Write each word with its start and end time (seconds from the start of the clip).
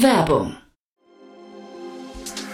Werbung 0.00 0.56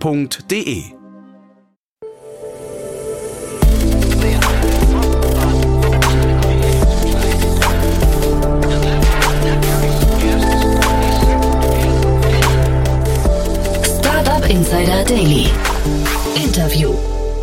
f.de. 0.00 0.84
Startup 13.82 14.50
Insider 14.50 15.04
Daily. 15.04 15.48
Interview. 16.34 16.94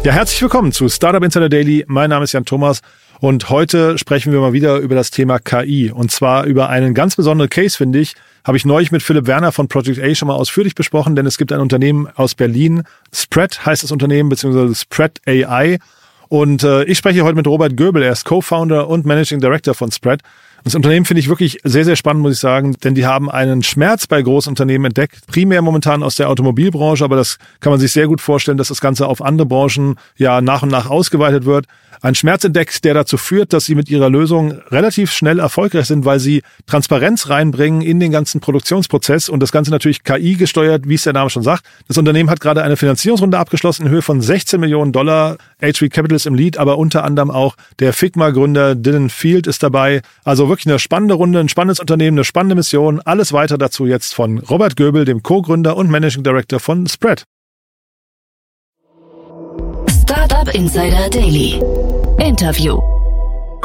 Ja, 0.04 0.12
herzlich 0.12 0.42
willkommen 0.42 0.72
zu 0.72 0.90
Startup 0.90 1.24
Insider 1.24 1.50
Daily. 1.50 1.86
Mein 1.88 2.10
Name 2.10 2.26
ist 2.26 2.34
Jan 2.34 2.46
Thomas 2.46 2.82
und 3.20 3.50
heute 3.50 3.98
sprechen 3.98 4.32
wir 4.32 4.40
mal 4.40 4.54
wieder 4.54 4.78
über 4.78 4.96
das 4.96 5.12
Thema 5.12 5.40
KI 5.40 5.92
und 5.92 6.12
zwar 6.12 6.46
über 6.46 6.70
einen 6.70 6.94
ganz 6.94 7.16
besonderen 7.16 7.50
Case, 7.50 7.78
finde 7.78 8.00
ich, 8.00 8.16
habe 8.46 8.58
ich 8.58 8.66
neulich 8.66 8.92
mit 8.92 9.04
Philipp 9.04 9.28
Werner 9.28 9.52
von 9.52 9.68
Project 9.68 10.00
A 10.00 10.14
schon 10.16 10.28
mal 10.28 10.36
ausführlich 10.36 10.76
besprochen, 10.76 11.16
denn 11.16 11.26
es 11.26 11.38
gibt 11.38 11.52
ein 11.52 11.60
Unternehmen 11.60 12.08
aus 12.16 12.36
Berlin, 12.36 12.84
Spread 13.14 13.66
heißt 13.66 13.84
das 13.84 13.92
Unternehmen, 13.92 14.30
beziehungsweise 14.30 14.76
Spread 14.76 15.22
AI. 15.26 15.80
Und 16.30 16.64
äh, 16.64 16.84
ich 16.86 16.98
spreche 16.98 17.24
heute 17.24 17.36
mit 17.36 17.48
Robert 17.48 17.78
Göbel, 17.78 18.04
er 18.04 18.12
ist 18.12 18.26
Co-Founder 18.26 18.88
und 18.88 19.06
Managing 19.06 19.40
Director 19.40 19.74
von 19.74 19.92
Spread. 19.92 20.22
Das 20.64 20.76
Unternehmen 20.76 21.06
finde 21.06 21.20
ich 21.20 21.28
wirklich 21.28 21.60
sehr, 21.66 21.84
sehr 21.84 21.98
spannend, 21.98 22.22
muss 22.22 22.36
ich 22.36 22.40
sagen, 22.40 22.76
denn 22.84 22.96
die 22.96 23.06
haben 23.06 23.30
einen 23.30 23.64
Schmerz 23.64 24.08
bei 24.08 24.22
Großunternehmen 24.22 24.86
entdeckt, 24.86 25.28
primär 25.28 25.62
momentan 25.62 26.04
aus 26.04 26.16
der 26.16 26.30
Automobilbranche, 26.30 27.04
aber 27.04 27.18
das 27.18 27.38
kann 27.60 27.72
man 27.72 27.82
sich 27.82 27.92
sehr 27.92 28.08
gut 28.08 28.22
vorstellen, 28.22 28.58
dass 28.58 28.70
das 28.70 28.80
Ganze 28.80 29.08
auf 29.08 29.22
andere 29.22 29.46
Branchen 29.46 29.96
ja 30.16 30.40
nach 30.40 30.64
und 30.64 30.70
nach 30.70 30.90
ausgeweitet 30.90 31.44
wird. 31.44 31.66
Ein 32.02 32.16
Schmerz 32.16 32.44
entdeckt, 32.44 32.84
der 32.84 32.94
dazu 32.94 33.18
führt, 33.18 33.54
dass 33.54 33.66
sie 33.66 33.76
mit 33.76 33.90
ihrer 33.90 34.10
Lösung 34.10 34.52
relativ 34.72 35.12
schnell 35.12 35.40
erfolgreich 35.40 35.86
sind, 35.86 36.04
weil 36.04 36.20
sie 36.20 36.44
Transparenz 36.66 37.30
reinbringen 37.30 37.82
in 37.82 38.00
den 38.00 38.12
ganzen 38.12 38.42
Produktionsprozess 38.42 39.30
und 39.30 39.40
das 39.42 39.54
Ganze 39.54 39.72
natürlich 39.72 40.04
KI 40.04 40.36
gesteuert, 40.36 40.88
wie 40.88 40.96
es 40.96 41.04
der 41.04 41.14
Name 41.14 41.30
schon 41.30 41.44
sagt. 41.44 41.64
Das 41.88 41.98
Unternehmen 41.98 42.30
hat 42.30 42.42
gerade 42.42 42.62
eine 42.62 42.76
Finanzierungsrunde 42.76 43.38
abgeschlossen 43.38 43.86
in 43.86 43.90
Höhe 43.90 44.02
von 44.02 44.22
16 44.22 44.60
Millionen 44.60 44.92
Dollar. 44.92 45.38
HV 45.62 45.90
Capital 45.90 46.18
ist 46.18 46.26
im 46.26 46.36
Lead, 46.36 46.58
aber 46.58 46.78
unter 46.78 47.06
anderem 47.06 47.32
auch 47.32 47.56
der 47.80 47.94
Figma-Gründer 47.94 48.76
Dylan 48.76 49.10
Field 49.10 49.48
ist 49.48 49.64
dabei. 49.64 50.02
Also 50.26 50.50
wirklich 50.54 50.68
eine 50.68 50.78
spannende 50.78 51.16
Runde, 51.16 51.40
ein 51.40 51.50
spannendes 51.50 51.80
Unternehmen, 51.80 52.16
eine 52.16 52.24
spannende 52.24 52.54
Mission. 52.54 53.02
Alles 53.02 53.34
weiter 53.34 53.58
dazu 53.58 53.88
jetzt 53.88 54.14
von 54.14 54.38
Robert 54.38 54.76
Göbel, 54.76 55.04
dem 55.04 55.24
Co-Gründer 55.24 55.76
und 55.76 55.90
Managing 55.90 56.24
Director 56.24 56.60
von 56.60 56.86
Spread. 56.86 57.24
Startup 59.90 60.54
Insider 60.54 61.10
Daily. 61.10 61.60
Interview. 62.20 62.80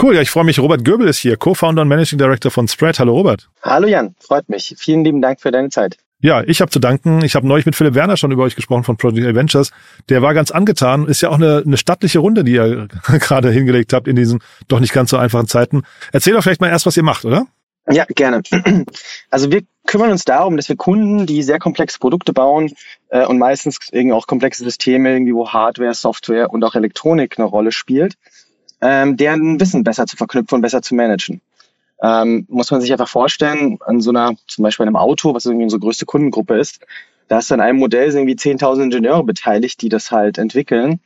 Cool, 0.00 0.14
ja, 0.14 0.22
ich 0.22 0.31
freue 0.31 0.44
mich. 0.44 0.59
Robert 0.59 0.83
Göbel 0.83 1.09
ist 1.09 1.19
hier, 1.19 1.36
Co-Founder 1.36 1.83
und 1.83 1.89
Managing 1.89 2.19
Director 2.19 2.50
von 2.50 2.66
Spread. 2.66 2.98
Hallo 2.98 3.12
Robert. 3.12 3.50
Hallo 3.62 3.86
Jan, 3.86 4.14
freut 4.19 4.48
mich. 4.48 4.75
Vielen 4.78 5.05
lieben 5.05 5.20
Dank 5.20 5.42
für 5.42 5.50
deine 5.50 5.69
Zeit. 5.69 5.98
Ja, 6.20 6.42
ich 6.42 6.61
habe 6.61 6.70
zu 6.70 6.80
danken. 6.80 7.22
Ich 7.22 7.36
habe 7.36 7.47
neulich 7.47 7.64
mit 7.64 7.77
Philipp 7.77 7.94
Werner 7.94 8.16
schon 8.16 8.33
über 8.33 8.42
euch 8.42 8.56
gesprochen 8.56 8.83
von 8.83 8.97
Project 8.97 9.27
Adventures. 9.27 9.70
Der 10.08 10.20
war 10.20 10.34
ganz 10.34 10.50
angetan. 10.50 11.06
Ist 11.06 11.20
ja 11.20 11.28
auch 11.28 11.36
eine, 11.36 11.62
eine 11.64 11.77
stattliche 11.77 12.19
Runde, 12.19 12.42
die 12.42 12.53
ihr 12.53 12.88
gerade 13.06 13.50
hingelegt 13.50 13.92
habt 13.92 14.09
in 14.09 14.16
diesen 14.16 14.41
doch 14.66 14.81
nicht 14.81 14.92
ganz 14.92 15.10
so 15.10 15.16
einfachen 15.16 15.47
Zeiten. 15.47 15.82
Erzähl 16.12 16.32
doch 16.32 16.42
vielleicht 16.42 16.60
mal 16.60 16.70
erst, 16.70 16.87
was 16.87 16.97
ihr 16.97 17.04
macht, 17.04 17.25
oder? 17.25 17.47
Ja, 17.91 18.04
gerne. 18.04 18.42
Also 19.31 19.50
wir 19.53 19.62
kümmern 19.87 20.10
uns 20.10 20.25
darum, 20.25 20.56
dass 20.56 20.69
wir 20.69 20.76
Kunden, 20.76 21.26
die 21.26 21.42
sehr 21.42 21.59
komplexe 21.59 21.98
Produkte 21.98 22.32
bauen 22.32 22.72
äh, 23.10 23.25
und 23.25 23.38
meistens 23.38 23.78
irgendwie 23.92 24.15
auch 24.15 24.26
komplexe 24.26 24.65
Systeme, 24.65 25.12
irgendwie 25.12 25.34
wo 25.34 25.48
Hardware, 25.48 25.94
Software 25.94 26.50
und 26.50 26.65
auch 26.65 26.75
Elektronik 26.75 27.38
eine 27.38 27.47
Rolle 27.47 27.72
spielt, 27.72 28.15
ähm, 28.81 29.16
deren 29.16 29.60
Wissen 29.60 29.84
besser 29.84 30.06
zu 30.06 30.16
verknüpfen 30.16 30.56
und 30.56 30.62
besser 30.62 30.82
zu 30.82 30.94
managen. 30.94 31.41
Ähm, 32.03 32.47
muss 32.48 32.70
man 32.70 32.81
sich 32.81 32.92
einfach 32.92 33.09
vorstellen, 33.09 33.78
an 33.84 34.00
so 34.00 34.10
einer, 34.10 34.34
zum 34.47 34.62
Beispiel 34.62 34.86
einem 34.86 34.97
Auto, 34.97 35.34
was 35.34 35.47
irgendwie 35.47 35.64
unsere 35.64 35.81
größte 35.81 36.06
Kundengruppe 36.06 36.59
ist, 36.59 36.81
da 37.28 37.38
ist 37.38 37.53
an 37.53 37.60
einem 37.60 37.78
Modell 37.78 38.10
irgendwie 38.10 38.34
10.000 38.34 38.84
Ingenieure 38.84 39.25
beteiligt, 39.25 39.82
die 39.82 39.88
das 39.88 40.10
halt 40.10 40.38
entwickeln. 40.38 41.00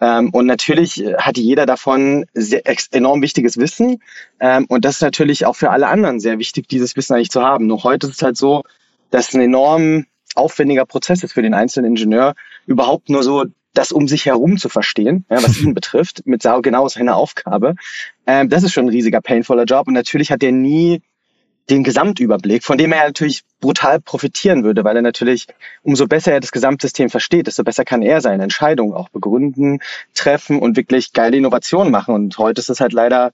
Ähm, 0.00 0.30
und 0.30 0.46
natürlich 0.46 1.02
hat 1.18 1.38
jeder 1.38 1.66
davon 1.66 2.26
sehr, 2.34 2.62
enorm 2.92 3.22
wichtiges 3.22 3.56
Wissen. 3.56 4.02
Ähm, 4.40 4.66
und 4.68 4.84
das 4.84 4.96
ist 4.96 5.02
natürlich 5.02 5.46
auch 5.46 5.56
für 5.56 5.70
alle 5.70 5.86
anderen 5.86 6.20
sehr 6.20 6.38
wichtig, 6.38 6.68
dieses 6.68 6.96
Wissen 6.96 7.14
eigentlich 7.14 7.30
zu 7.30 7.42
haben. 7.42 7.66
Nur 7.66 7.82
heute 7.84 8.08
ist 8.08 8.16
es 8.16 8.22
halt 8.22 8.36
so, 8.36 8.64
dass 9.10 9.34
ein 9.34 9.40
enorm 9.40 10.06
aufwendiger 10.34 10.84
Prozess 10.84 11.22
ist 11.22 11.32
für 11.32 11.42
den 11.42 11.54
einzelnen 11.54 11.92
Ingenieur, 11.92 12.34
überhaupt 12.66 13.08
nur 13.08 13.22
so 13.22 13.44
das 13.74 13.92
um 13.92 14.08
sich 14.08 14.26
herum 14.26 14.56
zu 14.56 14.68
verstehen, 14.68 15.26
ja, 15.28 15.42
was 15.42 15.60
ihn 15.60 15.74
betrifft, 15.74 16.22
mit 16.26 16.42
genau 16.62 16.88
seiner 16.88 17.16
Aufgabe. 17.16 17.74
Ähm, 18.26 18.48
das 18.48 18.62
ist 18.62 18.72
schon 18.72 18.86
ein 18.86 18.90
riesiger, 18.90 19.20
painvoller 19.20 19.64
Job. 19.64 19.86
Und 19.86 19.94
natürlich 19.94 20.30
hat 20.30 20.42
er 20.42 20.52
nie 20.52 21.02
den 21.70 21.82
Gesamtüberblick, 21.82 22.62
von 22.62 22.76
dem 22.76 22.92
er 22.92 23.06
natürlich 23.06 23.42
brutal 23.60 24.00
profitieren 24.00 24.64
würde, 24.64 24.84
weil 24.84 24.96
er 24.96 25.02
natürlich, 25.02 25.46
umso 25.82 26.06
besser 26.06 26.32
er 26.32 26.40
das 26.40 26.52
Gesamtsystem 26.52 27.08
versteht, 27.08 27.46
desto 27.46 27.64
besser 27.64 27.84
kann 27.84 28.02
er 28.02 28.20
seine 28.20 28.42
Entscheidungen 28.42 28.92
auch 28.92 29.08
begründen, 29.08 29.80
treffen 30.14 30.58
und 30.58 30.76
wirklich 30.76 31.12
geile 31.12 31.36
Innovationen 31.36 31.90
machen. 31.90 32.14
Und 32.14 32.36
heute 32.36 32.60
ist 32.60 32.68
es 32.68 32.80
halt 32.80 32.92
leider 32.92 33.32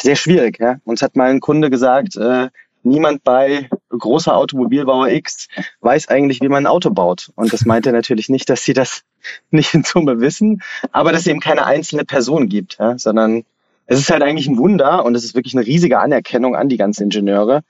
sehr 0.00 0.16
schwierig. 0.16 0.58
Ja? 0.60 0.76
Uns 0.84 1.00
hat 1.00 1.16
mal 1.16 1.30
ein 1.30 1.40
Kunde 1.40 1.70
gesagt, 1.70 2.16
äh, 2.16 2.48
niemand 2.82 3.24
bei 3.24 3.70
großer 4.00 4.36
Automobilbauer 4.36 5.08
X 5.08 5.48
weiß 5.80 6.08
eigentlich, 6.08 6.40
wie 6.40 6.48
man 6.48 6.64
ein 6.64 6.70
Auto 6.70 6.90
baut. 6.90 7.30
Und 7.36 7.52
das 7.52 7.64
meint 7.64 7.86
er 7.86 7.92
natürlich 7.92 8.28
nicht, 8.28 8.50
dass 8.50 8.64
sie 8.64 8.72
das 8.72 9.02
nicht 9.50 9.74
in 9.74 9.84
Summe 9.84 10.20
wissen, 10.20 10.62
aber 10.92 11.12
dass 11.12 11.22
es 11.22 11.26
eben 11.28 11.40
keine 11.40 11.66
einzelne 11.66 12.04
Person 12.04 12.48
gibt, 12.48 12.78
ja? 12.78 12.98
sondern 12.98 13.44
es 13.86 13.98
ist 13.98 14.10
halt 14.10 14.22
eigentlich 14.22 14.46
ein 14.46 14.58
Wunder 14.58 15.04
und 15.04 15.14
es 15.14 15.24
ist 15.24 15.34
wirklich 15.34 15.54
eine 15.54 15.66
riesige 15.66 15.98
Anerkennung 15.98 16.54
an 16.54 16.68
die 16.68 16.76
ganzen 16.76 17.04
Ingenieure, 17.04 17.62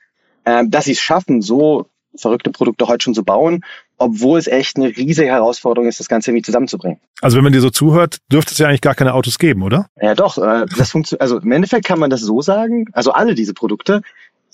äh, 0.43 0.63
dass 0.67 0.85
sie 0.85 0.91
es 0.91 0.99
schaffen, 0.99 1.41
so 1.41 1.87
verrückte 2.15 2.51
Produkte 2.51 2.87
heute 2.87 3.03
schon 3.03 3.13
zu 3.13 3.23
bauen, 3.23 3.63
obwohl 3.97 4.39
es 4.39 4.47
echt 4.47 4.77
eine 4.77 4.87
riesige 4.87 5.29
Herausforderung 5.29 5.87
ist, 5.87 5.99
das 5.99 6.09
Ganze 6.09 6.31
irgendwie 6.31 6.43
zusammenzubringen. 6.43 6.99
Also 7.21 7.37
wenn 7.37 7.43
man 7.43 7.53
dir 7.53 7.61
so 7.61 7.69
zuhört, 7.69 8.17
dürfte 8.31 8.51
es 8.51 8.57
ja 8.57 8.67
eigentlich 8.67 8.81
gar 8.81 8.95
keine 8.95 9.13
Autos 9.13 9.39
geben, 9.39 9.63
oder? 9.63 9.87
Ja, 10.01 10.15
doch. 10.15 10.37
Äh, 10.37 10.65
das 10.77 10.91
funktioniert. 10.91 11.21
Also 11.21 11.39
im 11.39 11.51
Endeffekt 11.51 11.85
kann 11.85 11.99
man 11.99 12.09
das 12.09 12.21
so 12.21 12.41
sagen. 12.41 12.87
Also 12.93 13.11
alle 13.11 13.35
diese 13.35 13.53
Produkte. 13.53 14.01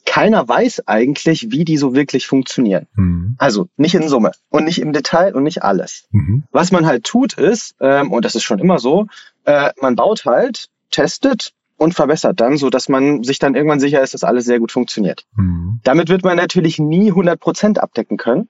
Keiner 0.07 0.47
weiß 0.47 0.87
eigentlich, 0.87 1.51
wie 1.51 1.65
die 1.65 1.77
so 1.77 1.93
wirklich 1.93 2.25
funktionieren. 2.25 2.87
Mhm. 2.95 3.35
Also 3.37 3.67
nicht 3.77 3.93
in 3.93 4.07
Summe 4.07 4.31
und 4.49 4.63
nicht 4.63 4.79
im 4.81 4.93
Detail 4.93 5.35
und 5.35 5.43
nicht 5.43 5.61
alles. 5.61 6.07
Mhm. 6.11 6.45
Was 6.51 6.71
man 6.71 6.87
halt 6.87 7.03
tut 7.03 7.33
ist, 7.33 7.75
ähm, 7.81 8.11
und 8.11 8.25
das 8.25 8.33
ist 8.33 8.43
schon 8.43 8.57
immer 8.57 8.79
so, 8.79 9.07
äh, 9.43 9.71
man 9.81 9.95
baut 9.95 10.25
halt, 10.25 10.69
testet, 10.89 11.53
und 11.77 11.93
verbessert 11.93 12.39
dann, 12.39 12.57
so 12.57 12.69
dass 12.69 12.89
man 12.89 13.23
sich 13.23 13.37
dann 13.37 13.53
irgendwann 13.53 13.79
sicher 13.79 14.01
ist, 14.01 14.13
dass 14.13 14.23
alles 14.23 14.45
sehr 14.45 14.59
gut 14.59 14.71
funktioniert. 14.71 15.25
Mhm. 15.35 15.79
Damit 15.83 16.09
wird 16.09 16.23
man 16.23 16.35
natürlich 16.35 16.79
nie 16.79 17.09
100 17.09 17.39
Prozent 17.39 17.79
abdecken 17.79 18.17
können. 18.17 18.49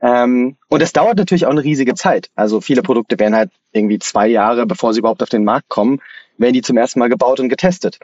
Ähm, 0.00 0.56
und 0.68 0.82
es 0.82 0.92
dauert 0.92 1.16
natürlich 1.16 1.46
auch 1.46 1.50
eine 1.50 1.62
riesige 1.62 1.94
Zeit. 1.94 2.30
Also 2.34 2.60
viele 2.60 2.82
Produkte 2.82 3.18
werden 3.18 3.34
halt 3.36 3.52
irgendwie 3.72 4.00
zwei 4.00 4.26
Jahre, 4.26 4.66
bevor 4.66 4.92
sie 4.92 4.98
überhaupt 4.98 5.22
auf 5.22 5.28
den 5.28 5.44
Markt 5.44 5.68
kommen, 5.68 6.00
werden 6.36 6.52
die 6.52 6.62
zum 6.62 6.76
ersten 6.76 6.98
Mal 6.98 7.08
gebaut 7.08 7.38
und 7.38 7.48
getestet. 7.48 8.00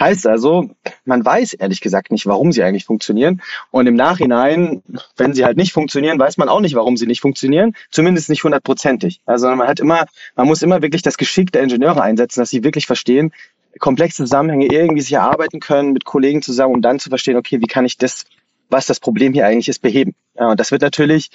Heißt 0.00 0.26
also, 0.26 0.70
man 1.04 1.24
weiß 1.24 1.54
ehrlich 1.54 1.80
gesagt 1.80 2.10
nicht, 2.10 2.26
warum 2.26 2.52
sie 2.52 2.62
eigentlich 2.62 2.84
funktionieren. 2.84 3.42
Und 3.70 3.86
im 3.86 3.94
Nachhinein, 3.94 4.82
wenn 5.16 5.34
sie 5.34 5.44
halt 5.44 5.56
nicht 5.56 5.72
funktionieren, 5.72 6.18
weiß 6.18 6.36
man 6.36 6.48
auch 6.48 6.60
nicht, 6.60 6.74
warum 6.74 6.96
sie 6.96 7.06
nicht 7.06 7.20
funktionieren. 7.20 7.74
Zumindest 7.90 8.28
nicht 8.28 8.42
hundertprozentig. 8.42 9.20
Also 9.24 9.48
man 9.48 9.68
hat 9.68 9.80
immer, 9.80 10.06
man 10.34 10.46
muss 10.46 10.62
immer 10.62 10.82
wirklich 10.82 11.02
das 11.02 11.16
Geschick 11.16 11.52
der 11.52 11.62
Ingenieure 11.62 12.02
einsetzen, 12.02 12.40
dass 12.40 12.50
sie 12.50 12.64
wirklich 12.64 12.86
verstehen, 12.86 13.32
komplexe 13.78 14.24
Zusammenhänge 14.24 14.66
irgendwie 14.66 15.02
sich 15.02 15.12
erarbeiten 15.12 15.60
können 15.60 15.92
mit 15.92 16.04
Kollegen 16.04 16.42
zusammen, 16.42 16.74
um 16.74 16.82
dann 16.82 16.98
zu 16.98 17.08
verstehen, 17.08 17.36
okay, 17.36 17.60
wie 17.60 17.66
kann 17.66 17.84
ich 17.84 17.96
das, 17.98 18.24
was 18.70 18.86
das 18.86 19.00
Problem 19.00 19.32
hier 19.32 19.46
eigentlich 19.46 19.68
ist, 19.68 19.82
beheben. 19.82 20.14
Ja, 20.38 20.50
und 20.50 20.60
das 20.60 20.70
wird 20.70 20.82
natürlich 20.82 21.30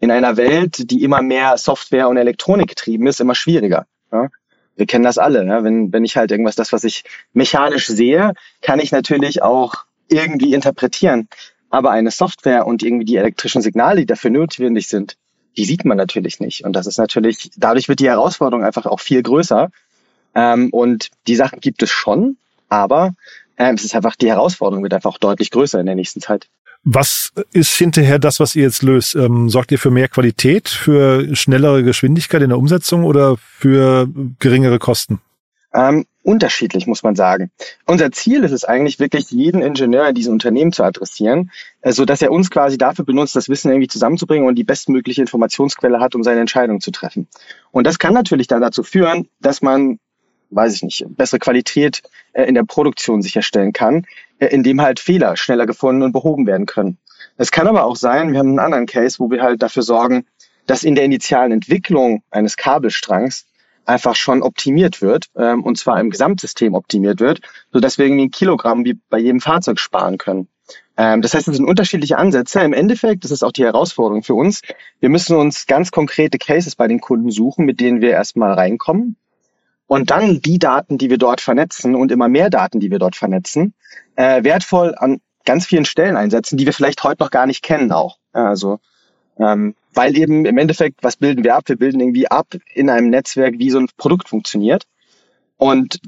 in 0.00 0.10
einer 0.10 0.36
Welt, 0.36 0.90
die 0.90 1.02
immer 1.02 1.22
mehr 1.22 1.58
Software 1.58 2.08
und 2.08 2.16
Elektronik 2.16 2.68
getrieben 2.68 3.06
ist, 3.06 3.20
immer 3.20 3.34
schwieriger. 3.34 3.86
Ja. 4.12 4.28
Wir 4.78 4.86
kennen 4.86 5.04
das 5.04 5.18
alle. 5.18 5.44
Ja. 5.44 5.64
Wenn, 5.64 5.92
wenn 5.92 6.04
ich 6.04 6.16
halt 6.16 6.30
irgendwas, 6.30 6.56
das, 6.56 6.72
was 6.72 6.84
ich 6.84 7.04
mechanisch 7.32 7.88
sehe, 7.88 8.32
kann 8.62 8.80
ich 8.80 8.92
natürlich 8.92 9.42
auch 9.42 9.84
irgendwie 10.08 10.54
interpretieren. 10.54 11.28
Aber 11.68 11.90
eine 11.90 12.10
Software 12.10 12.66
und 12.66 12.82
irgendwie 12.82 13.04
die 13.04 13.16
elektrischen 13.16 13.60
Signale, 13.60 14.00
die 14.00 14.06
dafür 14.06 14.30
notwendig 14.30 14.88
sind, 14.88 15.16
die 15.56 15.64
sieht 15.64 15.84
man 15.84 15.96
natürlich 15.96 16.40
nicht. 16.40 16.64
Und 16.64 16.74
das 16.74 16.86
ist 16.86 16.98
natürlich, 16.98 17.50
dadurch 17.56 17.88
wird 17.88 18.00
die 18.00 18.08
Herausforderung 18.08 18.64
einfach 18.64 18.86
auch 18.86 19.00
viel 19.00 19.22
größer. 19.22 19.70
Ähm, 20.34 20.70
und 20.70 21.10
die 21.26 21.36
Sachen 21.36 21.60
gibt 21.60 21.82
es 21.82 21.90
schon, 21.90 22.36
aber 22.68 23.14
ähm, 23.58 23.74
es 23.74 23.84
ist 23.84 23.94
einfach, 23.96 24.14
die 24.14 24.28
Herausforderung 24.28 24.84
wird 24.84 24.94
einfach 24.94 25.10
auch 25.10 25.18
deutlich 25.18 25.50
größer 25.50 25.80
in 25.80 25.86
der 25.86 25.96
nächsten 25.96 26.20
Zeit. 26.20 26.48
Was 26.84 27.32
ist 27.52 27.74
hinterher 27.76 28.18
das, 28.18 28.40
was 28.40 28.56
ihr 28.56 28.62
jetzt 28.62 28.82
löst? 28.82 29.14
Ähm, 29.14 29.50
sorgt 29.50 29.72
ihr 29.72 29.78
für 29.78 29.90
mehr 29.90 30.08
Qualität, 30.08 30.68
für 30.68 31.34
schnellere 31.36 31.82
Geschwindigkeit 31.82 32.42
in 32.42 32.50
der 32.50 32.58
Umsetzung 32.58 33.04
oder 33.04 33.36
für 33.36 34.08
geringere 34.38 34.78
Kosten? 34.78 35.20
Ähm, 35.74 36.06
unterschiedlich, 36.22 36.86
muss 36.86 37.02
man 37.02 37.14
sagen. 37.14 37.50
Unser 37.84 38.10
Ziel 38.10 38.42
ist 38.42 38.52
es 38.52 38.64
eigentlich 38.64 38.98
wirklich, 38.98 39.30
jeden 39.30 39.60
Ingenieur 39.60 40.08
in 40.08 40.14
diesem 40.14 40.32
Unternehmen 40.32 40.72
zu 40.72 40.82
adressieren, 40.82 41.50
äh, 41.82 41.92
so 41.92 42.04
dass 42.04 42.22
er 42.22 42.32
uns 42.32 42.50
quasi 42.50 42.78
dafür 42.78 43.04
benutzt, 43.04 43.36
das 43.36 43.48
Wissen 43.48 43.70
irgendwie 43.70 43.88
zusammenzubringen 43.88 44.48
und 44.48 44.54
die 44.54 44.64
bestmögliche 44.64 45.20
Informationsquelle 45.20 46.00
hat, 46.00 46.14
um 46.14 46.22
seine 46.22 46.40
Entscheidung 46.40 46.80
zu 46.80 46.90
treffen. 46.90 47.28
Und 47.70 47.86
das 47.86 47.98
kann 47.98 48.14
natürlich 48.14 48.46
dann 48.46 48.62
dazu 48.62 48.82
führen, 48.82 49.28
dass 49.40 49.60
man 49.60 49.98
weiß 50.50 50.74
ich 50.74 50.82
nicht, 50.82 51.06
bessere 51.08 51.38
Qualität 51.38 52.02
äh, 52.32 52.44
in 52.44 52.54
der 52.54 52.64
Produktion 52.64 53.22
sicherstellen 53.22 53.72
kann, 53.72 54.06
äh, 54.38 54.46
indem 54.46 54.80
halt 54.80 55.00
Fehler 55.00 55.36
schneller 55.36 55.66
gefunden 55.66 56.02
und 56.02 56.12
behoben 56.12 56.46
werden 56.46 56.66
können. 56.66 56.98
Es 57.36 57.50
kann 57.50 57.66
aber 57.66 57.84
auch 57.84 57.96
sein, 57.96 58.32
wir 58.32 58.38
haben 58.38 58.48
einen 58.48 58.58
anderen 58.58 58.86
Case, 58.86 59.18
wo 59.18 59.30
wir 59.30 59.42
halt 59.42 59.62
dafür 59.62 59.82
sorgen, 59.82 60.26
dass 60.66 60.84
in 60.84 60.94
der 60.94 61.04
initialen 61.04 61.52
Entwicklung 61.52 62.22
eines 62.30 62.56
Kabelstrangs 62.56 63.46
einfach 63.84 64.16
schon 64.16 64.42
optimiert 64.42 65.00
wird, 65.00 65.26
ähm, 65.36 65.64
und 65.64 65.78
zwar 65.78 65.98
im 65.98 66.10
Gesamtsystem 66.10 66.74
optimiert 66.74 67.20
wird, 67.20 67.40
sodass 67.72 67.96
wir 67.96 68.04
irgendwie 68.04 68.26
ein 68.26 68.30
Kilogramm 68.30 68.84
wie 68.84 68.98
bei 69.08 69.18
jedem 69.18 69.40
Fahrzeug 69.40 69.80
sparen 69.80 70.18
können. 70.18 70.48
Ähm, 70.98 71.22
das 71.22 71.32
heißt, 71.32 71.48
es 71.48 71.56
sind 71.56 71.64
unterschiedliche 71.64 72.18
Ansätze. 72.18 72.60
Im 72.60 72.74
Endeffekt, 72.74 73.24
das 73.24 73.30
ist 73.30 73.42
auch 73.42 73.52
die 73.52 73.64
Herausforderung 73.64 74.22
für 74.22 74.34
uns, 74.34 74.60
wir 75.00 75.08
müssen 75.08 75.36
uns 75.36 75.66
ganz 75.66 75.90
konkrete 75.90 76.38
Cases 76.38 76.76
bei 76.76 76.86
den 76.86 77.00
Kunden 77.00 77.30
suchen, 77.30 77.64
mit 77.64 77.80
denen 77.80 78.02
wir 78.02 78.10
erstmal 78.10 78.52
reinkommen. 78.52 79.16
Und 79.88 80.10
dann 80.10 80.40
die 80.40 80.60
Daten, 80.60 80.98
die 80.98 81.10
wir 81.10 81.18
dort 81.18 81.40
vernetzen 81.40 81.96
und 81.96 82.12
immer 82.12 82.28
mehr 82.28 82.50
Daten, 82.50 82.78
die 82.78 82.90
wir 82.90 83.00
dort 83.00 83.16
vernetzen, 83.16 83.74
äh, 84.14 84.44
wertvoll 84.44 84.94
an 84.96 85.20
ganz 85.44 85.66
vielen 85.66 85.86
Stellen 85.86 86.16
einsetzen, 86.16 86.58
die 86.58 86.66
wir 86.66 86.72
vielleicht 86.72 87.02
heute 87.02 87.22
noch 87.22 87.30
gar 87.30 87.46
nicht 87.46 87.64
kennen 87.64 87.90
auch. 87.90 88.18
Also 88.32 88.78
ähm, 89.38 89.74
weil 89.94 90.16
eben 90.16 90.44
im 90.44 90.58
Endeffekt, 90.58 91.02
was 91.02 91.16
bilden 91.16 91.44
wir 91.44 91.56
ab? 91.56 91.64
Wir 91.66 91.76
bilden 91.76 92.00
irgendwie 92.00 92.30
ab 92.30 92.46
in 92.74 92.90
einem 92.90 93.10
Netzwerk, 93.10 93.54
wie 93.58 93.70
so 93.70 93.78
ein 93.78 93.88
Produkt 93.96 94.28
funktioniert. 94.28 94.84
Und 95.56 96.00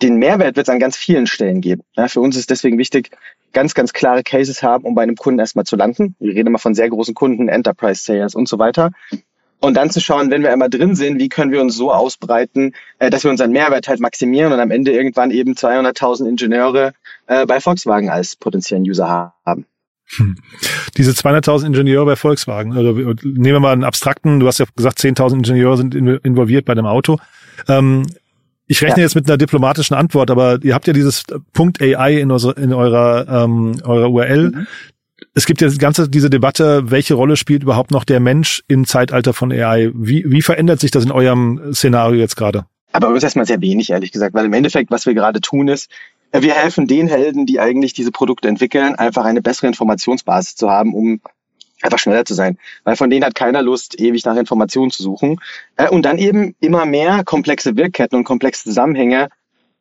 den 0.00 0.16
Mehrwert 0.16 0.56
wird 0.56 0.68
es 0.68 0.72
an 0.72 0.80
ganz 0.80 0.96
vielen 0.96 1.26
Stellen 1.26 1.60
geben. 1.60 1.82
Ja, 1.96 2.08
für 2.08 2.20
uns 2.20 2.36
ist 2.36 2.50
deswegen 2.50 2.78
wichtig, 2.78 3.10
ganz, 3.52 3.74
ganz 3.74 3.92
klare 3.92 4.22
Cases 4.22 4.62
haben, 4.62 4.84
um 4.84 4.94
bei 4.94 5.02
einem 5.02 5.16
Kunden 5.16 5.38
erstmal 5.38 5.64
zu 5.64 5.76
landen. 5.76 6.16
Wir 6.18 6.34
reden 6.34 6.48
immer 6.48 6.58
von 6.58 6.74
sehr 6.74 6.88
großen 6.88 7.14
Kunden, 7.14 7.48
Enterprise 7.48 8.02
Sales 8.02 8.34
und 8.34 8.48
so 8.48 8.58
weiter. 8.58 8.90
Und 9.62 9.74
dann 9.74 9.90
zu 9.90 10.00
schauen, 10.00 10.28
wenn 10.32 10.42
wir 10.42 10.52
einmal 10.52 10.68
drin 10.68 10.96
sind, 10.96 11.20
wie 11.20 11.28
können 11.28 11.52
wir 11.52 11.60
uns 11.60 11.76
so 11.76 11.92
ausbreiten, 11.92 12.74
äh, 12.98 13.10
dass 13.10 13.22
wir 13.22 13.30
unseren 13.30 13.52
Mehrwert 13.52 13.86
halt 13.86 14.00
maximieren 14.00 14.52
und 14.52 14.58
am 14.58 14.72
Ende 14.72 14.90
irgendwann 14.90 15.30
eben 15.30 15.52
200.000 15.52 16.28
Ingenieure 16.28 16.94
äh, 17.28 17.46
bei 17.46 17.60
Volkswagen 17.60 18.10
als 18.10 18.34
potenziellen 18.34 18.82
User 18.82 19.32
haben. 19.46 19.66
Hm. 20.16 20.36
Diese 20.96 21.12
200.000 21.12 21.66
Ingenieure 21.66 22.04
bei 22.04 22.16
Volkswagen, 22.16 22.76
also 22.76 22.92
nehmen 22.92 23.44
wir 23.44 23.60
mal 23.60 23.72
einen 23.72 23.84
abstrakten, 23.84 24.40
du 24.40 24.48
hast 24.48 24.58
ja 24.58 24.66
gesagt, 24.74 24.98
10.000 24.98 25.36
Ingenieure 25.36 25.76
sind 25.76 25.94
involviert 25.94 26.64
bei 26.64 26.74
dem 26.74 26.86
Auto. 26.86 27.18
Ähm, 27.68 28.04
ich 28.66 28.82
rechne 28.82 28.98
ja. 28.98 29.02
jetzt 29.04 29.14
mit 29.14 29.28
einer 29.28 29.38
diplomatischen 29.38 29.94
Antwort, 29.94 30.30
aber 30.30 30.58
ihr 30.62 30.74
habt 30.74 30.88
ja 30.88 30.92
dieses 30.92 31.22
Punkt 31.52 31.80
AI 31.80 32.18
in, 32.20 32.32
unsere, 32.32 32.60
in 32.60 32.72
eurer, 32.72 33.44
ähm, 33.44 33.76
eurer 33.84 34.10
URL. 34.10 34.50
Mhm. 34.50 34.66
Es 35.34 35.46
gibt 35.46 35.62
ja 35.62 35.68
die 35.68 35.78
ganze 35.78 36.10
diese 36.10 36.28
Debatte, 36.28 36.90
welche 36.90 37.14
Rolle 37.14 37.36
spielt 37.36 37.62
überhaupt 37.62 37.90
noch 37.90 38.04
der 38.04 38.20
Mensch 38.20 38.62
im 38.68 38.86
Zeitalter 38.86 39.32
von 39.32 39.50
AI? 39.50 39.90
Wie, 39.94 40.30
wie 40.30 40.42
verändert 40.42 40.80
sich 40.80 40.90
das 40.90 41.04
in 41.04 41.10
eurem 41.10 41.72
Szenario 41.72 42.20
jetzt 42.20 42.36
gerade? 42.36 42.66
Aber 42.92 43.08
uns 43.08 43.22
erstmal 43.22 43.46
sehr 43.46 43.62
wenig, 43.62 43.90
ehrlich 43.90 44.12
gesagt, 44.12 44.34
weil 44.34 44.44
im 44.44 44.52
Endeffekt, 44.52 44.90
was 44.90 45.06
wir 45.06 45.14
gerade 45.14 45.40
tun, 45.40 45.68
ist, 45.68 45.90
wir 46.32 46.54
helfen 46.54 46.86
den 46.86 47.08
Helden, 47.08 47.46
die 47.46 47.60
eigentlich 47.60 47.94
diese 47.94 48.10
Produkte 48.10 48.48
entwickeln, 48.48 48.94
einfach 48.94 49.24
eine 49.24 49.42
bessere 49.42 49.66
Informationsbasis 49.68 50.56
zu 50.56 50.70
haben, 50.70 50.94
um 50.94 51.20
einfach 51.82 51.98
schneller 51.98 52.24
zu 52.24 52.34
sein. 52.34 52.58
Weil 52.84 52.96
von 52.96 53.10
denen 53.10 53.24
hat 53.24 53.34
keiner 53.34 53.62
Lust, 53.62 53.98
ewig 53.98 54.24
nach 54.24 54.36
Informationen 54.36 54.90
zu 54.90 55.02
suchen. 55.02 55.40
Äh, 55.76 55.88
und 55.88 56.02
dann 56.02 56.18
eben 56.18 56.54
immer 56.60 56.86
mehr 56.86 57.24
komplexe 57.24 57.76
Wirkketten 57.76 58.18
und 58.18 58.24
komplexe 58.24 58.64
Zusammenhänge 58.64 59.28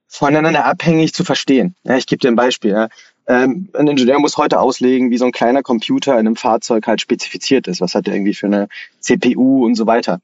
voneinander 0.08 0.66
abhängig 0.66 1.14
zu 1.14 1.24
verstehen. 1.24 1.76
ich 1.86 2.06
gebe 2.06 2.20
dir 2.20 2.28
ein 2.28 2.36
Beispiel. 2.36 2.90
Ähm, 3.28 3.70
ein 3.74 3.88
Ingenieur 3.88 4.20
muss 4.20 4.38
heute 4.38 4.60
auslegen, 4.60 5.12
wie 5.12 5.18
so 5.18 5.26
ein 5.26 5.32
kleiner 5.32 5.64
Computer 5.64 6.14
in 6.14 6.20
einem 6.20 6.36
Fahrzeug 6.36 6.88
halt 6.88 7.02
spezifiziert 7.02 7.68
ist. 7.68 7.82
Was 7.82 7.96
hat 7.96 8.08
der 8.08 8.16
irgendwie 8.16 8.34
für 8.34 8.48
eine 8.48 8.68
CPU 9.00 9.66
und 9.66 9.76
so 9.76 9.86
weiter. 9.86 10.20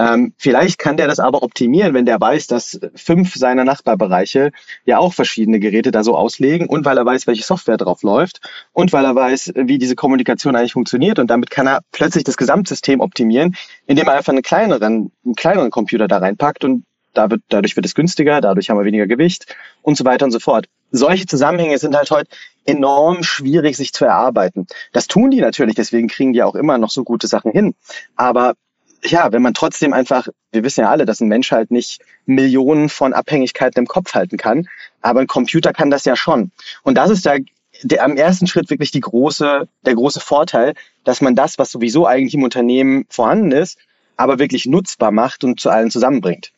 Ähm, 0.00 0.32
vielleicht 0.38 0.78
kann 0.78 0.96
der 0.96 1.08
das 1.08 1.20
aber 1.20 1.42
optimieren, 1.42 1.92
wenn 1.92 2.06
der 2.06 2.18
weiß, 2.18 2.46
dass 2.46 2.80
fünf 2.94 3.34
seiner 3.34 3.64
Nachbarbereiche 3.64 4.50
ja 4.86 4.96
auch 4.96 5.12
verschiedene 5.12 5.60
Geräte 5.60 5.90
da 5.90 6.02
so 6.02 6.16
auslegen 6.16 6.68
und 6.68 6.86
weil 6.86 6.96
er 6.96 7.04
weiß, 7.04 7.26
welche 7.26 7.42
Software 7.42 7.76
drauf 7.76 8.02
läuft 8.02 8.40
und 8.72 8.94
weil 8.94 9.04
er 9.04 9.14
weiß, 9.14 9.52
wie 9.56 9.76
diese 9.76 9.96
Kommunikation 9.96 10.56
eigentlich 10.56 10.72
funktioniert 10.72 11.18
und 11.18 11.28
damit 11.28 11.50
kann 11.50 11.66
er 11.66 11.82
plötzlich 11.92 12.24
das 12.24 12.38
Gesamtsystem 12.38 13.00
optimieren, 13.00 13.56
indem 13.86 14.06
er 14.06 14.14
einfach 14.14 14.32
einen 14.32 14.40
kleineren, 14.40 15.12
einen 15.22 15.34
kleineren 15.34 15.70
Computer 15.70 16.08
da 16.08 16.16
reinpackt 16.16 16.64
und 16.64 16.84
da 17.12 17.28
wird, 17.30 17.42
dadurch 17.50 17.76
wird 17.76 17.84
es 17.84 17.94
günstiger, 17.94 18.40
dadurch 18.40 18.70
haben 18.70 18.78
wir 18.78 18.86
weniger 18.86 19.06
Gewicht 19.06 19.54
und 19.82 19.98
so 19.98 20.06
weiter 20.06 20.24
und 20.24 20.30
so 20.30 20.38
fort. 20.38 20.66
Solche 20.90 21.26
Zusammenhänge 21.26 21.78
sind 21.78 21.94
halt 21.94 22.10
heute 22.10 22.30
enorm 22.66 23.22
schwierig 23.22 23.76
sich 23.76 23.92
zu 23.92 24.04
erarbeiten. 24.04 24.66
Das 24.92 25.06
tun 25.06 25.30
die 25.30 25.40
natürlich, 25.40 25.74
deswegen 25.74 26.08
kriegen 26.08 26.32
die 26.32 26.42
auch 26.42 26.54
immer 26.54 26.78
noch 26.78 26.90
so 26.90 27.04
gute 27.04 27.26
Sachen 27.26 27.52
hin. 27.52 27.74
Aber 28.16 28.54
ja, 29.02 29.32
wenn 29.32 29.42
man 29.42 29.54
trotzdem 29.54 29.92
einfach, 29.92 30.28
wir 30.52 30.62
wissen 30.62 30.80
ja 30.80 30.90
alle, 30.90 31.06
dass 31.06 31.20
ein 31.20 31.28
Mensch 31.28 31.52
halt 31.52 31.70
nicht 31.70 32.00
Millionen 32.26 32.88
von 32.88 33.12
Abhängigkeiten 33.12 33.80
im 33.80 33.86
Kopf 33.86 34.14
halten 34.14 34.36
kann, 34.36 34.68
aber 35.00 35.20
ein 35.20 35.26
Computer 35.26 35.72
kann 35.72 35.90
das 35.90 36.04
ja 36.04 36.16
schon. 36.16 36.52
Und 36.82 36.96
das 36.96 37.10
ist 37.10 37.24
da 37.24 37.36
der, 37.82 38.04
am 38.04 38.16
ersten 38.16 38.46
Schritt 38.46 38.68
wirklich 38.68 38.90
die 38.90 39.00
große, 39.00 39.68
der 39.86 39.94
große 39.94 40.20
Vorteil, 40.20 40.74
dass 41.04 41.20
man 41.20 41.34
das, 41.34 41.58
was 41.58 41.70
sowieso 41.70 42.06
eigentlich 42.06 42.34
im 42.34 42.42
Unternehmen 42.42 43.06
vorhanden 43.08 43.52
ist, 43.52 43.78
aber 44.16 44.38
wirklich 44.38 44.66
nutzbar 44.66 45.12
macht 45.12 45.44
und 45.44 45.60
zu 45.60 45.70
allen 45.70 45.90
zusammenbringt. 45.90 46.52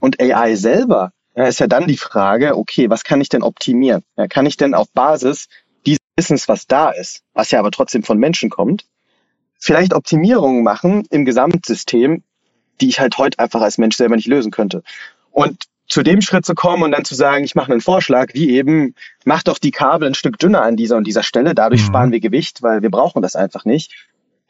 Und 0.00 0.20
AI 0.20 0.54
selber 0.56 1.12
ja, 1.34 1.46
ist 1.46 1.60
ja 1.60 1.66
dann 1.66 1.86
die 1.86 1.96
Frage, 1.96 2.56
okay, 2.56 2.90
was 2.90 3.04
kann 3.04 3.20
ich 3.20 3.28
denn 3.28 3.42
optimieren? 3.42 4.02
Ja, 4.16 4.26
kann 4.26 4.46
ich 4.46 4.56
denn 4.56 4.74
auf 4.74 4.90
Basis 4.92 5.48
dieses 5.86 6.00
Wissens, 6.16 6.48
was 6.48 6.66
da 6.66 6.90
ist, 6.90 7.22
was 7.32 7.50
ja 7.50 7.58
aber 7.58 7.70
trotzdem 7.70 8.02
von 8.02 8.18
Menschen 8.18 8.50
kommt, 8.50 8.84
vielleicht 9.58 9.94
Optimierungen 9.94 10.62
machen 10.62 11.04
im 11.10 11.24
Gesamtsystem, 11.24 12.22
die 12.80 12.88
ich 12.88 13.00
halt 13.00 13.16
heute 13.18 13.38
einfach 13.38 13.60
als 13.60 13.78
Mensch 13.78 13.96
selber 13.96 14.16
nicht 14.16 14.28
lösen 14.28 14.50
könnte. 14.50 14.82
Und 15.30 15.64
zu 15.88 16.02
dem 16.02 16.20
Schritt 16.20 16.46
zu 16.46 16.54
kommen 16.54 16.82
und 16.82 16.92
dann 16.92 17.04
zu 17.04 17.14
sagen, 17.14 17.44
ich 17.44 17.54
mache 17.54 17.72
einen 17.72 17.80
Vorschlag, 17.80 18.34
wie 18.34 18.50
eben, 18.50 18.94
mach 19.24 19.42
doch 19.42 19.58
die 19.58 19.70
Kabel 19.70 20.08
ein 20.08 20.14
Stück 20.14 20.38
dünner 20.38 20.62
an 20.62 20.76
dieser 20.76 20.96
und 20.96 21.06
dieser 21.06 21.22
Stelle, 21.22 21.54
dadurch 21.54 21.82
mhm. 21.82 21.86
sparen 21.86 22.12
wir 22.12 22.20
Gewicht, 22.20 22.62
weil 22.62 22.82
wir 22.82 22.90
brauchen 22.90 23.22
das 23.22 23.36
einfach 23.36 23.64
nicht. 23.64 23.92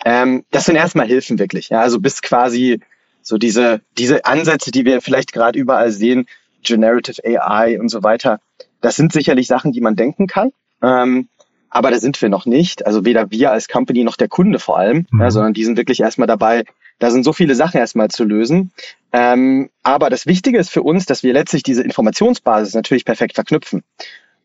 Ähm, 0.04 0.44
das 0.50 0.66
sind 0.66 0.76
erstmal 0.76 1.06
Hilfen 1.06 1.38
wirklich. 1.38 1.68
Ja, 1.68 1.80
also 1.80 2.00
bis 2.00 2.22
quasi 2.22 2.80
so 3.22 3.38
diese, 3.38 3.80
diese 3.98 4.24
Ansätze, 4.24 4.70
die 4.70 4.84
wir 4.84 5.00
vielleicht 5.00 5.32
gerade 5.32 5.58
überall 5.58 5.90
sehen, 5.90 6.26
Generative 6.62 7.22
AI 7.24 7.78
und 7.78 7.88
so 7.88 8.02
weiter, 8.02 8.40
das 8.80 8.96
sind 8.96 9.12
sicherlich 9.12 9.46
Sachen, 9.46 9.72
die 9.72 9.80
man 9.80 9.96
denken 9.96 10.26
kann. 10.26 10.52
Ähm, 10.82 11.28
aber 11.70 11.90
da 11.90 11.98
sind 11.98 12.20
wir 12.20 12.28
noch 12.28 12.44
nicht. 12.44 12.86
Also 12.86 13.04
weder 13.04 13.30
wir 13.30 13.50
als 13.50 13.66
Company 13.68 14.04
noch 14.04 14.16
der 14.16 14.28
Kunde 14.28 14.58
vor 14.58 14.78
allem, 14.78 15.06
mhm. 15.10 15.20
ja, 15.20 15.30
sondern 15.30 15.54
die 15.54 15.64
sind 15.64 15.78
wirklich 15.78 16.00
erstmal 16.00 16.28
dabei, 16.28 16.64
da 16.98 17.10
sind 17.10 17.24
so 17.24 17.32
viele 17.32 17.54
Sachen 17.54 17.78
erstmal 17.78 18.08
zu 18.08 18.24
lösen. 18.24 18.72
Ähm, 19.12 19.70
aber 19.82 20.10
das 20.10 20.26
Wichtige 20.26 20.58
ist 20.58 20.70
für 20.70 20.82
uns, 20.82 21.06
dass 21.06 21.22
wir 21.22 21.32
letztlich 21.32 21.62
diese 21.62 21.82
Informationsbasis 21.82 22.74
natürlich 22.74 23.04
perfekt 23.04 23.34
verknüpfen, 23.34 23.82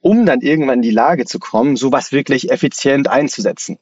um 0.02 0.26
dann 0.26 0.42
irgendwann 0.42 0.76
in 0.76 0.82
die 0.84 0.92
Lage 0.92 1.26
zu 1.26 1.38
kommen, 1.38 1.76
sowas 1.76 2.12
wirklich 2.12 2.50
effizient 2.50 3.10
einzusetzen. 3.10 3.78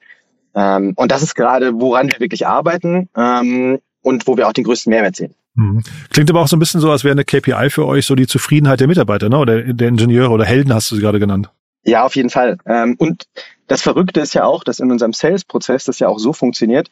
Ähm, 0.55 0.93
und 0.95 1.11
das 1.11 1.21
ist 1.21 1.35
gerade, 1.35 1.79
woran 1.79 2.07
wir 2.07 2.19
wirklich 2.19 2.47
arbeiten 2.47 3.09
ähm, 3.15 3.79
und 4.05 4.27
wo 4.27 4.37
wir 4.37 4.47
auch 4.47 4.53
den 4.53 4.63
größten 4.63 4.91
Mehrwert 4.91 5.15
sehen. 5.15 5.33
Mhm. 5.55 5.83
Klingt 6.11 6.29
aber 6.29 6.41
auch 6.41 6.47
so 6.47 6.55
ein 6.55 6.59
bisschen 6.59 6.79
so, 6.79 6.91
als 6.91 7.03
wäre 7.03 7.13
eine 7.13 7.25
KPI 7.25 7.69
für 7.69 7.85
euch 7.85 8.05
so 8.05 8.13
die 8.13 8.27
Zufriedenheit 8.27 8.79
der 8.79 8.87
Mitarbeiter, 8.87 9.29
ne? 9.29 9.37
Oder 9.39 9.73
der 9.73 9.87
Ingenieure 9.87 10.29
oder 10.29 10.45
Helden 10.45 10.73
hast 10.73 10.91
du 10.91 10.95
sie 10.95 11.01
gerade 11.01 11.19
genannt. 11.19 11.49
Ja, 11.83 12.03
auf 12.03 12.15
jeden 12.15 12.29
Fall. 12.29 12.57
Ähm, 12.67 12.95
und 12.99 13.25
das 13.67 13.81
Verrückte 13.81 14.19
ist 14.19 14.35
ja 14.35 14.45
auch, 14.45 14.63
dass 14.63 14.79
in 14.79 14.91
unserem 14.91 15.13
Sales-Prozess 15.13 15.85
das 15.85 15.99
ja 15.99 16.07
auch 16.07 16.19
so 16.19 16.33
funktioniert. 16.33 16.89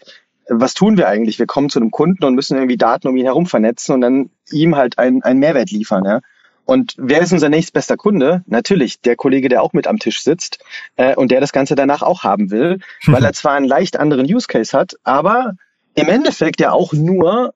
Was 0.50 0.74
tun 0.74 0.98
wir 0.98 1.08
eigentlich? 1.08 1.40
Wir 1.40 1.46
kommen 1.46 1.70
zu 1.70 1.80
einem 1.80 1.92
Kunden 1.92 2.26
und 2.26 2.36
müssen 2.36 2.58
irgendwie 2.58 2.78
Daten 2.78 3.08
um 3.08 3.16
ihn 3.16 3.26
herum 3.26 3.46
vernetzen 3.46 3.94
und 3.94 4.02
dann 4.02 4.30
ihm 4.52 4.76
halt 4.76 4.98
einen, 4.98 5.22
einen 5.24 5.40
Mehrwert 5.40 5.72
liefern. 5.72 6.06
Ja? 6.06 6.20
Und 6.66 6.96
wer 6.98 7.22
ist 7.22 7.32
unser 7.32 7.50
nächstbester 7.50 7.98
Kunde? 7.98 8.44
Natürlich 8.48 9.02
der 9.02 9.16
Kollege, 9.16 9.50
der 9.50 9.62
auch 9.62 9.74
mit 9.74 9.88
am 9.88 10.00
Tisch 10.00 10.24
sitzt 10.24 10.64
äh, 10.96 11.16
und 11.16 11.32
der 11.32 11.42
das 11.42 11.52
Ganze 11.52 11.76
danach 11.76 12.02
auch 12.02 12.24
haben 12.24 12.50
will, 12.50 12.80
weil 13.06 13.24
er 13.26 13.34
zwar 13.34 13.54
einen 13.54 13.68
leicht 13.68 14.00
anderen 14.00 14.26
Use 14.26 14.48
Case 14.48 14.78
hat, 14.78 14.96
aber 15.04 15.54
im 15.96 16.10
Endeffekt 16.10 16.60
ja 16.60 16.72
auch 16.72 16.94
nur 16.94 17.54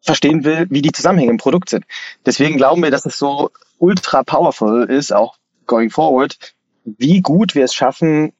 verstehen 0.00 0.44
will, 0.44 0.66
wie 0.70 0.82
die 0.82 0.92
Zusammenhänge 0.92 1.30
im 1.30 1.36
Produkt 1.36 1.70
sind. 1.70 1.84
Deswegen 2.26 2.56
glauben 2.56 2.82
wir, 2.82 2.90
dass 2.90 3.06
es 3.06 3.18
so 3.18 3.50
ultra 3.78 4.22
powerful 4.24 4.84
ist, 4.84 5.12
auch 5.12 5.36
going 5.66 5.90
forward, 5.90 6.38
wie 6.84 7.20
gut 7.20 7.54
wir 7.54 7.64
es 7.64 7.74
schaffen, 7.74 8.32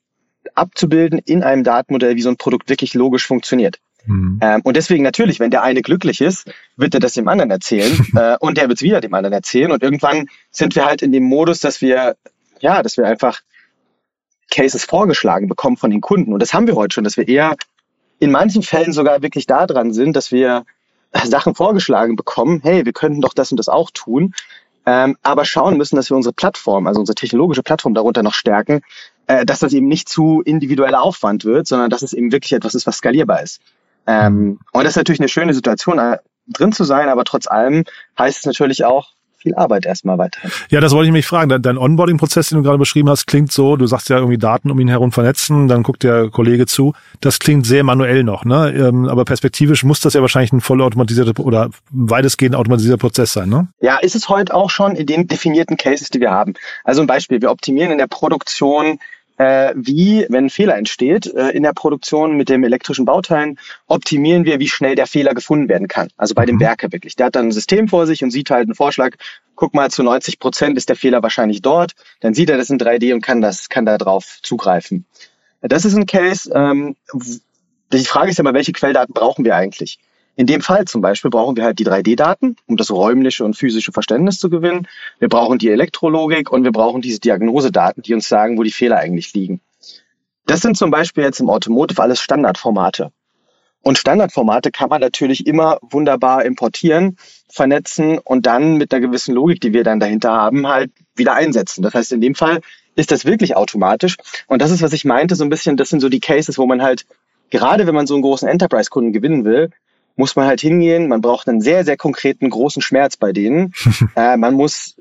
abzubilden 0.54 1.20
in 1.20 1.42
einem 1.42 1.62
Datenmodell, 1.62 2.16
wie 2.16 2.22
so 2.22 2.28
ein 2.28 2.36
Produkt 2.36 2.68
wirklich 2.68 2.94
logisch 2.94 3.26
funktioniert. 3.26 3.78
Mhm. 4.06 4.40
Ähm, 4.42 4.60
und 4.64 4.76
deswegen 4.76 5.04
natürlich, 5.04 5.38
wenn 5.38 5.52
der 5.52 5.62
eine 5.62 5.82
glücklich 5.82 6.20
ist, 6.20 6.50
wird 6.76 6.94
er 6.94 7.00
das 7.00 7.14
dem 7.14 7.28
anderen 7.28 7.50
erzählen 7.50 8.06
äh, 8.16 8.36
und 8.40 8.58
der 8.58 8.68
wird 8.68 8.78
es 8.78 8.82
wieder 8.82 9.00
dem 9.00 9.14
anderen 9.14 9.32
erzählen. 9.32 9.70
Und 9.70 9.82
irgendwann 9.82 10.26
sind 10.50 10.74
wir 10.74 10.84
halt 10.84 11.02
in 11.02 11.12
dem 11.12 11.24
Modus, 11.24 11.60
dass 11.60 11.80
wir, 11.80 12.16
ja, 12.60 12.82
dass 12.82 12.96
wir 12.96 13.06
einfach 13.06 13.40
Cases 14.50 14.84
vorgeschlagen 14.84 15.48
bekommen 15.48 15.76
von 15.76 15.90
den 15.90 16.00
Kunden. 16.00 16.32
Und 16.32 16.40
das 16.40 16.52
haben 16.52 16.66
wir 16.66 16.74
heute 16.74 16.94
schon, 16.94 17.04
dass 17.04 17.16
wir 17.16 17.28
eher 17.28 17.56
in 18.22 18.30
manchen 18.30 18.62
Fällen 18.62 18.92
sogar 18.92 19.20
wirklich 19.20 19.46
da 19.46 19.66
dran 19.66 19.92
sind, 19.92 20.14
dass 20.14 20.30
wir 20.30 20.64
Sachen 21.24 21.56
vorgeschlagen 21.56 22.14
bekommen, 22.14 22.60
hey, 22.62 22.86
wir 22.86 22.92
könnten 22.92 23.20
doch 23.20 23.34
das 23.34 23.50
und 23.50 23.56
das 23.56 23.68
auch 23.68 23.90
tun, 23.90 24.32
ähm, 24.86 25.16
aber 25.24 25.44
schauen 25.44 25.76
müssen, 25.76 25.96
dass 25.96 26.08
wir 26.08 26.16
unsere 26.16 26.32
Plattform, 26.32 26.86
also 26.86 27.00
unsere 27.00 27.16
technologische 27.16 27.64
Plattform 27.64 27.94
darunter 27.94 28.22
noch 28.22 28.34
stärken, 28.34 28.82
äh, 29.26 29.44
dass 29.44 29.58
das 29.58 29.72
eben 29.72 29.88
nicht 29.88 30.08
zu 30.08 30.40
individueller 30.40 31.02
Aufwand 31.02 31.44
wird, 31.44 31.66
sondern 31.66 31.90
dass 31.90 32.02
es 32.02 32.12
eben 32.12 32.30
wirklich 32.30 32.52
etwas 32.52 32.76
ist, 32.76 32.86
was 32.86 32.98
skalierbar 32.98 33.42
ist. 33.42 33.60
Ähm, 34.06 34.60
und 34.70 34.84
das 34.84 34.92
ist 34.92 34.96
natürlich 34.98 35.20
eine 35.20 35.28
schöne 35.28 35.52
Situation, 35.52 35.98
äh, 35.98 36.18
drin 36.46 36.70
zu 36.70 36.84
sein, 36.84 37.08
aber 37.08 37.24
trotz 37.24 37.48
allem 37.48 37.84
heißt 38.16 38.38
es 38.38 38.46
natürlich 38.46 38.84
auch, 38.84 39.08
viel 39.42 39.54
Arbeit 39.54 39.86
erstmal 39.86 40.18
weiterhin. 40.18 40.50
Ja, 40.70 40.80
das 40.80 40.92
wollte 40.92 41.06
ich 41.06 41.12
mich 41.12 41.26
fragen. 41.26 41.62
Dein 41.62 41.76
Onboarding-Prozess, 41.76 42.48
den 42.48 42.58
du 42.58 42.64
gerade 42.64 42.78
beschrieben 42.78 43.10
hast, 43.10 43.26
klingt 43.26 43.52
so, 43.52 43.76
du 43.76 43.86
sagst 43.86 44.08
ja 44.08 44.16
irgendwie 44.16 44.38
Daten 44.38 44.70
um 44.70 44.78
ihn 44.80 44.88
herum 44.88 45.12
vernetzen, 45.12 45.68
dann 45.68 45.82
guckt 45.82 46.02
der 46.02 46.30
Kollege 46.30 46.66
zu. 46.66 46.94
Das 47.20 47.38
klingt 47.38 47.66
sehr 47.66 47.84
manuell 47.84 48.24
noch, 48.24 48.44
ne? 48.44 48.72
Ähm, 48.72 49.06
aber 49.06 49.24
perspektivisch 49.24 49.84
muss 49.84 50.00
das 50.00 50.14
ja 50.14 50.20
wahrscheinlich 50.20 50.52
ein 50.52 50.60
vollautomatisierter 50.60 51.44
oder 51.44 51.70
weitestgehend 51.90 52.54
automatisierter 52.54 52.98
Prozess 52.98 53.32
sein, 53.32 53.48
ne? 53.48 53.68
Ja, 53.80 53.98
ist 53.98 54.14
es 54.14 54.28
heute 54.28 54.54
auch 54.54 54.70
schon 54.70 54.96
in 54.96 55.06
den 55.06 55.26
definierten 55.26 55.76
Cases, 55.76 56.08
die 56.08 56.20
wir 56.20 56.30
haben. 56.30 56.54
Also 56.84 57.00
ein 57.00 57.06
Beispiel, 57.06 57.40
wir 57.42 57.50
optimieren 57.50 57.90
in 57.90 57.98
der 57.98 58.06
Produktion 58.06 58.98
äh, 59.42 59.74
wie, 59.74 60.24
wenn 60.28 60.44
ein 60.44 60.50
Fehler 60.50 60.76
entsteht 60.76 61.26
äh, 61.26 61.50
in 61.50 61.64
der 61.64 61.72
Produktion 61.72 62.36
mit 62.36 62.48
dem 62.48 62.62
elektrischen 62.62 63.04
Bauteilen, 63.04 63.58
optimieren 63.88 64.44
wir, 64.44 64.60
wie 64.60 64.68
schnell 64.68 64.94
der 64.94 65.08
Fehler 65.08 65.34
gefunden 65.34 65.68
werden 65.68 65.88
kann. 65.88 66.08
Also 66.16 66.34
bei 66.34 66.46
dem 66.46 66.56
mhm. 66.56 66.60
Werker 66.60 66.92
wirklich. 66.92 67.16
Der 67.16 67.26
hat 67.26 67.34
dann 67.34 67.48
ein 67.48 67.52
System 67.52 67.88
vor 67.88 68.06
sich 68.06 68.22
und 68.22 68.30
sieht 68.30 68.50
halt 68.50 68.66
einen 68.68 68.76
Vorschlag, 68.76 69.16
guck 69.56 69.74
mal, 69.74 69.90
zu 69.90 70.04
90 70.04 70.38
Prozent 70.38 70.76
ist 70.76 70.88
der 70.88 70.96
Fehler 70.96 71.24
wahrscheinlich 71.24 71.60
dort. 71.60 71.92
Dann 72.20 72.34
sieht 72.34 72.50
er 72.50 72.56
das 72.56 72.70
in 72.70 72.78
3D 72.78 73.12
und 73.12 73.20
kann 73.20 73.40
das, 73.40 73.68
kann 73.68 73.84
da 73.84 73.98
drauf 73.98 74.38
zugreifen. 74.42 75.06
Das 75.60 75.84
ist 75.84 75.96
ein 75.96 76.06
Case, 76.06 76.50
ähm, 76.54 76.94
die 77.92 78.04
Frage 78.04 78.30
ist 78.30 78.38
ja 78.38 78.44
mal, 78.44 78.54
welche 78.54 78.72
Quelldaten 78.72 79.12
brauchen 79.12 79.44
wir 79.44 79.56
eigentlich? 79.56 79.98
In 80.34 80.46
dem 80.46 80.62
Fall 80.62 80.86
zum 80.86 81.02
Beispiel 81.02 81.30
brauchen 81.30 81.56
wir 81.56 81.64
halt 81.64 81.78
die 81.78 81.86
3D-Daten, 81.86 82.56
um 82.66 82.76
das 82.76 82.90
räumliche 82.90 83.44
und 83.44 83.54
physische 83.54 83.92
Verständnis 83.92 84.38
zu 84.38 84.48
gewinnen. 84.48 84.88
Wir 85.18 85.28
brauchen 85.28 85.58
die 85.58 85.68
Elektrologik 85.68 86.50
und 86.50 86.64
wir 86.64 86.72
brauchen 86.72 87.02
diese 87.02 87.20
Diagnosedaten, 87.20 88.02
die 88.02 88.14
uns 88.14 88.28
sagen, 88.28 88.56
wo 88.56 88.62
die 88.62 88.70
Fehler 88.70 88.96
eigentlich 88.96 89.34
liegen. 89.34 89.60
Das 90.46 90.60
sind 90.60 90.76
zum 90.76 90.90
Beispiel 90.90 91.24
jetzt 91.24 91.40
im 91.40 91.50
Automotive 91.50 92.02
alles 92.02 92.20
Standardformate. 92.20 93.12
Und 93.82 93.98
Standardformate 93.98 94.70
kann 94.70 94.88
man 94.88 95.00
natürlich 95.00 95.46
immer 95.46 95.78
wunderbar 95.82 96.44
importieren, 96.44 97.18
vernetzen 97.48 98.18
und 98.18 98.46
dann 98.46 98.76
mit 98.76 98.92
einer 98.92 99.06
gewissen 99.06 99.34
Logik, 99.34 99.60
die 99.60 99.72
wir 99.72 99.84
dann 99.84 100.00
dahinter 100.00 100.32
haben, 100.32 100.66
halt 100.66 100.92
wieder 101.16 101.34
einsetzen. 101.34 101.82
Das 101.82 101.92
heißt, 101.92 102.12
in 102.12 102.20
dem 102.20 102.34
Fall 102.34 102.60
ist 102.94 103.10
das 103.10 103.24
wirklich 103.24 103.56
automatisch. 103.56 104.16
Und 104.46 104.62
das 104.62 104.70
ist, 104.70 104.82
was 104.82 104.92
ich 104.92 105.04
meinte, 105.04 105.34
so 105.34 105.44
ein 105.44 105.50
bisschen, 105.50 105.76
das 105.76 105.90
sind 105.90 106.00
so 106.00 106.08
die 106.08 106.20
Cases, 106.20 106.58
wo 106.58 106.66
man 106.66 106.80
halt, 106.80 107.06
gerade 107.50 107.86
wenn 107.86 107.94
man 107.94 108.06
so 108.06 108.14
einen 108.14 108.22
großen 108.22 108.48
Enterprise-Kunden 108.48 109.12
gewinnen 109.12 109.44
will, 109.44 109.70
muss 110.16 110.36
man 110.36 110.46
halt 110.46 110.60
hingehen. 110.60 111.08
Man 111.08 111.20
braucht 111.20 111.48
einen 111.48 111.60
sehr, 111.60 111.84
sehr 111.84 111.96
konkreten 111.96 112.50
großen 112.50 112.82
Schmerz 112.82 113.16
bei 113.16 113.32
denen. 113.32 113.72
äh, 114.16 114.36
man 114.36 114.54
muss, 114.54 114.96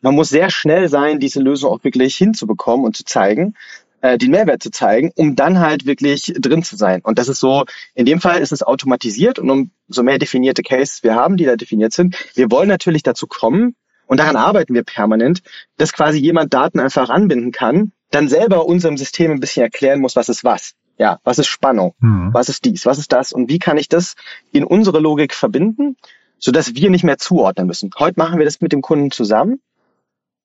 man 0.00 0.14
muss 0.14 0.28
sehr 0.28 0.50
schnell 0.50 0.88
sein, 0.88 1.20
diese 1.20 1.40
Lösung 1.40 1.70
auch 1.70 1.84
wirklich 1.84 2.16
hinzubekommen 2.16 2.86
und 2.86 2.96
zu 2.96 3.04
zeigen, 3.04 3.54
äh, 4.00 4.18
den 4.18 4.30
Mehrwert 4.30 4.62
zu 4.62 4.70
zeigen, 4.70 5.12
um 5.14 5.36
dann 5.36 5.60
halt 5.60 5.86
wirklich 5.86 6.32
drin 6.36 6.62
zu 6.62 6.76
sein. 6.76 7.00
Und 7.02 7.18
das 7.18 7.28
ist 7.28 7.40
so, 7.40 7.64
in 7.94 8.06
dem 8.06 8.20
Fall 8.20 8.40
ist 8.40 8.52
es 8.52 8.62
automatisiert 8.62 9.38
und 9.38 9.50
umso 9.88 10.02
mehr 10.02 10.18
definierte 10.18 10.62
Cases 10.62 11.02
wir 11.02 11.14
haben, 11.14 11.36
die 11.36 11.44
da 11.44 11.56
definiert 11.56 11.92
sind. 11.92 12.16
Wir 12.34 12.50
wollen 12.50 12.68
natürlich 12.68 13.02
dazu 13.02 13.26
kommen, 13.26 13.76
und 14.12 14.18
daran 14.18 14.36
arbeiten 14.36 14.74
wir 14.74 14.82
permanent, 14.82 15.42
dass 15.78 15.94
quasi 15.94 16.18
jemand 16.18 16.52
Daten 16.52 16.80
einfach 16.80 17.08
anbinden 17.08 17.50
kann, 17.50 17.92
dann 18.10 18.28
selber 18.28 18.66
unserem 18.66 18.98
System 18.98 19.30
ein 19.30 19.40
bisschen 19.40 19.62
erklären 19.62 20.00
muss, 20.00 20.16
was 20.16 20.28
ist 20.28 20.44
was. 20.44 20.74
Ja, 20.98 21.18
was 21.24 21.38
ist 21.38 21.48
Spannung? 21.48 21.94
Mhm. 22.00 22.32
Was 22.32 22.48
ist 22.48 22.64
dies? 22.64 22.86
Was 22.86 22.98
ist 22.98 23.12
das? 23.12 23.32
Und 23.32 23.48
wie 23.48 23.58
kann 23.58 23.78
ich 23.78 23.88
das 23.88 24.14
in 24.52 24.64
unsere 24.64 25.00
Logik 25.00 25.34
verbinden, 25.34 25.96
sodass 26.38 26.74
wir 26.74 26.90
nicht 26.90 27.04
mehr 27.04 27.18
zuordnen 27.18 27.66
müssen? 27.66 27.90
Heute 27.98 28.18
machen 28.18 28.38
wir 28.38 28.44
das 28.44 28.60
mit 28.60 28.72
dem 28.72 28.82
Kunden 28.82 29.10
zusammen. 29.10 29.60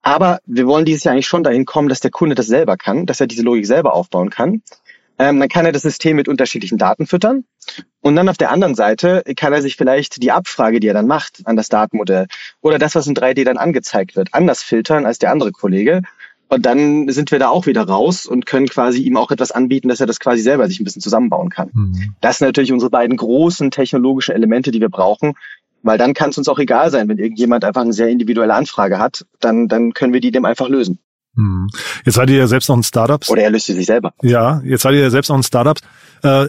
Aber 0.01 0.39
wir 0.45 0.67
wollen 0.67 0.85
dieses 0.85 1.03
Jahr 1.03 1.13
eigentlich 1.13 1.27
schon 1.27 1.43
dahin 1.43 1.65
kommen, 1.65 1.89
dass 1.89 1.99
der 1.99 2.11
Kunde 2.11 2.35
das 2.35 2.47
selber 2.47 2.77
kann, 2.77 3.05
dass 3.05 3.19
er 3.19 3.27
diese 3.27 3.43
Logik 3.43 3.65
selber 3.65 3.93
aufbauen 3.93 4.29
kann. 4.29 4.61
Ähm, 5.19 5.39
dann 5.39 5.49
kann 5.49 5.65
er 5.65 5.71
das 5.71 5.81
System 5.81 6.15
mit 6.15 6.27
unterschiedlichen 6.27 6.77
Daten 6.77 7.07
füttern. 7.07 7.43
Und 8.01 8.15
dann 8.15 8.29
auf 8.29 8.37
der 8.37 8.51
anderen 8.51 8.75
Seite 8.75 9.23
kann 9.35 9.51
er 9.51 9.61
sich 9.61 9.75
vielleicht 9.75 10.21
die 10.21 10.31
Abfrage, 10.31 10.79
die 10.79 10.87
er 10.87 10.93
dann 10.93 11.07
macht 11.07 11.41
an 11.45 11.57
das 11.57 11.69
Datenmodell 11.69 12.27
oder 12.61 12.79
das, 12.79 12.95
was 12.95 13.07
in 13.07 13.15
3D 13.15 13.43
dann 13.43 13.57
angezeigt 13.57 14.15
wird, 14.15 14.33
anders 14.33 14.63
filtern 14.63 15.05
als 15.05 15.19
der 15.19 15.31
andere 15.31 15.51
Kollege 15.51 16.03
und 16.49 16.65
dann 16.65 17.09
sind 17.09 17.31
wir 17.31 17.39
da 17.39 17.49
auch 17.49 17.65
wieder 17.65 17.83
raus 17.83 18.25
und 18.25 18.45
können 18.45 18.67
quasi 18.67 19.01
ihm 19.01 19.17
auch 19.17 19.31
etwas 19.31 19.51
anbieten, 19.51 19.89
dass 19.89 19.99
er 19.99 20.07
das 20.07 20.19
quasi 20.19 20.41
selber 20.41 20.67
sich 20.67 20.79
ein 20.79 20.85
bisschen 20.85 21.01
zusammenbauen 21.01 21.49
kann. 21.49 21.69
Mhm. 21.73 22.15
Das 22.21 22.37
sind 22.37 22.47
natürlich 22.47 22.71
unsere 22.71 22.89
beiden 22.89 23.17
großen 23.17 23.69
technologischen 23.71 24.33
Elemente, 24.33 24.71
die 24.71 24.81
wir 24.81 24.89
brauchen. 24.89 25.33
Weil 25.83 25.97
dann 25.97 26.13
kann 26.13 26.31
es 26.31 26.37
uns 26.37 26.49
auch 26.49 26.59
egal 26.59 26.89
sein, 26.89 27.07
wenn 27.07 27.19
irgendjemand 27.19 27.63
einfach 27.63 27.81
eine 27.81 27.93
sehr 27.93 28.09
individuelle 28.09 28.53
Anfrage 28.53 28.97
hat, 28.97 29.25
dann, 29.39 29.67
dann 29.67 29.93
können 29.93 30.11
wir 30.11 30.19
die 30.19 30.31
dem 30.31 30.43
einfach 30.43 30.67
lösen. 30.67 30.99
Mhm. 31.35 31.69
Jetzt 32.03 32.15
seid 32.15 32.29
ihr 32.29 32.37
ja 32.37 32.47
selbst 32.47 32.67
noch 32.67 32.77
ein 32.77 32.83
Startup. 32.83 33.23
Oder 33.29 33.43
er 33.43 33.51
löst 33.51 33.67
sie 33.67 33.73
sich 33.73 33.85
selber. 33.85 34.13
Ja, 34.23 34.61
jetzt 34.65 34.81
seid 34.81 34.93
ihr 34.93 35.01
ja 35.01 35.09
selbst 35.09 35.29
noch 35.29 35.37
ein 35.37 35.43
Startup. 35.43 35.77
Äh, 36.23 36.47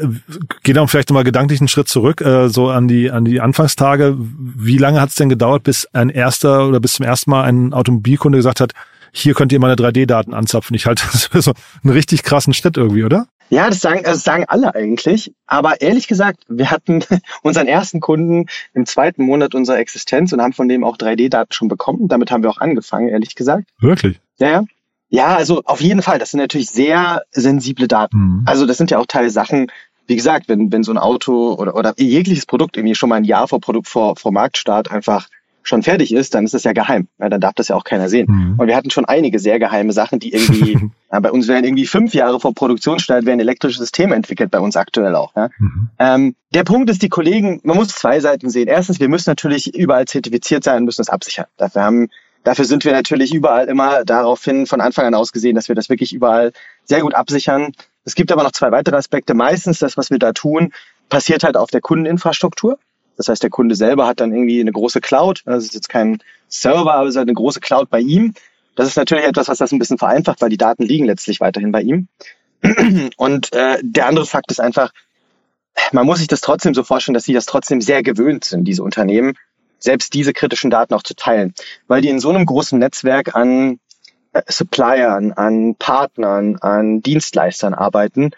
geht 0.63 0.77
dann 0.77 0.89
vielleicht 0.89 1.11
nochmal 1.11 1.25
gedanklich 1.25 1.61
einen 1.61 1.69
Schritt 1.69 1.89
zurück, 1.89 2.23
äh, 2.23 2.49
so 2.49 2.71
an 2.71 2.89
die, 2.89 3.11
an 3.11 3.25
die 3.25 3.41
Anfangstage. 3.41 4.17
Wie 4.19 4.79
lange 4.79 5.01
hat 5.01 5.11
es 5.11 5.17
denn 5.17 5.29
gedauert, 5.29 5.63
bis 5.63 5.87
ein 5.93 6.09
erster 6.09 6.67
oder 6.67 6.81
bis 6.81 6.95
zum 6.95 7.05
ersten 7.05 7.31
Mal 7.31 7.45
ein 7.45 7.75
Automobilkunde 7.75 8.39
gesagt 8.39 8.61
hat, 8.61 8.73
hier 9.13 9.35
könnt 9.35 9.53
ihr 9.53 9.61
meine 9.61 9.75
3D-Daten 9.75 10.35
anzapfen. 10.35 10.75
Ich 10.75 10.87
halte 10.87 11.05
das 11.13 11.27
für 11.27 11.43
so 11.43 11.53
einen 11.83 11.93
richtig 11.93 12.23
krassen 12.23 12.53
Schritt 12.53 12.77
irgendwie, 12.77 13.05
oder? 13.05 13.27
Ja, 13.51 13.69
das 13.69 13.81
sagen, 13.81 14.03
das 14.05 14.25
sagen 14.25 14.45
alle 14.47 14.75
eigentlich. 14.75 15.33
Aber 15.47 15.81
ehrlich 15.81 16.07
gesagt, 16.07 16.45
wir 16.49 16.71
hatten 16.71 17.03
unseren 17.43 17.67
ersten 17.67 18.01
Kunden 18.01 18.47
im 18.75 18.87
zweiten 18.87 19.23
Monat 19.23 19.55
unserer 19.55 19.79
Existenz 19.79 20.33
und 20.33 20.43
haben 20.43 20.53
von 20.53 20.69
dem 20.69 20.85
auch 20.85 20.97
3D-Daten 20.97 21.53
schon 21.53 21.69
bekommen. 21.69 22.09
Damit 22.09 22.31
haben 22.31 22.43
wir 22.43 22.51
auch 22.51 22.59
angefangen, 22.59 23.09
ehrlich 23.09 23.35
gesagt. 23.35 23.69
Wirklich? 23.81 24.21
Ja, 24.39 24.49
ja. 24.49 24.65
Ja, 25.11 25.37
also 25.37 25.63
auf 25.65 25.81
jeden 25.81 26.03
Fall. 26.03 26.19
Das 26.19 26.33
sind 26.33 26.41
natürlich 26.41 26.69
sehr 26.69 27.23
sensible 27.31 27.89
Daten. 27.89 28.19
Mhm. 28.19 28.43
Also 28.45 28.67
das 28.67 28.77
sind 28.77 28.91
ja 28.91 28.99
auch 28.99 29.07
Teil 29.07 29.31
Sachen, 29.31 29.73
wie 30.07 30.17
gesagt, 30.17 30.49
wenn, 30.49 30.71
wenn 30.71 30.83
so 30.83 30.93
ein 30.93 30.99
Auto 30.99 31.55
oder, 31.55 31.75
oder 31.75 31.95
jegliches 31.97 32.45
Produkt 32.45 32.77
irgendwie 32.77 32.95
schon 32.95 33.09
mal 33.09 33.17
ein 33.17 33.25
Jahr 33.25 33.49
vor 33.49 33.61
Produkt, 33.61 33.89
vor, 33.89 34.17
vor 34.17 34.33
Marktstart 34.33 34.91
einfach 34.91 35.29
schon 35.69 35.83
fertig 35.83 36.13
ist, 36.13 36.35
dann 36.35 36.45
ist 36.45 36.55
es 36.55 36.65
ja 36.65 36.73
geheim. 36.73 37.09
Ja, 37.19 37.29
dann 37.29 37.41
darf 37.41 37.55
das 37.55 37.69
ja 37.69 37.77
auch 37.77 37.85
keiner 37.85 38.09
sehen. 38.09 38.27
Mhm. 38.29 38.59
Und 38.59 38.67
wir 38.67 38.77
hatten 38.77 38.91
schon 38.91 39.05
einige 39.05 39.39
sehr 39.39 39.59
geheime 39.59 39.93
Sachen, 39.93 40.19
die 40.19 40.33
irgendwie, 40.33 40.91
ja, 41.13 41.21
bei 41.21 41.31
uns 41.31 41.47
werden 41.47 41.65
irgendwie 41.65 41.87
fünf 41.87 42.15
Jahre 42.15 42.41
vor 42.41 42.55
Produktionsstart 42.55 43.27
werden 43.27 43.41
elektrische 43.41 43.79
Systeme 43.79 44.15
entwickelt, 44.15 44.51
bei 44.51 44.59
uns 44.59 44.77
aktuell 44.77 45.15
auch. 45.15 45.37
Ja. 45.37 45.51
Mhm. 45.59 45.89
Ähm, 45.99 46.35
der 46.55 46.65
Punkt 46.65 46.91
ist, 46.91 47.03
die 47.03 47.09
Kollegen, 47.09 47.61
man 47.63 47.77
muss 47.77 47.89
zwei 47.89 48.19
Seiten 48.21 48.51
sehen. 48.51 48.69
Erstens, 48.69 48.99
wir 48.99 49.09
müssen 49.09 49.31
natürlich 49.31 49.75
überall 49.75 50.07
zertifiziert 50.07 50.65
sein 50.65 50.79
und 50.79 50.85
müssen 50.87 51.01
das 51.01 51.11
absichern. 51.11 51.47
Dafür 51.57 51.83
haben 51.83 52.09
Dafür 52.45 52.65
sind 52.65 52.85
wir 52.85 52.93
natürlich 52.93 53.35
überall 53.35 53.69
immer 53.69 54.05
daraufhin 54.05 54.67
von 54.67 54.81
Anfang 54.81 55.05
an 55.05 55.15
ausgesehen, 55.15 55.55
dass 55.55 55.69
wir 55.69 55.75
das 55.75 55.91
wirklich 55.91 56.15
überall 56.15 56.53
sehr 56.85 57.01
gut 57.01 57.15
absichern. 57.15 57.73
Es 58.05 58.15
gibt 58.15 58.33
aber 58.33 58.43
noch 58.43 58.53
zwei 58.53 58.71
weitere 58.71 58.97
Aspekte. 58.97 59.35
Meistens 59.35 59.81
das, 59.81 59.97
was 59.97 60.11
wir 60.11 60.19
da 60.19 60.33
tun, 60.33 60.73
passiert 61.09 61.45
halt 61.45 61.57
auf 61.57 61.71
der 61.71 61.81
Kundeninfrastruktur. 61.81 62.79
Das 63.19 63.29
heißt, 63.29 63.43
der 63.43 63.51
Kunde 63.51 63.75
selber 63.75 64.07
hat 64.07 64.21
dann 64.21 64.33
irgendwie 64.33 64.61
eine 64.61 64.73
große 64.73 65.01
Cloud. 65.01 65.43
Das 65.45 65.65
ist 65.65 65.75
jetzt 65.75 65.89
kein 65.89 66.23
Server, 66.49 66.95
aber 66.95 67.09
es 67.09 67.11
ist 67.11 67.17
halt 67.19 67.29
eine 67.29 67.35
große 67.35 67.61
Cloud 67.61 67.91
bei 67.91 67.99
ihm. 67.99 68.33
Das 68.77 68.87
ist 68.87 68.97
natürlich 68.97 69.25
etwas, 69.25 69.49
was 69.49 69.59
das 69.59 69.73
ein 69.73 69.81
bisschen 69.81 69.99
vereinfacht, 69.99 70.41
weil 70.41 70.51
die 70.51 70.57
Daten 70.57 70.85
liegen 70.85 71.05
letztlich 71.05 71.41
weiterhin 71.41 71.73
bei 71.73 71.83
ihm. 71.83 72.07
Und 73.17 73.53
äh, 73.53 73.79
der 73.83 74.07
andere 74.07 74.25
Fakt 74.25 74.53
ist 74.53 74.61
einfach, 74.61 74.93
man 75.91 76.07
muss 76.07 76.19
sich 76.19 76.29
das 76.29 76.41
trotzdem 76.41 76.75
so 76.75 76.85
vorstellen, 76.85 77.15
dass 77.15 77.25
sie 77.25 77.33
das 77.33 77.47
trotzdem 77.47 77.81
sehr 77.81 78.05
gewöhnt 78.05 78.45
sind, 78.45 78.65
diese 78.65 78.85
Unternehmen, 78.85 79.35
selbst 79.81 80.15
diese 80.15 80.33
kritischen 80.33 80.71
Daten 80.71 80.95
auch 80.95 81.03
zu 81.03 81.15
teilen, 81.15 81.55
weil 81.89 82.03
die 82.03 82.09
in 82.09 82.21
so 82.21 82.31
einem 82.31 82.47
großen 82.47 82.79
Netzwerk 82.79 83.35
an 83.35 83.81
äh, 84.33 84.43
Suppliern, 84.47 85.33
an 85.33 85.75
Partnern, 85.77 86.57
an 86.59 87.03
Dienstleistern 87.03 87.75
arbeiten, 87.75 88.31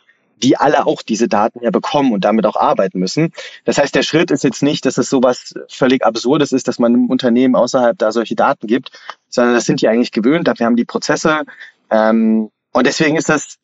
die 0.43 0.57
alle 0.57 0.87
auch 0.87 1.03
diese 1.03 1.29
Daten 1.29 1.63
ja 1.63 1.71
bekommen 1.71 2.13
und 2.13 2.25
damit 2.25 2.47
auch 2.47 2.57
arbeiten 2.57 2.99
müssen. 2.99 3.33
Das 3.65 3.79
heißt, 3.79 3.95
der 3.95 4.03
Schritt 4.03 4.31
ist 4.31 4.45
jetzt 4.45 4.63
nicht, 4.63 4.87
dass 4.87 4.99
es 4.99 5.11
sowas 5.11 5.55
völlig 5.69 6.05
Absurdes 6.05 6.53
ist, 6.53 6.69
dass 6.69 6.79
man 6.79 6.95
einem 6.95 7.11
Unternehmen 7.11 7.55
außerhalb 7.55 7.99
da 7.99 8.13
solche 8.13 8.35
Daten 8.35 8.67
gibt, 8.67 8.91
sondern 9.29 9.55
das 9.55 9.67
sind 9.67 9.81
die 9.81 9.89
eigentlich 9.89 10.13
gewöhnt, 10.13 10.49
dafür 10.49 10.67
haben 10.67 10.77
die 10.77 10.85
Prozesse. 10.85 11.43
Ähm, 11.91 12.51
und 12.73 12.87
deswegen 12.87 13.17
ist 13.17 13.29
das 13.29 13.57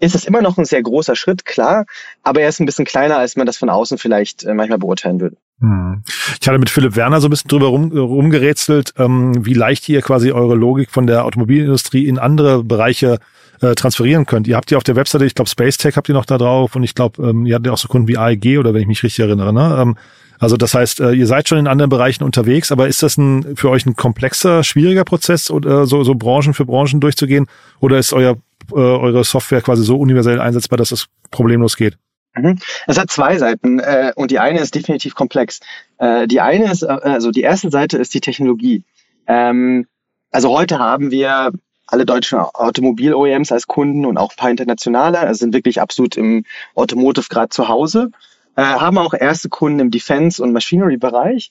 ist 0.00 0.14
es 0.14 0.24
immer 0.24 0.40
noch 0.40 0.56
ein 0.56 0.64
sehr 0.64 0.82
großer 0.82 1.14
Schritt, 1.14 1.44
klar, 1.44 1.84
aber 2.22 2.40
er 2.40 2.48
ist 2.48 2.58
ein 2.58 2.66
bisschen 2.66 2.86
kleiner, 2.86 3.18
als 3.18 3.36
man 3.36 3.46
das 3.46 3.58
von 3.58 3.68
außen 3.68 3.98
vielleicht 3.98 4.44
äh, 4.44 4.54
manchmal 4.54 4.78
beurteilen 4.78 5.20
würde. 5.20 5.36
Hm. 5.60 6.02
Ich 6.40 6.48
hatte 6.48 6.58
mit 6.58 6.70
Philipp 6.70 6.96
Werner 6.96 7.20
so 7.20 7.28
ein 7.28 7.30
bisschen 7.30 7.48
drüber 7.48 7.66
rum, 7.66 7.92
rumgerätselt, 7.92 8.94
ähm, 8.96 9.44
wie 9.44 9.54
leicht 9.54 9.88
ihr 9.88 10.00
quasi 10.00 10.32
eure 10.32 10.54
Logik 10.54 10.90
von 10.90 11.06
der 11.06 11.24
Automobilindustrie 11.24 12.06
in 12.06 12.18
andere 12.18 12.64
Bereiche 12.64 13.18
äh, 13.60 13.74
transferieren 13.74 14.24
könnt. 14.24 14.48
Ihr 14.48 14.56
habt 14.56 14.70
ja 14.70 14.78
auf 14.78 14.84
der 14.84 14.96
Webseite, 14.96 15.26
ich 15.26 15.34
glaube 15.34 15.50
Space 15.50 15.76
Tech 15.76 15.96
habt 15.96 16.08
ihr 16.08 16.14
noch 16.14 16.24
da 16.24 16.38
drauf 16.38 16.76
und 16.76 16.82
ich 16.82 16.94
glaube, 16.94 17.22
ähm, 17.28 17.44
ihr 17.44 17.54
habt 17.54 17.66
ja 17.66 17.72
auch 17.72 17.78
so 17.78 17.88
Kunden 17.88 18.08
wie 18.08 18.16
AEG 18.16 18.58
oder 18.58 18.72
wenn 18.72 18.80
ich 18.80 18.88
mich 18.88 19.02
richtig 19.02 19.20
erinnere. 19.20 19.52
Ne? 19.52 19.76
Ähm, 19.78 19.96
also 20.38 20.56
das 20.56 20.72
heißt, 20.72 21.00
äh, 21.00 21.12
ihr 21.12 21.26
seid 21.26 21.48
schon 21.48 21.58
in 21.58 21.66
anderen 21.66 21.90
Bereichen 21.90 22.24
unterwegs, 22.24 22.72
aber 22.72 22.88
ist 22.88 23.02
das 23.02 23.18
ein, 23.18 23.56
für 23.56 23.68
euch 23.68 23.84
ein 23.84 23.96
komplexer, 23.96 24.64
schwieriger 24.64 25.04
Prozess 25.04 25.50
oder 25.50 25.86
so, 25.86 26.02
so 26.02 26.14
Branchen 26.14 26.54
für 26.54 26.64
Branchen 26.64 27.00
durchzugehen? 27.00 27.46
Oder 27.80 27.98
ist 27.98 28.14
euer 28.14 28.38
äh, 28.72 28.76
eure 28.76 29.24
Software 29.24 29.60
quasi 29.60 29.84
so 29.84 29.98
universell 29.98 30.40
einsetzbar, 30.40 30.76
dass 30.78 30.92
es 30.92 31.08
problemlos 31.30 31.76
geht? 31.76 31.98
Mhm. 32.34 32.58
Es 32.86 32.98
hat 32.98 33.10
zwei 33.10 33.38
Seiten 33.38 33.80
äh, 33.80 34.12
und 34.14 34.30
die 34.30 34.38
eine 34.38 34.60
ist 34.60 34.74
definitiv 34.74 35.14
komplex. 35.14 35.60
Äh, 35.98 36.26
die 36.28 36.40
eine 36.40 36.70
ist, 36.70 36.82
äh, 36.82 36.86
also 36.86 37.30
die 37.30 37.42
erste 37.42 37.70
Seite 37.70 37.98
ist 37.98 38.14
die 38.14 38.20
Technologie. 38.20 38.84
Ähm, 39.26 39.86
also 40.30 40.50
heute 40.50 40.78
haben 40.78 41.10
wir 41.10 41.50
alle 41.86 42.06
deutschen 42.06 42.38
Automobil-OEMs 42.38 43.50
als 43.50 43.66
Kunden 43.66 44.06
und 44.06 44.16
auch 44.16 44.30
ein 44.32 44.36
paar 44.36 44.50
internationale, 44.50 45.18
also 45.18 45.40
sind 45.40 45.54
wirklich 45.54 45.80
absolut 45.80 46.16
im 46.16 46.44
Automotive 46.76 47.26
gerade 47.28 47.48
zu 47.48 47.68
Hause, 47.68 48.10
äh, 48.54 48.62
haben 48.62 48.96
auch 48.98 49.12
erste 49.12 49.48
Kunden 49.48 49.80
im 49.80 49.90
Defense- 49.90 50.40
und 50.42 50.52
Machinery-Bereich. 50.52 51.50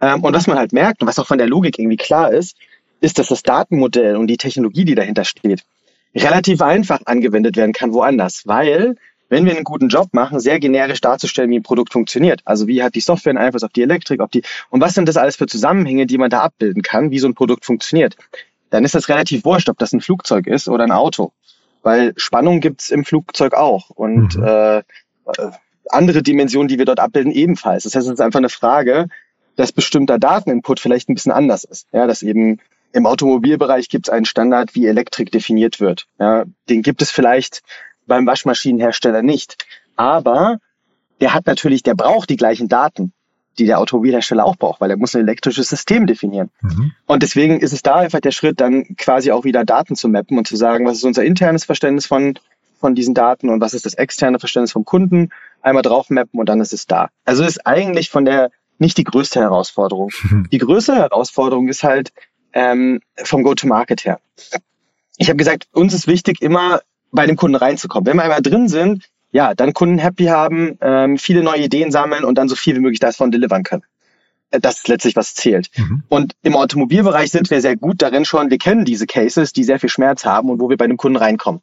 Ähm, 0.00 0.24
und 0.24 0.34
was 0.34 0.46
man 0.46 0.58
halt 0.58 0.72
merkt 0.72 1.02
und 1.02 1.08
was 1.08 1.18
auch 1.18 1.26
von 1.26 1.38
der 1.38 1.46
Logik 1.46 1.78
irgendwie 1.78 1.98
klar 1.98 2.32
ist, 2.32 2.56
ist, 3.00 3.18
dass 3.18 3.28
das 3.28 3.42
Datenmodell 3.42 4.16
und 4.16 4.28
die 4.28 4.38
Technologie, 4.38 4.86
die 4.86 4.94
dahinter 4.94 5.24
steht, 5.24 5.64
relativ 6.14 6.62
einfach 6.62 7.00
angewendet 7.04 7.56
werden 7.56 7.74
kann 7.74 7.92
woanders, 7.92 8.42
weil 8.46 8.96
wenn 9.28 9.44
wir 9.44 9.54
einen 9.54 9.64
guten 9.64 9.88
Job 9.88 10.08
machen, 10.12 10.40
sehr 10.40 10.60
generisch 10.60 11.00
darzustellen, 11.00 11.50
wie 11.50 11.58
ein 11.58 11.62
Produkt 11.62 11.92
funktioniert. 11.92 12.42
Also 12.44 12.66
wie 12.66 12.82
hat 12.82 12.94
die 12.94 13.00
Software 13.00 13.30
einen 13.30 13.38
Einfluss 13.38 13.64
auf 13.64 13.72
die 13.72 13.82
Elektrik, 13.82 14.20
auf 14.20 14.30
die 14.30 14.42
und 14.70 14.80
was 14.80 14.94
sind 14.94 15.08
das 15.08 15.16
alles 15.16 15.36
für 15.36 15.46
Zusammenhänge, 15.46 16.06
die 16.06 16.18
man 16.18 16.30
da 16.30 16.40
abbilden 16.40 16.82
kann, 16.82 17.10
wie 17.10 17.18
so 17.18 17.26
ein 17.26 17.34
Produkt 17.34 17.64
funktioniert. 17.64 18.16
Dann 18.70 18.84
ist 18.84 18.94
das 18.94 19.08
relativ 19.08 19.44
wurscht, 19.44 19.68
ob 19.68 19.78
das 19.78 19.92
ein 19.92 20.00
Flugzeug 20.00 20.46
ist 20.46 20.68
oder 20.68 20.84
ein 20.84 20.92
Auto. 20.92 21.32
Weil 21.82 22.14
Spannung 22.16 22.60
gibt's 22.60 22.90
im 22.90 23.04
Flugzeug 23.04 23.54
auch 23.54 23.90
und 23.90 24.36
mhm. 24.36 24.44
äh, 24.44 24.82
andere 25.88 26.22
Dimensionen, 26.22 26.68
die 26.68 26.78
wir 26.78 26.84
dort 26.84 27.00
abbilden, 27.00 27.32
ebenfalls. 27.32 27.84
Das 27.84 27.94
heißt, 27.94 28.06
es 28.06 28.14
ist 28.14 28.20
einfach 28.20 28.38
eine 28.38 28.48
Frage, 28.48 29.06
dass 29.54 29.72
bestimmter 29.72 30.18
Dateninput 30.18 30.80
vielleicht 30.80 31.08
ein 31.08 31.14
bisschen 31.14 31.32
anders 31.32 31.64
ist. 31.64 31.86
Ja, 31.92 32.06
dass 32.06 32.22
eben 32.22 32.60
im 32.92 33.06
Automobilbereich 33.06 33.88
gibt 33.88 34.08
es 34.08 34.12
einen 34.12 34.24
Standard, 34.24 34.74
wie 34.74 34.86
Elektrik 34.86 35.30
definiert 35.30 35.80
wird. 35.80 36.06
Ja, 36.18 36.44
den 36.68 36.82
gibt 36.82 37.02
es 37.02 37.10
vielleicht 37.10 37.62
beim 38.06 38.26
Waschmaschinenhersteller 38.26 39.22
nicht. 39.22 39.64
Aber 39.96 40.58
der 41.20 41.34
hat 41.34 41.46
natürlich, 41.46 41.82
der 41.82 41.94
braucht 41.94 42.30
die 42.30 42.36
gleichen 42.36 42.68
Daten, 42.68 43.12
die 43.58 43.66
der 43.66 43.78
Automobilhersteller 43.80 44.44
auch 44.44 44.56
braucht, 44.56 44.80
weil 44.80 44.90
er 44.90 44.96
muss 44.96 45.14
ein 45.14 45.22
elektrisches 45.22 45.68
System 45.68 46.06
definieren. 46.06 46.50
Mhm. 46.60 46.92
Und 47.06 47.22
deswegen 47.22 47.60
ist 47.60 47.72
es 47.72 47.82
da 47.82 47.96
einfach 47.96 48.20
der 48.20 48.32
Schritt, 48.32 48.60
dann 48.60 48.96
quasi 48.96 49.32
auch 49.32 49.44
wieder 49.44 49.64
Daten 49.64 49.96
zu 49.96 50.08
mappen 50.08 50.36
und 50.36 50.46
zu 50.46 50.56
sagen, 50.56 50.86
was 50.86 50.98
ist 50.98 51.04
unser 51.04 51.24
internes 51.24 51.64
Verständnis 51.64 52.06
von, 52.06 52.38
von 52.78 52.94
diesen 52.94 53.14
Daten 53.14 53.48
und 53.48 53.60
was 53.60 53.72
ist 53.72 53.86
das 53.86 53.94
externe 53.94 54.38
Verständnis 54.38 54.72
vom 54.72 54.84
Kunden, 54.84 55.30
einmal 55.62 55.82
drauf 55.82 56.10
mappen 56.10 56.38
und 56.38 56.48
dann 56.48 56.60
ist 56.60 56.74
es 56.74 56.86
da. 56.86 57.08
Also 57.24 57.44
ist 57.44 57.66
eigentlich 57.66 58.10
von 58.10 58.24
der 58.24 58.50
nicht 58.78 58.98
die 58.98 59.04
größte 59.04 59.40
Herausforderung. 59.40 60.10
Mhm. 60.22 60.48
Die 60.52 60.58
größte 60.58 60.94
Herausforderung 60.94 61.68
ist 61.68 61.82
halt 61.82 62.12
ähm, 62.52 63.00
vom 63.16 63.42
Go-to-Market 63.42 64.04
her. 64.04 64.20
Ich 65.16 65.28
habe 65.28 65.38
gesagt, 65.38 65.66
uns 65.72 65.94
ist 65.94 66.06
wichtig, 66.06 66.42
immer 66.42 66.80
bei 67.12 67.26
dem 67.26 67.36
Kunden 67.36 67.56
reinzukommen. 67.56 68.06
Wenn 68.06 68.16
wir 68.16 68.24
einmal 68.24 68.42
drin 68.42 68.68
sind, 68.68 69.08
ja, 69.32 69.54
dann 69.54 69.72
Kunden 69.72 69.98
happy 69.98 70.26
haben, 70.26 70.78
ähm, 70.80 71.18
viele 71.18 71.42
neue 71.42 71.62
Ideen 71.62 71.90
sammeln 71.90 72.24
und 72.24 72.36
dann 72.36 72.48
so 72.48 72.56
viel 72.56 72.76
wie 72.76 72.80
möglich 72.80 73.00
davon 73.00 73.30
delivern 73.30 73.62
können. 73.62 73.82
Äh, 74.50 74.60
das 74.60 74.78
ist 74.78 74.88
letztlich, 74.88 75.16
was 75.16 75.34
zählt. 75.34 75.70
Mhm. 75.76 76.02
Und 76.08 76.34
im 76.42 76.56
Automobilbereich 76.56 77.30
sind 77.30 77.50
wir 77.50 77.60
sehr 77.60 77.76
gut 77.76 78.02
darin 78.02 78.24
schon. 78.24 78.50
Wir 78.50 78.58
kennen 78.58 78.84
diese 78.84 79.06
Cases, 79.06 79.52
die 79.52 79.64
sehr 79.64 79.80
viel 79.80 79.90
Schmerz 79.90 80.24
haben 80.24 80.50
und 80.50 80.60
wo 80.60 80.68
wir 80.68 80.76
bei 80.76 80.86
dem 80.86 80.96
Kunden 80.96 81.16
reinkommen. 81.16 81.60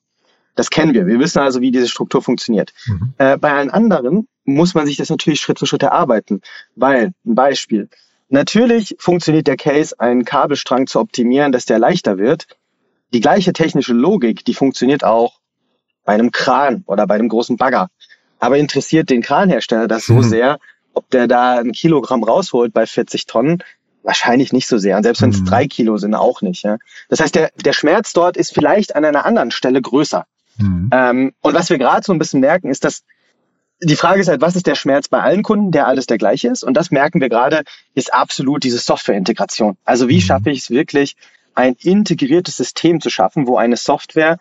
Das 0.56 0.70
kennen 0.70 0.94
wir. 0.94 1.08
Wir 1.08 1.20
wissen 1.20 1.40
also, 1.40 1.62
wie 1.62 1.72
diese 1.72 1.88
Struktur 1.88 2.22
funktioniert. 2.22 2.74
Mhm. 2.86 3.14
Äh, 3.18 3.38
bei 3.38 3.52
allen 3.54 3.72
anderen 3.72 4.28
muss 4.46 4.76
man 4.76 4.86
sich 4.86 4.98
das 4.98 5.10
natürlich 5.10 5.40
Schritt 5.40 5.60
für 5.60 5.66
Schritt 5.66 5.84
erarbeiten. 5.84 6.42
Weil, 6.76 7.14
ein 7.26 7.36
Beispiel. 7.36 7.90
Natürlich 8.30 8.96
funktioniert 9.00 9.48
der 9.48 9.58
Case, 9.58 10.00
einen 10.00 10.26
Kabelstrang 10.26 10.88
zu 10.88 11.00
optimieren, 11.00 11.52
dass 11.52 11.66
der 11.66 11.80
leichter 11.80 12.18
wird. 12.18 12.48
Die 13.13 13.22
gleiche 13.22 13.53
technische 13.53 13.93
Logik, 13.93 14.43
die 14.46 14.53
funktioniert 14.53 15.03
auch 15.03 15.39
bei 16.03 16.13
einem 16.13 16.32
Kran 16.32 16.84
oder 16.88 17.08
bei 17.08 17.15
einem 17.15 17.29
großen 17.29 17.58
Bagger. 17.58 17.89
Aber 18.39 18.58
interessiert 18.58 19.10
den 19.10 19.22
Kranhersteller 19.22 19.88
das 19.88 20.05
so 20.05 20.15
mhm. 20.15 20.24
sehr, 20.24 20.60
ob 20.93 21.10
der 21.12 21.27
da 21.27 21.60
ein 21.60 21.72
Kilogramm 21.72 22.23
rausholt 22.23 22.73
bei 22.73 22.86
40 22.86 23.26
Tonnen? 23.26 23.63
Wahrscheinlich 24.04 24.52
nicht 24.52 24.67
so 24.67 24.78
sehr. 24.78 24.97
Und 24.97 25.04
selbst 25.04 25.21
wenn 25.21 25.30
es 25.30 25.39
mhm. 25.39 25.45
drei 25.45 25.67
Kilo 25.67 25.97
sind, 25.97 26.13
auch 26.13 26.41
nicht. 26.41 26.63
Ja? 26.63 26.78
Das 27.08 27.21
heißt, 27.21 27.36
der, 27.36 27.52
der 27.63 27.73
Schmerz 27.73 28.12
dort 28.12 28.36
ist 28.36 28.54
vielleicht 28.54 28.95
an 28.95 29.06
einer 29.06 29.26
anderen 29.26 29.52
Stelle 29.52 29.82
größer. 29.82 30.26
Mhm. 30.58 30.89
Ähm, 30.91 31.34
und 31.41 31.54
was 31.54 31.69
wir 31.69 31.78
gerade 31.78 32.04
so 32.04 32.12
ein 32.12 32.19
bisschen 32.19 32.41
merken, 32.41 32.69
ist, 32.69 32.84
dass 32.84 33.04
die 33.82 33.95
Frage 33.95 34.21
ist 34.21 34.28
halt, 34.28 34.41
was 34.41 34.56
ist 34.56 34.67
der 34.67 34.76
Schmerz 34.76 35.08
bei 35.08 35.21
allen 35.21 35.43
Kunden, 35.43 35.71
der 35.71 35.88
alles 35.88 36.06
der 36.06 36.17
gleiche 36.17 36.49
ist? 36.49 36.63
Und 36.63 36.76
das 36.76 36.91
merken 36.91 37.21
wir 37.21 37.30
gerade, 37.30 37.63
ist 37.95 38.13
absolut 38.13 38.63
diese 38.63 38.78
Softwareintegration. 38.78 39.78
Also 39.84 40.10
wie 40.10 40.17
mhm. 40.17 40.21
schaffe 40.21 40.52
ich 40.52 40.60
es 40.60 40.69
wirklich, 40.69 41.15
ein 41.56 41.76
integriertes 41.80 42.58
System 42.58 43.02
zu 43.02 43.10
schaffen, 43.10 43.48
wo 43.48 43.58
eine 43.58 43.78
Software 43.78 44.38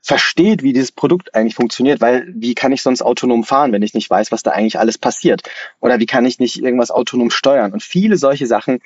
versteht, 0.00 0.62
wie 0.62 0.72
dieses 0.72 0.90
Produkt 0.90 1.34
eigentlich 1.34 1.54
funktioniert, 1.54 2.00
weil 2.00 2.26
wie 2.34 2.54
kann 2.54 2.72
ich 2.72 2.82
sonst 2.82 3.02
autonom 3.02 3.44
fahren, 3.44 3.72
wenn 3.72 3.82
ich 3.82 3.94
nicht 3.94 4.10
weiß, 4.10 4.32
was 4.32 4.42
da 4.42 4.50
eigentlich 4.50 4.78
alles 4.78 4.98
passiert? 4.98 5.42
Oder 5.80 6.00
wie 6.00 6.06
kann 6.06 6.26
ich 6.26 6.40
nicht 6.40 6.60
irgendwas 6.60 6.90
autonom 6.90 7.30
steuern? 7.30 7.72
Und 7.72 7.82
viele 7.84 8.16
solche 8.16 8.46
Sachen, 8.46 8.80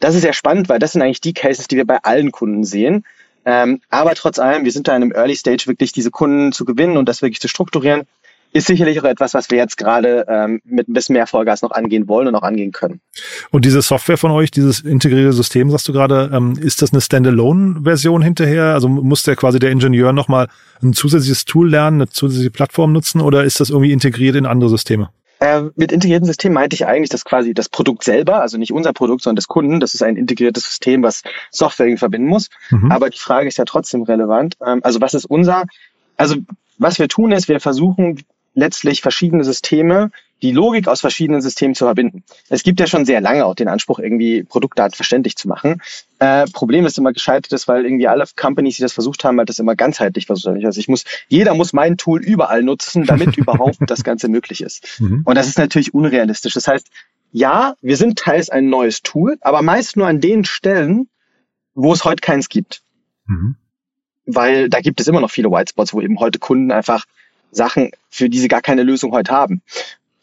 das 0.00 0.14
ist 0.14 0.20
sehr 0.22 0.34
spannend, 0.34 0.68
weil 0.68 0.78
das 0.78 0.92
sind 0.92 1.02
eigentlich 1.02 1.22
die 1.22 1.32
Cases, 1.32 1.66
die 1.66 1.76
wir 1.76 1.86
bei 1.86 1.98
allen 2.02 2.30
Kunden 2.30 2.64
sehen. 2.64 3.06
Ähm, 3.46 3.80
aber 3.88 4.14
trotz 4.14 4.38
allem, 4.38 4.64
wir 4.64 4.72
sind 4.72 4.86
da 4.86 4.94
in 4.94 5.02
einem 5.02 5.12
Early 5.12 5.34
Stage 5.34 5.66
wirklich 5.66 5.92
diese 5.92 6.10
Kunden 6.10 6.52
zu 6.52 6.66
gewinnen 6.66 6.98
und 6.98 7.08
das 7.08 7.22
wirklich 7.22 7.40
zu 7.40 7.48
strukturieren 7.48 8.06
ist 8.52 8.66
sicherlich 8.66 9.00
auch 9.00 9.04
etwas, 9.04 9.34
was 9.34 9.50
wir 9.50 9.58
jetzt 9.58 9.76
gerade 9.76 10.24
ähm, 10.28 10.60
mit 10.64 10.88
ein 10.88 10.92
bisschen 10.92 11.14
mehr 11.14 11.26
Vollgas 11.26 11.62
noch 11.62 11.70
angehen 11.70 12.08
wollen 12.08 12.28
und 12.28 12.34
auch 12.34 12.42
angehen 12.42 12.72
können. 12.72 13.00
Und 13.50 13.64
diese 13.64 13.82
Software 13.82 14.16
von 14.16 14.30
euch, 14.30 14.50
dieses 14.50 14.80
integrierte 14.80 15.32
System, 15.32 15.70
sagst 15.70 15.88
du 15.88 15.92
gerade, 15.92 16.30
ähm, 16.32 16.58
ist 16.60 16.82
das 16.82 16.92
eine 16.92 17.00
Standalone-Version 17.00 18.22
hinterher? 18.22 18.74
Also 18.74 18.88
muss 18.88 19.22
der 19.22 19.36
quasi 19.36 19.58
der 19.58 19.70
Ingenieur 19.70 20.12
nochmal 20.12 20.48
ein 20.82 20.92
zusätzliches 20.92 21.44
Tool 21.44 21.70
lernen, 21.70 22.00
eine 22.00 22.08
zusätzliche 22.08 22.50
Plattform 22.50 22.92
nutzen 22.92 23.20
oder 23.20 23.44
ist 23.44 23.60
das 23.60 23.70
irgendwie 23.70 23.92
integriert 23.92 24.36
in 24.36 24.46
andere 24.46 24.70
Systeme? 24.70 25.10
Äh, 25.40 25.64
mit 25.76 25.92
integrierten 25.92 26.26
System 26.26 26.52
meinte 26.52 26.74
ich 26.74 26.86
eigentlich, 26.86 27.10
dass 27.10 27.24
quasi 27.24 27.54
das 27.54 27.68
Produkt 27.68 28.02
selber, 28.02 28.40
also 28.40 28.58
nicht 28.58 28.72
unser 28.72 28.92
Produkt, 28.92 29.22
sondern 29.22 29.36
des 29.36 29.46
Kunden, 29.46 29.78
das 29.78 29.94
ist 29.94 30.02
ein 30.02 30.16
integriertes 30.16 30.64
System, 30.64 31.02
was 31.02 31.22
Software 31.52 31.86
irgendwie 31.86 31.98
verbinden 31.98 32.28
muss. 32.28 32.48
Mhm. 32.70 32.90
Aber 32.90 33.08
die 33.08 33.18
Frage 33.18 33.46
ist 33.46 33.58
ja 33.58 33.64
trotzdem 33.64 34.02
relevant. 34.02 34.56
Ähm, 34.64 34.80
also 34.82 35.00
was 35.00 35.14
ist 35.14 35.26
unser? 35.26 35.64
Also 36.16 36.36
was 36.78 36.98
wir 36.98 37.08
tun 37.08 37.32
ist, 37.32 37.48
wir 37.48 37.60
versuchen 37.60 38.22
letztlich 38.58 39.02
verschiedene 39.02 39.44
Systeme, 39.44 40.10
die 40.42 40.52
Logik 40.52 40.88
aus 40.88 41.00
verschiedenen 41.00 41.40
Systemen 41.40 41.74
zu 41.74 41.84
verbinden. 41.84 42.24
Es 42.48 42.62
gibt 42.62 42.80
ja 42.80 42.86
schon 42.86 43.04
sehr 43.04 43.20
lange 43.20 43.44
auch 43.44 43.54
den 43.54 43.68
Anspruch, 43.68 43.98
irgendwie 43.98 44.42
Produktdaten 44.42 44.94
verständlich 44.94 45.36
zu 45.36 45.48
machen. 45.48 45.80
Äh, 46.18 46.46
Problem 46.52 46.84
ist 46.84 46.98
immer 46.98 47.12
gescheitert 47.12 47.52
ist, 47.52 47.68
weil 47.68 47.84
irgendwie 47.84 48.08
alle 48.08 48.24
Companies, 48.36 48.76
die 48.76 48.82
das 48.82 48.92
versucht 48.92 49.24
haben, 49.24 49.38
halt 49.38 49.48
das 49.48 49.58
immer 49.58 49.76
ganzheitlich 49.76 50.26
versucht 50.26 50.48
haben. 50.48 50.64
Also 50.64 50.80
ich 50.80 50.88
muss, 50.88 51.04
jeder 51.28 51.54
muss 51.54 51.72
mein 51.72 51.96
Tool 51.96 52.22
überall 52.22 52.62
nutzen, 52.62 53.04
damit 53.04 53.36
überhaupt 53.36 53.78
das 53.86 54.02
Ganze 54.02 54.28
möglich 54.28 54.60
ist. 54.60 55.00
Mhm. 55.00 55.22
Und 55.24 55.34
das 55.36 55.46
ist 55.46 55.58
natürlich 55.58 55.94
unrealistisch. 55.94 56.54
Das 56.54 56.66
heißt, 56.66 56.88
ja, 57.30 57.74
wir 57.80 57.96
sind 57.96 58.18
teils 58.18 58.50
ein 58.50 58.68
neues 58.68 59.02
Tool, 59.02 59.38
aber 59.40 59.62
meist 59.62 59.96
nur 59.96 60.06
an 60.06 60.20
den 60.20 60.44
Stellen, 60.44 61.08
wo 61.74 61.92
es 61.92 62.04
heute 62.04 62.20
keins 62.20 62.48
gibt. 62.48 62.82
Mhm. 63.26 63.56
Weil 64.26 64.68
da 64.68 64.80
gibt 64.80 65.00
es 65.00 65.06
immer 65.06 65.20
noch 65.20 65.30
viele 65.30 65.50
Whitespots, 65.50 65.94
wo 65.94 66.00
eben 66.00 66.18
heute 66.18 66.38
Kunden 66.38 66.72
einfach 66.72 67.04
Sachen, 67.50 67.90
für 68.10 68.28
die 68.28 68.38
sie 68.38 68.48
gar 68.48 68.60
keine 68.60 68.82
Lösung 68.82 69.12
heute 69.12 69.32
haben. 69.32 69.62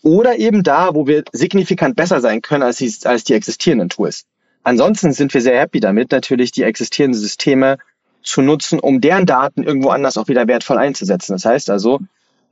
Oder 0.01 0.37
eben 0.37 0.63
da, 0.63 0.93
wo 0.93 1.07
wir 1.07 1.23
signifikant 1.31 1.95
besser 1.95 2.21
sein 2.21 2.41
können 2.41 2.63
als 2.63 2.77
die, 2.77 2.93
als 3.05 3.23
die 3.23 3.33
existierenden 3.33 3.89
Tools. 3.89 4.25
Ansonsten 4.63 5.11
sind 5.13 5.33
wir 5.33 5.41
sehr 5.41 5.59
happy 5.59 5.79
damit, 5.79 6.11
natürlich 6.11 6.51
die 6.51 6.63
existierenden 6.63 7.19
Systeme 7.19 7.77
zu 8.23 8.41
nutzen, 8.41 8.79
um 8.79 9.01
deren 9.01 9.25
Daten 9.25 9.63
irgendwo 9.63 9.89
anders 9.89 10.17
auch 10.17 10.27
wieder 10.27 10.47
wertvoll 10.47 10.77
einzusetzen. 10.77 11.33
Das 11.33 11.45
heißt 11.45 11.69
also, 11.69 11.99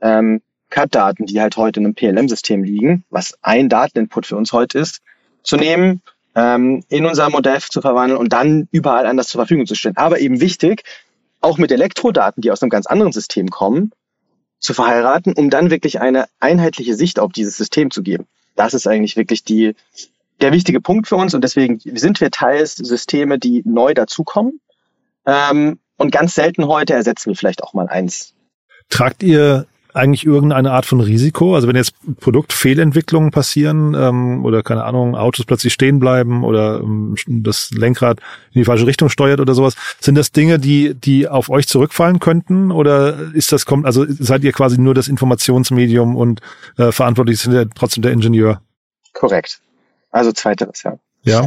ähm, 0.00 0.40
CAD-Daten, 0.70 1.26
die 1.26 1.40
halt 1.40 1.56
heute 1.56 1.80
in 1.80 1.86
einem 1.86 1.94
PLM-System 1.94 2.64
liegen, 2.64 3.04
was 3.10 3.38
ein 3.42 3.68
Dateninput 3.68 4.26
für 4.26 4.36
uns 4.36 4.52
heute 4.52 4.78
ist, 4.78 5.02
zu 5.42 5.56
nehmen, 5.56 6.02
ähm, 6.34 6.82
in 6.88 7.06
unser 7.06 7.30
Modell 7.30 7.60
zu 7.60 7.80
verwandeln 7.80 8.18
und 8.18 8.32
dann 8.32 8.68
überall 8.72 9.06
anders 9.06 9.28
zur 9.28 9.40
Verfügung 9.40 9.66
zu 9.66 9.74
stellen. 9.74 9.96
Aber 9.96 10.18
eben 10.18 10.40
wichtig, 10.40 10.82
auch 11.40 11.58
mit 11.58 11.70
Elektrodaten, 11.70 12.40
die 12.40 12.50
aus 12.50 12.62
einem 12.62 12.70
ganz 12.70 12.86
anderen 12.86 13.12
System 13.12 13.48
kommen, 13.50 13.92
zu 14.64 14.72
verheiraten, 14.72 15.34
um 15.34 15.50
dann 15.50 15.70
wirklich 15.70 16.00
eine 16.00 16.26
einheitliche 16.40 16.94
Sicht 16.94 17.18
auf 17.20 17.32
dieses 17.32 17.56
System 17.56 17.90
zu 17.90 18.02
geben. 18.02 18.26
Das 18.56 18.72
ist 18.72 18.86
eigentlich 18.86 19.14
wirklich 19.16 19.44
die, 19.44 19.74
der 20.40 20.52
wichtige 20.52 20.80
Punkt 20.80 21.06
für 21.06 21.16
uns 21.16 21.34
und 21.34 21.44
deswegen 21.44 21.78
sind 21.80 22.20
wir 22.20 22.30
teils 22.30 22.76
Systeme, 22.76 23.38
die 23.38 23.62
neu 23.66 23.92
dazukommen. 23.92 24.60
Ähm, 25.26 25.78
und 25.96 26.10
ganz 26.10 26.34
selten 26.34 26.66
heute 26.66 26.94
ersetzen 26.94 27.28
wir 27.28 27.36
vielleicht 27.36 27.62
auch 27.62 27.74
mal 27.74 27.88
eins. 27.88 28.32
Tragt 28.88 29.22
ihr 29.22 29.66
eigentlich 29.94 30.26
irgendeine 30.26 30.72
Art 30.72 30.86
von 30.86 31.00
Risiko? 31.00 31.54
Also 31.54 31.68
wenn 31.68 31.76
jetzt 31.76 31.94
Produktfehlentwicklungen 32.20 33.30
passieren 33.30 33.94
ähm, 33.94 34.44
oder 34.44 34.62
keine 34.62 34.84
Ahnung, 34.84 35.14
Autos 35.14 35.46
plötzlich 35.46 35.72
stehen 35.72 36.00
bleiben 36.00 36.44
oder 36.44 36.80
ähm, 36.80 37.14
das 37.26 37.70
Lenkrad 37.70 38.18
in 38.52 38.60
die 38.60 38.64
falsche 38.64 38.86
Richtung 38.86 39.08
steuert 39.08 39.40
oder 39.40 39.54
sowas, 39.54 39.76
sind 40.00 40.16
das 40.16 40.32
Dinge, 40.32 40.58
die 40.58 40.94
die 40.94 41.28
auf 41.28 41.48
euch 41.48 41.66
zurückfallen 41.68 42.18
könnten 42.18 42.70
oder 42.70 43.32
ist 43.32 43.52
das 43.52 43.66
kommt 43.66 43.86
also 43.86 44.04
seid 44.08 44.44
ihr 44.44 44.52
quasi 44.52 44.78
nur 44.78 44.94
das 44.94 45.08
Informationsmedium 45.08 46.16
und 46.16 46.40
äh, 46.76 46.92
verantwortlich 46.92 47.38
sind 47.38 47.54
ja 47.54 47.64
trotzdem 47.74 48.02
der 48.02 48.12
Ingenieur? 48.12 48.60
Korrekt. 49.12 49.60
Also 50.10 50.32
zweiteres, 50.32 50.82
ja. 50.82 50.98
Ja. 51.22 51.46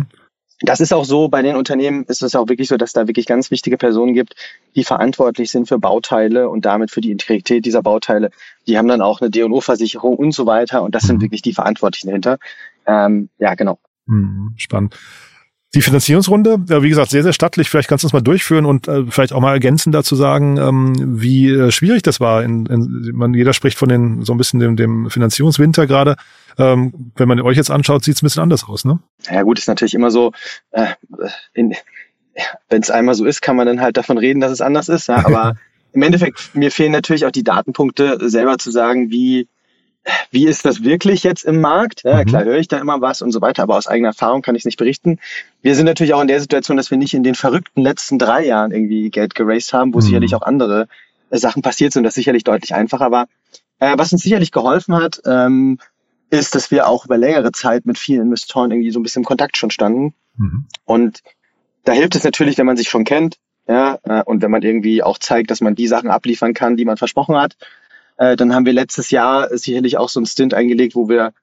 Das 0.61 0.79
ist 0.79 0.93
auch 0.93 1.05
so, 1.05 1.27
bei 1.27 1.41
den 1.41 1.55
Unternehmen 1.55 2.05
ist 2.05 2.23
es 2.23 2.35
auch 2.35 2.47
wirklich 2.49 2.67
so, 2.67 2.77
dass 2.77 2.93
da 2.93 3.07
wirklich 3.07 3.27
ganz 3.27 3.51
wichtige 3.51 3.77
Personen 3.77 4.13
gibt, 4.13 4.35
die 4.75 4.83
verantwortlich 4.83 5.51
sind 5.51 5.67
für 5.67 5.77
Bauteile 5.77 6.49
und 6.49 6.65
damit 6.65 6.89
für 6.89 7.01
die 7.01 7.11
Integrität 7.11 7.65
dieser 7.65 7.83
Bauteile. 7.83 8.31
Die 8.67 8.77
haben 8.77 8.87
dann 8.87 9.01
auch 9.01 9.21
eine 9.21 9.29
D&O-Versicherung 9.29 10.15
und 10.15 10.31
so 10.31 10.45
weiter 10.45 10.81
und 10.81 10.95
das 10.95 11.03
sind 11.03 11.17
mhm. 11.17 11.21
wirklich 11.21 11.43
die 11.43 11.53
Verantwortlichen 11.53 12.07
dahinter. 12.07 12.39
Ähm, 12.87 13.29
ja, 13.37 13.53
genau. 13.53 13.79
Mhm, 14.07 14.53
spannend. 14.57 14.97
Die 15.75 15.81
Finanzierungsrunde, 15.81 16.59
ja, 16.69 16.81
wie 16.81 16.89
gesagt, 16.89 17.11
sehr, 17.11 17.23
sehr 17.23 17.33
stattlich. 17.33 17.69
Vielleicht 17.69 17.89
kannst 17.89 18.03
du 18.03 18.07
uns 18.07 18.13
mal 18.13 18.21
durchführen 18.21 18.65
und 18.65 18.87
äh, 18.87 19.03
vielleicht 19.09 19.33
auch 19.33 19.41
mal 19.41 19.51
ergänzen 19.51 19.91
dazu 19.91 20.15
sagen, 20.15 20.57
ähm, 20.57 21.19
wie 21.21 21.49
äh, 21.49 21.71
schwierig 21.71 22.03
das 22.03 22.21
war. 22.21 22.41
In, 22.43 22.65
in, 22.67 23.11
man, 23.13 23.33
jeder 23.33 23.51
spricht 23.51 23.77
von 23.77 23.89
den 23.89 24.23
so 24.23 24.33
ein 24.33 24.37
bisschen 24.37 24.61
dem, 24.61 24.77
dem 24.77 25.09
Finanzierungswinter 25.09 25.85
gerade. 25.85 26.15
Ähm, 26.57 27.11
wenn 27.17 27.27
man 27.27 27.41
euch 27.41 27.57
jetzt 27.57 27.69
anschaut, 27.69 28.05
sieht 28.05 28.15
es 28.15 28.21
ein 28.21 28.27
bisschen 28.27 28.43
anders 28.43 28.63
aus, 28.63 28.85
ne? 28.85 28.99
Ja 29.29 29.43
gut, 29.43 29.59
ist 29.59 29.67
natürlich 29.67 29.93
immer 29.93 30.09
so, 30.09 30.31
äh, 30.71 30.87
wenn 31.53 32.81
es 32.81 32.89
einmal 32.89 33.15
so 33.15 33.25
ist, 33.25 33.41
kann 33.41 33.57
man 33.57 33.67
dann 33.67 33.81
halt 33.81 33.97
davon 33.97 34.17
reden, 34.17 34.39
dass 34.39 34.51
es 34.53 34.61
anders 34.61 34.87
ist. 34.87 35.07
Ja? 35.09 35.25
Aber 35.25 35.55
im 35.91 36.01
Endeffekt, 36.01 36.55
mir 36.55 36.71
fehlen 36.71 36.93
natürlich 36.93 37.25
auch 37.25 37.31
die 37.31 37.43
Datenpunkte, 37.43 38.29
selber 38.29 38.57
zu 38.57 38.71
sagen, 38.71 39.09
wie 39.09 39.47
wie 40.31 40.45
ist 40.45 40.65
das 40.65 40.83
wirklich 40.83 41.23
jetzt 41.23 41.43
im 41.43 41.61
Markt? 41.61 42.03
Ja, 42.03 42.17
mhm. 42.17 42.25
klar 42.25 42.43
höre 42.43 42.57
ich 42.57 42.67
da 42.67 42.77
immer 42.77 43.01
was 43.01 43.21
und 43.21 43.31
so 43.31 43.41
weiter, 43.41 43.63
aber 43.63 43.77
aus 43.77 43.87
eigener 43.87 44.09
Erfahrung 44.09 44.41
kann 44.41 44.55
ich 44.55 44.61
es 44.61 44.65
nicht 44.65 44.77
berichten. 44.77 45.19
Wir 45.61 45.75
sind 45.75 45.85
natürlich 45.85 46.13
auch 46.13 46.21
in 46.21 46.27
der 46.27 46.39
Situation, 46.39 46.77
dass 46.77 46.91
wir 46.91 46.97
nicht 46.97 47.13
in 47.13 47.23
den 47.23 47.35
verrückten 47.35 47.81
letzten 47.81 48.19
drei 48.19 48.45
Jahren 48.45 48.71
irgendwie 48.71 49.09
Geld 49.09 49.35
geraced 49.35 49.73
haben, 49.73 49.93
wo 49.93 49.99
mhm. 49.99 50.03
sicherlich 50.03 50.35
auch 50.35 50.41
andere 50.41 50.87
äh, 51.29 51.37
Sachen 51.37 51.61
passiert 51.61 51.93
sind, 51.93 52.03
das 52.03 52.15
sicherlich 52.15 52.43
deutlich 52.43 52.73
einfacher 52.73 53.11
war. 53.11 53.27
Äh, 53.79 53.97
was 53.97 54.11
uns 54.11 54.23
sicherlich 54.23 54.51
geholfen 54.51 54.95
hat, 54.95 55.21
ähm, 55.25 55.79
ist, 56.29 56.55
dass 56.55 56.71
wir 56.71 56.87
auch 56.87 57.05
über 57.05 57.17
längere 57.17 57.51
Zeit 57.51 57.85
mit 57.85 57.97
vielen 57.97 58.23
Investoren 58.23 58.71
irgendwie 58.71 58.91
so 58.91 58.99
ein 58.99 59.03
bisschen 59.03 59.21
im 59.21 59.27
Kontakt 59.27 59.57
schon 59.57 59.71
standen. 59.71 60.13
Mhm. 60.35 60.65
Und 60.85 61.21
da 61.83 61.93
hilft 61.93 62.15
es 62.15 62.23
natürlich, 62.23 62.57
wenn 62.57 62.65
man 62.65 62.77
sich 62.77 62.89
schon 62.89 63.05
kennt, 63.05 63.37
ja, 63.67 63.99
äh, 64.03 64.23
und 64.23 64.41
wenn 64.41 64.51
man 64.51 64.61
irgendwie 64.61 65.03
auch 65.03 65.17
zeigt, 65.17 65.51
dass 65.51 65.61
man 65.61 65.75
die 65.75 65.87
Sachen 65.87 66.09
abliefern 66.09 66.53
kann, 66.53 66.77
die 66.77 66.85
man 66.85 66.97
versprochen 66.97 67.35
hat. 67.35 67.57
Äh, 68.17 68.35
dann 68.35 68.53
haben 68.53 68.65
wir 68.65 68.73
letztes 68.73 69.11
Jahr 69.11 69.55
sicherlich 69.57 69.97
auch 69.97 70.09
so 70.09 70.19
einen 70.19 70.25
Stint 70.25 70.53
eingelegt, 70.53 70.95
wo 70.95 71.07
wir 71.07 71.33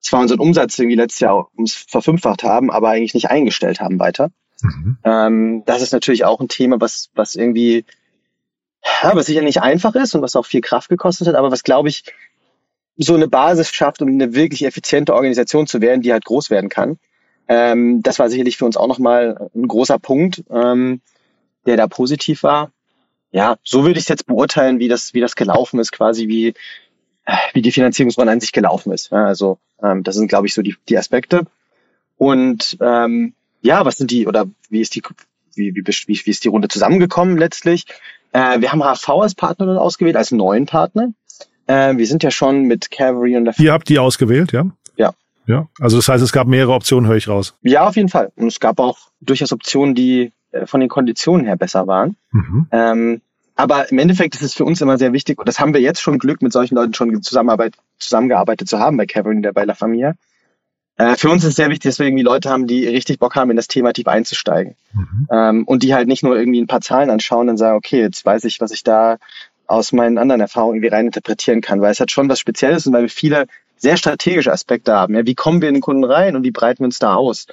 zwar 0.00 0.20
unseren 0.20 0.40
Umsatz 0.40 0.78
irgendwie 0.78 0.96
letztes 0.96 1.20
Jahr 1.20 1.48
ums 1.56 1.74
verfünffacht 1.74 2.42
haben, 2.42 2.70
aber 2.70 2.90
eigentlich 2.90 3.14
nicht 3.14 3.30
eingestellt 3.30 3.80
haben 3.80 3.98
weiter. 3.98 4.30
Mhm. 4.62 4.98
Ähm, 5.04 5.62
das 5.66 5.82
ist 5.82 5.92
natürlich 5.92 6.24
auch 6.24 6.40
ein 6.40 6.48
Thema, 6.48 6.80
was, 6.80 7.10
was 7.14 7.34
irgendwie, 7.34 7.84
ja, 9.02 9.14
was 9.14 9.26
sicher 9.26 9.42
nicht 9.42 9.62
einfach 9.62 9.94
ist 9.94 10.14
und 10.14 10.22
was 10.22 10.36
auch 10.36 10.46
viel 10.46 10.60
Kraft 10.60 10.88
gekostet 10.88 11.28
hat, 11.28 11.34
aber 11.34 11.50
was, 11.50 11.62
glaube 11.62 11.88
ich, 11.88 12.04
so 12.96 13.14
eine 13.14 13.28
Basis 13.28 13.70
schafft, 13.70 14.00
um 14.00 14.08
eine 14.08 14.34
wirklich 14.34 14.64
effiziente 14.64 15.14
Organisation 15.14 15.66
zu 15.66 15.82
werden, 15.82 16.00
die 16.00 16.12
halt 16.12 16.24
groß 16.24 16.50
werden 16.50 16.70
kann. 16.70 16.98
Ähm, 17.48 18.02
das 18.02 18.18
war 18.18 18.30
sicherlich 18.30 18.56
für 18.56 18.64
uns 18.64 18.76
auch 18.76 18.88
nochmal 18.88 19.50
ein 19.54 19.68
großer 19.68 19.98
Punkt, 19.98 20.44
ähm, 20.50 21.02
der 21.66 21.76
da 21.76 21.86
positiv 21.88 22.42
war 22.42 22.72
ja, 23.36 23.58
so 23.62 23.82
würde 23.84 23.98
ich 23.98 24.04
es 24.04 24.08
jetzt 24.08 24.26
beurteilen, 24.26 24.78
wie 24.78 24.88
das, 24.88 25.12
wie 25.12 25.20
das 25.20 25.36
gelaufen 25.36 25.78
ist, 25.78 25.92
quasi 25.92 26.26
wie, 26.26 26.54
wie 27.52 27.60
die 27.60 27.70
Finanzierungsrunde 27.70 28.32
an 28.32 28.40
sich 28.40 28.50
gelaufen 28.50 28.92
ist. 28.92 29.10
Ja, 29.10 29.26
also 29.26 29.58
ähm, 29.82 30.02
das 30.02 30.14
sind, 30.14 30.28
glaube 30.28 30.46
ich, 30.46 30.54
so 30.54 30.62
die, 30.62 30.74
die 30.88 30.96
Aspekte. 30.96 31.44
Und 32.16 32.78
ähm, 32.80 33.34
ja, 33.60 33.84
was 33.84 33.98
sind 33.98 34.10
die, 34.10 34.26
oder 34.26 34.46
wie 34.70 34.80
ist 34.80 34.94
die, 34.94 35.02
wie, 35.54 35.74
wie, 35.74 35.84
wie, 35.84 36.20
wie 36.24 36.30
ist 36.30 36.44
die 36.44 36.48
Runde 36.48 36.68
zusammengekommen 36.68 37.36
letztlich? 37.36 37.84
Äh, 38.32 38.62
wir 38.62 38.72
haben 38.72 38.82
HV 38.82 39.06
als 39.10 39.34
Partner 39.34 39.82
ausgewählt, 39.82 40.16
als 40.16 40.30
neuen 40.30 40.64
Partner. 40.64 41.12
Äh, 41.66 41.98
wir 41.98 42.06
sind 42.06 42.22
ja 42.22 42.30
schon 42.30 42.62
mit 42.62 42.90
Cavalry 42.90 43.36
und 43.36 43.58
Ihr 43.58 43.72
habt 43.74 43.90
die 43.90 43.98
ausgewählt, 43.98 44.52
ja? 44.52 44.64
Ja. 44.96 45.12
Ja, 45.46 45.68
also 45.78 45.98
das 45.98 46.08
heißt, 46.08 46.24
es 46.24 46.32
gab 46.32 46.46
mehrere 46.46 46.72
Optionen, 46.72 47.06
höre 47.06 47.18
ich 47.18 47.28
raus. 47.28 47.54
Ja, 47.60 47.86
auf 47.86 47.96
jeden 47.96 48.08
Fall. 48.08 48.32
Und 48.34 48.46
es 48.46 48.60
gab 48.60 48.80
auch 48.80 48.96
durchaus 49.20 49.52
Optionen, 49.52 49.94
die 49.94 50.32
äh, 50.52 50.64
von 50.64 50.80
den 50.80 50.88
Konditionen 50.88 51.44
her 51.44 51.56
besser 51.56 51.86
waren. 51.86 52.16
Mhm. 52.32 52.68
Ähm, 52.72 53.20
aber 53.56 53.90
im 53.90 53.98
Endeffekt 53.98 54.36
ist 54.36 54.42
es 54.42 54.54
für 54.54 54.64
uns 54.64 54.80
immer 54.80 54.98
sehr 54.98 55.12
wichtig, 55.12 55.38
und 55.38 55.48
das 55.48 55.58
haben 55.58 55.74
wir 55.74 55.80
jetzt 55.80 56.00
schon 56.00 56.18
Glück, 56.18 56.42
mit 56.42 56.52
solchen 56.52 56.74
Leuten 56.74 56.94
schon 56.94 57.22
Zusammenarbeit, 57.22 57.74
zusammengearbeitet 57.98 58.68
zu 58.68 58.78
haben 58.78 58.96
bei 58.96 59.06
Kevin 59.06 59.42
der 59.42 59.52
bei 59.52 59.64
La 59.64 59.74
Familia. 59.74 60.14
Äh, 60.98 61.16
für 61.16 61.30
uns 61.30 61.42
ist 61.42 61.50
es 61.50 61.56
sehr 61.56 61.68
wichtig, 61.68 61.90
dass 61.90 61.98
wir 61.98 62.06
irgendwie 62.06 62.22
Leute 62.22 62.50
haben, 62.50 62.66
die 62.66 62.86
richtig 62.86 63.18
Bock 63.18 63.34
haben, 63.34 63.50
in 63.50 63.56
das 63.56 63.68
Thema 63.68 63.92
tief 63.92 64.06
einzusteigen. 64.06 64.76
Mhm. 64.92 65.28
Ähm, 65.30 65.64
und 65.64 65.82
die 65.82 65.94
halt 65.94 66.08
nicht 66.08 66.22
nur 66.22 66.38
irgendwie 66.38 66.60
ein 66.60 66.66
paar 66.66 66.80
Zahlen 66.80 67.10
anschauen 67.10 67.48
und 67.48 67.56
sagen, 67.56 67.76
okay, 67.76 68.00
jetzt 68.00 68.24
weiß 68.24 68.44
ich, 68.44 68.60
was 68.60 68.70
ich 68.70 68.82
da 68.82 69.18
aus 69.66 69.92
meinen 69.92 70.18
anderen 70.18 70.40
Erfahrungen 70.40 70.76
irgendwie 70.76 70.94
rein 70.94 71.06
interpretieren 71.06 71.60
kann, 71.60 71.80
weil 71.80 71.92
es 71.92 72.00
hat 72.00 72.10
schon 72.10 72.28
was 72.28 72.38
Spezielles 72.38 72.86
und 72.86 72.92
weil 72.92 73.02
wir 73.02 73.10
viele 73.10 73.46
sehr 73.76 73.96
strategische 73.96 74.52
Aspekte 74.52 74.94
haben. 74.94 75.14
Ja, 75.14 75.26
wie 75.26 75.34
kommen 75.34 75.60
wir 75.60 75.68
in 75.68 75.74
den 75.74 75.82
Kunden 75.82 76.04
rein 76.04 76.36
und 76.36 76.44
wie 76.44 76.50
breiten 76.50 76.80
wir 76.80 76.86
uns 76.86 76.98
da 76.98 77.14
aus? 77.14 77.46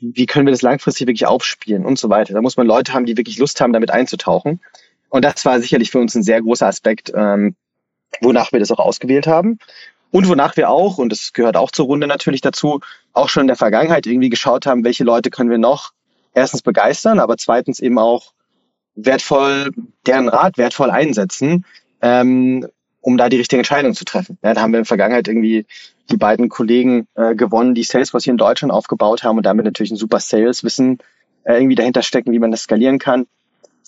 Wie 0.00 0.26
können 0.26 0.46
wir 0.46 0.50
das 0.50 0.62
langfristig 0.62 1.06
wirklich 1.06 1.26
aufspielen 1.26 1.86
und 1.86 1.98
so 1.98 2.10
weiter? 2.10 2.34
Da 2.34 2.42
muss 2.42 2.56
man 2.56 2.66
Leute 2.66 2.92
haben, 2.92 3.06
die 3.06 3.16
wirklich 3.16 3.38
Lust 3.38 3.60
haben, 3.60 3.72
damit 3.72 3.90
einzutauchen. 3.90 4.60
Und 5.08 5.24
das 5.24 5.44
war 5.44 5.60
sicherlich 5.60 5.90
für 5.90 5.98
uns 5.98 6.14
ein 6.14 6.22
sehr 6.22 6.42
großer 6.42 6.66
Aspekt, 6.66 7.12
ähm, 7.14 7.56
wonach 8.20 8.52
wir 8.52 8.60
das 8.60 8.70
auch 8.70 8.78
ausgewählt 8.78 9.26
haben. 9.26 9.58
Und 10.10 10.28
wonach 10.28 10.56
wir 10.56 10.70
auch, 10.70 10.98
und 10.98 11.10
das 11.10 11.32
gehört 11.32 11.56
auch 11.56 11.70
zur 11.70 11.86
Runde 11.86 12.06
natürlich 12.06 12.40
dazu, 12.40 12.80
auch 13.12 13.28
schon 13.28 13.42
in 13.42 13.48
der 13.48 13.56
Vergangenheit 13.56 14.06
irgendwie 14.06 14.30
geschaut 14.30 14.66
haben, 14.66 14.84
welche 14.84 15.04
Leute 15.04 15.30
können 15.30 15.50
wir 15.50 15.58
noch 15.58 15.92
erstens 16.32 16.62
begeistern, 16.62 17.18
aber 17.18 17.36
zweitens 17.36 17.80
eben 17.80 17.98
auch 17.98 18.32
wertvoll, 18.94 19.72
deren 20.06 20.28
Rat 20.28 20.58
wertvoll 20.58 20.90
einsetzen, 20.90 21.64
ähm, 22.00 22.66
um 23.00 23.16
da 23.16 23.28
die 23.28 23.36
richtige 23.36 23.58
Entscheidung 23.58 23.94
zu 23.94 24.04
treffen. 24.04 24.38
Ja, 24.42 24.54
da 24.54 24.60
haben 24.60 24.72
wir 24.72 24.78
in 24.78 24.84
der 24.84 24.88
Vergangenheit 24.88 25.28
irgendwie 25.28 25.66
die 26.10 26.16
beiden 26.16 26.48
Kollegen 26.48 27.08
äh, 27.14 27.34
gewonnen, 27.34 27.74
die 27.74 27.82
Salesforce 27.82 28.24
hier 28.24 28.32
in 28.32 28.38
Deutschland 28.38 28.72
aufgebaut 28.72 29.22
haben 29.22 29.36
und 29.36 29.44
damit 29.44 29.64
natürlich 29.64 29.90
ein 29.90 29.96
super 29.96 30.20
Sales-Wissen 30.20 30.98
äh, 31.44 31.54
irgendwie 31.54 31.74
dahinter 31.74 32.02
stecken, 32.02 32.32
wie 32.32 32.38
man 32.38 32.50
das 32.50 32.62
skalieren 32.62 32.98
kann 32.98 33.26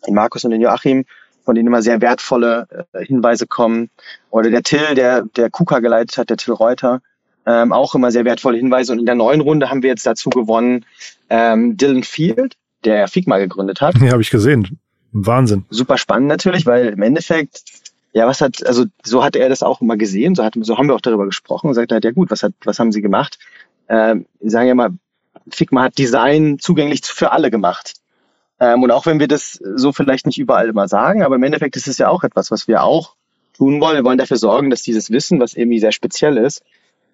den 0.06 0.14
Markus 0.14 0.44
und 0.44 0.50
den 0.50 0.60
Joachim, 0.60 1.04
von 1.44 1.54
denen 1.54 1.68
immer 1.68 1.82
sehr 1.82 2.00
wertvolle 2.00 2.66
äh, 2.92 3.04
Hinweise 3.04 3.46
kommen. 3.46 3.90
Oder 4.30 4.50
der 4.50 4.62
Till, 4.62 4.94
der, 4.94 5.22
der 5.22 5.50
KUKA 5.50 5.80
geleitet 5.80 6.18
hat, 6.18 6.30
der 6.30 6.36
Till 6.36 6.54
Reuter, 6.54 7.00
ähm, 7.46 7.72
auch 7.72 7.94
immer 7.94 8.10
sehr 8.10 8.24
wertvolle 8.24 8.58
Hinweise. 8.58 8.92
Und 8.92 8.98
in 8.98 9.06
der 9.06 9.14
neuen 9.14 9.40
Runde 9.40 9.70
haben 9.70 9.82
wir 9.82 9.90
jetzt 9.90 10.06
dazu 10.06 10.28
gewonnen 10.30 10.84
ähm, 11.30 11.76
Dylan 11.76 12.02
Field, 12.02 12.56
der 12.84 13.08
Figma 13.08 13.38
gegründet 13.38 13.80
hat. 13.80 13.94
Ja, 14.00 14.12
habe 14.12 14.22
ich 14.22 14.30
gesehen. 14.30 14.78
Wahnsinn. 15.12 15.64
Super 15.70 15.96
spannend 15.96 16.28
natürlich, 16.28 16.66
weil 16.66 16.88
im 16.88 17.00
Endeffekt, 17.00 17.62
ja, 18.12 18.26
was 18.26 18.42
hat, 18.42 18.66
also 18.66 18.84
so 19.02 19.24
hat 19.24 19.34
er 19.34 19.48
das 19.48 19.62
auch 19.62 19.80
immer 19.80 19.96
gesehen, 19.96 20.34
so, 20.34 20.44
hat, 20.44 20.54
so 20.60 20.76
haben 20.76 20.88
wir 20.88 20.94
auch 20.94 21.00
darüber 21.00 21.24
gesprochen 21.24 21.68
und 21.68 21.74
sagt 21.74 21.92
halt, 21.92 22.04
ja 22.04 22.10
gut, 22.10 22.30
was 22.30 22.42
hat, 22.42 22.52
was 22.64 22.78
haben 22.78 22.92
sie 22.92 23.00
gemacht? 23.00 23.38
Ähm, 23.88 24.26
sagen 24.40 24.68
ja 24.68 24.74
mal, 24.74 24.90
Figma 25.50 25.84
hat 25.84 25.96
Design 25.96 26.58
zugänglich 26.58 27.00
für 27.04 27.32
alle 27.32 27.50
gemacht. 27.50 27.94
Ähm, 28.60 28.82
und 28.82 28.90
auch 28.90 29.06
wenn 29.06 29.20
wir 29.20 29.28
das 29.28 29.52
so 29.52 29.92
vielleicht 29.92 30.26
nicht 30.26 30.38
überall 30.38 30.68
immer 30.68 30.88
sagen, 30.88 31.22
aber 31.22 31.36
im 31.36 31.42
Endeffekt 31.42 31.76
ist 31.76 31.88
es 31.88 31.98
ja 31.98 32.08
auch 32.08 32.24
etwas, 32.24 32.50
was 32.50 32.68
wir 32.68 32.82
auch 32.82 33.14
tun 33.56 33.80
wollen. 33.80 33.96
Wir 33.96 34.04
wollen 34.04 34.18
dafür 34.18 34.36
sorgen, 34.36 34.70
dass 34.70 34.82
dieses 34.82 35.10
Wissen, 35.10 35.40
was 35.40 35.54
irgendwie 35.54 35.80
sehr 35.80 35.92
speziell 35.92 36.36
ist, 36.36 36.62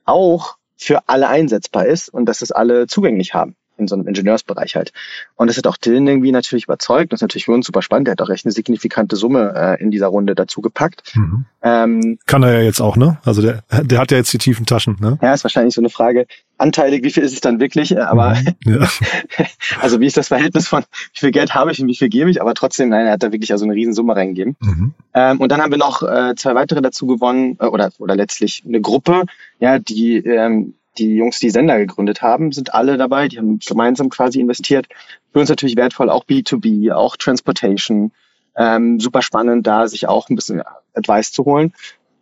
auch 0.04 0.56
für 0.76 1.08
alle 1.08 1.28
einsetzbar 1.28 1.86
ist 1.86 2.08
und 2.08 2.26
dass 2.26 2.42
es 2.42 2.52
alle 2.52 2.86
zugänglich 2.86 3.34
haben 3.34 3.56
in 3.76 3.88
so 3.88 3.94
einem 3.94 4.06
Ingenieursbereich 4.06 4.76
halt. 4.76 4.92
Und 5.36 5.48
das 5.48 5.56
hat 5.56 5.66
auch 5.66 5.76
Dylan 5.76 6.06
irgendwie 6.06 6.32
natürlich 6.32 6.64
überzeugt. 6.64 7.12
Das 7.12 7.18
ist 7.18 7.22
natürlich 7.22 7.46
für 7.46 7.52
uns 7.52 7.66
super 7.66 7.82
spannend. 7.82 8.08
Der 8.08 8.12
hat 8.12 8.22
auch 8.22 8.28
recht 8.28 8.44
eine 8.44 8.52
signifikante 8.52 9.16
Summe 9.16 9.52
äh, 9.56 9.82
in 9.82 9.90
dieser 9.90 10.08
Runde 10.08 10.34
dazu 10.34 10.60
gepackt. 10.60 11.14
Mhm. 11.14 11.46
Ähm, 11.62 12.18
Kann 12.26 12.42
er 12.42 12.52
ja 12.52 12.60
jetzt 12.60 12.80
auch, 12.80 12.96
ne? 12.96 13.18
Also 13.24 13.42
der, 13.42 13.62
der 13.82 13.98
hat 13.98 14.10
ja 14.10 14.18
jetzt 14.18 14.32
die 14.32 14.38
tiefen 14.38 14.66
Taschen, 14.66 14.96
ne? 15.00 15.18
Ja, 15.22 15.34
ist 15.34 15.44
wahrscheinlich 15.44 15.74
so 15.74 15.80
eine 15.80 15.90
Frage. 15.90 16.26
Anteilig, 16.56 17.02
wie 17.02 17.10
viel 17.10 17.24
ist 17.24 17.32
es 17.32 17.40
dann 17.40 17.58
wirklich? 17.58 17.92
Äh, 17.92 18.00
aber 18.00 18.36
mhm. 18.64 18.80
ja. 18.80 18.88
also 19.80 20.00
wie 20.00 20.06
ist 20.06 20.16
das 20.16 20.28
Verhältnis 20.28 20.68
von 20.68 20.82
wie 21.14 21.20
viel 21.20 21.30
Geld 21.30 21.54
habe 21.54 21.72
ich 21.72 21.80
und 21.80 21.88
wie 21.88 21.96
viel 21.96 22.08
gebe 22.08 22.30
ich? 22.30 22.40
Aber 22.40 22.54
trotzdem, 22.54 22.90
nein, 22.90 23.06
er 23.06 23.12
hat 23.12 23.22
da 23.22 23.32
wirklich 23.32 23.52
also 23.52 23.64
eine 23.64 23.74
Riesensumme 23.74 24.14
reingegeben. 24.14 24.56
Mhm. 24.60 24.94
Ähm, 25.14 25.40
und 25.40 25.50
dann 25.50 25.60
haben 25.60 25.70
wir 25.70 25.78
noch 25.78 26.02
äh, 26.02 26.34
zwei 26.36 26.54
weitere 26.54 26.82
dazu 26.82 27.06
gewonnen, 27.06 27.56
äh, 27.60 27.66
oder, 27.66 27.90
oder 27.98 28.14
letztlich 28.14 28.62
eine 28.66 28.80
Gruppe, 28.80 29.24
ja, 29.58 29.78
die 29.78 30.18
ähm, 30.18 30.74
die 30.98 31.16
Jungs, 31.16 31.40
die 31.40 31.50
Sender 31.50 31.78
gegründet 31.78 32.22
haben, 32.22 32.52
sind 32.52 32.74
alle 32.74 32.96
dabei. 32.96 33.28
Die 33.28 33.38
haben 33.38 33.58
gemeinsam 33.58 34.10
quasi 34.10 34.40
investiert. 34.40 34.86
Für 35.32 35.40
uns 35.40 35.48
natürlich 35.48 35.76
wertvoll, 35.76 36.10
auch 36.10 36.24
B2B, 36.24 36.92
auch 36.92 37.16
Transportation. 37.16 38.12
Ähm, 38.56 39.00
super 39.00 39.22
spannend, 39.22 39.66
da 39.66 39.88
sich 39.88 40.06
auch 40.06 40.28
ein 40.28 40.36
bisschen 40.36 40.62
Advice 40.94 41.32
zu 41.32 41.44
holen. 41.44 41.72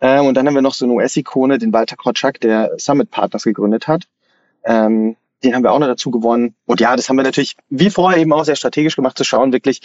Ähm, 0.00 0.26
und 0.26 0.35
dann 0.35 0.46
haben 0.46 0.54
wir 0.54 0.62
noch 0.62 0.74
so 0.74 0.85
eine 0.85 0.94
US-Ikone, 0.94 1.58
den 1.58 1.72
Walter 1.72 1.96
Korczak, 1.96 2.40
der 2.40 2.72
Summit 2.78 3.11
Partners 3.11 3.44
gegründet 3.44 3.87
hat. 3.87 4.08
Ähm, 4.64 5.16
den 5.44 5.54
haben 5.54 5.62
wir 5.62 5.72
auch 5.72 5.78
noch 5.78 5.87
dazu 5.87 6.11
gewonnen. 6.11 6.54
Und 6.66 6.80
ja, 6.80 6.96
das 6.96 7.08
haben 7.08 7.16
wir 7.16 7.24
natürlich 7.24 7.56
wie 7.68 7.90
vorher 7.90 8.20
eben 8.20 8.32
auch 8.32 8.44
sehr 8.44 8.56
strategisch 8.56 8.96
gemacht, 8.96 9.18
zu 9.18 9.24
schauen 9.24 9.52
wirklich, 9.52 9.80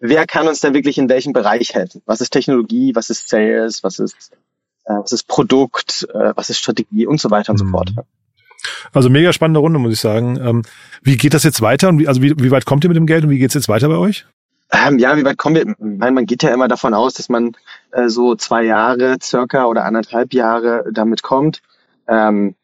wer 0.00 0.26
kann 0.26 0.48
uns 0.48 0.60
denn 0.60 0.74
wirklich 0.74 0.98
in 0.98 1.08
welchem 1.08 1.32
Bereich 1.32 1.74
helfen? 1.74 2.02
Was 2.06 2.20
ist 2.20 2.30
Technologie, 2.30 2.94
was 2.94 3.10
ist 3.10 3.28
Sales, 3.28 3.82
was 3.82 3.98
ist, 3.98 4.32
äh, 4.84 4.94
was 4.94 5.12
ist 5.12 5.26
Produkt, 5.28 6.06
äh, 6.12 6.32
was 6.34 6.50
ist 6.50 6.58
Strategie 6.58 7.06
und 7.06 7.20
so 7.20 7.30
weiter 7.30 7.52
und 7.52 7.60
mhm. 7.60 7.66
so 7.66 7.70
fort. 7.70 7.92
Also 8.92 9.10
mega 9.10 9.32
spannende 9.32 9.60
Runde, 9.60 9.78
muss 9.78 9.92
ich 9.92 10.00
sagen. 10.00 10.38
Ähm, 10.40 10.62
wie 11.02 11.16
geht 11.16 11.34
das 11.34 11.44
jetzt 11.44 11.60
weiter? 11.60 11.88
Und 11.88 11.98
wie, 11.98 12.08
also 12.08 12.22
wie, 12.22 12.34
wie 12.38 12.50
weit 12.50 12.66
kommt 12.66 12.84
ihr 12.84 12.88
mit 12.88 12.96
dem 12.96 13.06
Geld 13.06 13.24
und 13.24 13.30
wie 13.30 13.38
geht's 13.38 13.54
jetzt 13.54 13.68
weiter 13.68 13.88
bei 13.88 13.96
euch? 13.96 14.26
Ähm, 14.72 14.98
ja, 14.98 15.16
wie 15.16 15.24
weit 15.24 15.38
kommen 15.38 15.54
wir? 15.54 15.74
Meine, 15.78 16.12
man 16.12 16.26
geht 16.26 16.42
ja 16.42 16.52
immer 16.52 16.68
davon 16.68 16.92
aus, 16.92 17.14
dass 17.14 17.28
man 17.28 17.52
äh, 17.92 18.08
so 18.08 18.34
zwei 18.34 18.64
Jahre 18.64 19.16
circa 19.22 19.66
oder 19.66 19.84
anderthalb 19.84 20.32
Jahre 20.32 20.84
damit 20.92 21.22
kommt. 21.22 21.62
Ähm, 22.08 22.54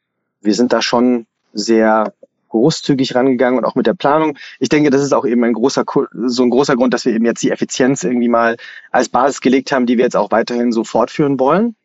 wir 0.41 0.55
sind 0.55 0.73
da 0.73 0.83
schon 0.83 1.27
sehr 1.53 2.13
großzügig 2.49 3.15
rangegangen 3.15 3.59
und 3.59 3.65
auch 3.65 3.75
mit 3.75 3.87
der 3.87 3.95
Planung. 3.95 4.37
Ich 4.59 4.69
denke, 4.69 4.91
das 4.91 5.03
ist 5.03 5.13
auch 5.13 5.25
eben 5.25 5.43
ein 5.45 5.55
großer, 5.55 5.85
so 6.27 6.43
ein 6.43 6.51
großer 6.51 6.77
Grund, 6.77 6.93
dass 6.93 7.05
wir 7.05 7.15
eben 7.15 7.25
jetzt 7.25 7.43
die 7.43 7.51
Effizienz 7.51 8.05
irgendwie 8.05 8.29
mal 8.29 8.57
als 8.91 9.09
Basis 9.09 9.41
gelegt 9.41 9.73
haben, 9.73 9.87
die 9.87 9.97
wir 9.97 10.05
jetzt 10.05 10.17
auch 10.17 10.31
weiterhin 10.31 10.71
so 10.71 10.85
fortführen 10.85 11.41
wollen. 11.41 11.77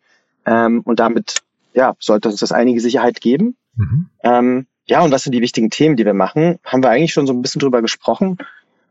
Ähm, 0.45 0.81
und 0.81 0.99
damit, 0.99 1.41
ja, 1.73 1.95
sollte 1.99 2.29
uns 2.29 2.39
das 2.39 2.51
einige 2.51 2.81
Sicherheit 2.81 3.21
geben. 3.21 3.55
Mhm. 3.77 4.09
Ähm, 4.23 4.67
ja, 4.85 5.01
und 5.01 5.11
was 5.11 5.23
sind 5.23 5.33
die 5.33 5.41
wichtigen 5.41 5.69
Themen, 5.69 5.95
die 5.95 6.05
wir 6.05 6.13
machen? 6.13 6.59
Haben 6.63 6.83
wir 6.83 6.89
eigentlich 6.89 7.13
schon 7.13 7.27
so 7.27 7.33
ein 7.33 7.41
bisschen 7.41 7.59
drüber 7.59 7.81
gesprochen. 7.81 8.37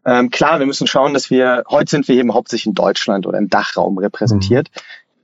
Ähm, 0.05 0.31
klar, 0.31 0.59
wir 0.59 0.67
müssen 0.67 0.87
schauen, 0.87 1.15
dass 1.15 1.31
wir, 1.31 1.65
heute 1.69 1.91
sind 1.91 2.07
wir 2.07 2.17
eben 2.17 2.33
hauptsächlich 2.33 2.67
in 2.67 2.75
Deutschland 2.75 3.27
oder 3.27 3.39
im 3.39 3.49
Dachraum 3.49 3.99
repräsentiert, 3.99 4.71
mhm. 4.75 4.81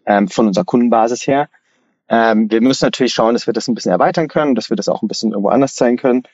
ähm, 0.06 0.28
von 0.28 0.48
unserer 0.48 0.64
Kundenbasis 0.64 1.26
her. 1.26 1.48
Ähm, 2.08 2.50
wir 2.50 2.60
müssen 2.60 2.84
natürlich 2.84 3.14
schauen, 3.14 3.34
dass 3.34 3.46
wir 3.46 3.54
das 3.54 3.68
ein 3.68 3.74
bisschen 3.74 3.92
erweitern 3.92 4.28
können, 4.28 4.54
dass 4.54 4.70
wir 4.70 4.76
das 4.76 4.88
auch 4.88 5.02
ein 5.02 5.08
bisschen 5.08 5.30
irgendwo 5.30 5.50
anders 5.50 5.74
zeigen 5.74 5.98
können. 5.98 6.24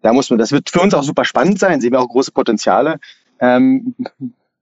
Da 0.00 0.12
muss 0.12 0.30
man, 0.30 0.38
das 0.38 0.52
wird 0.52 0.70
für 0.70 0.80
uns 0.80 0.94
auch 0.94 1.02
super 1.02 1.24
spannend 1.24 1.58
sein, 1.58 1.80
sehen 1.80 1.92
wir 1.92 2.00
auch 2.00 2.08
große 2.08 2.32
Potenziale. 2.32 2.98
Ähm, 3.40 3.94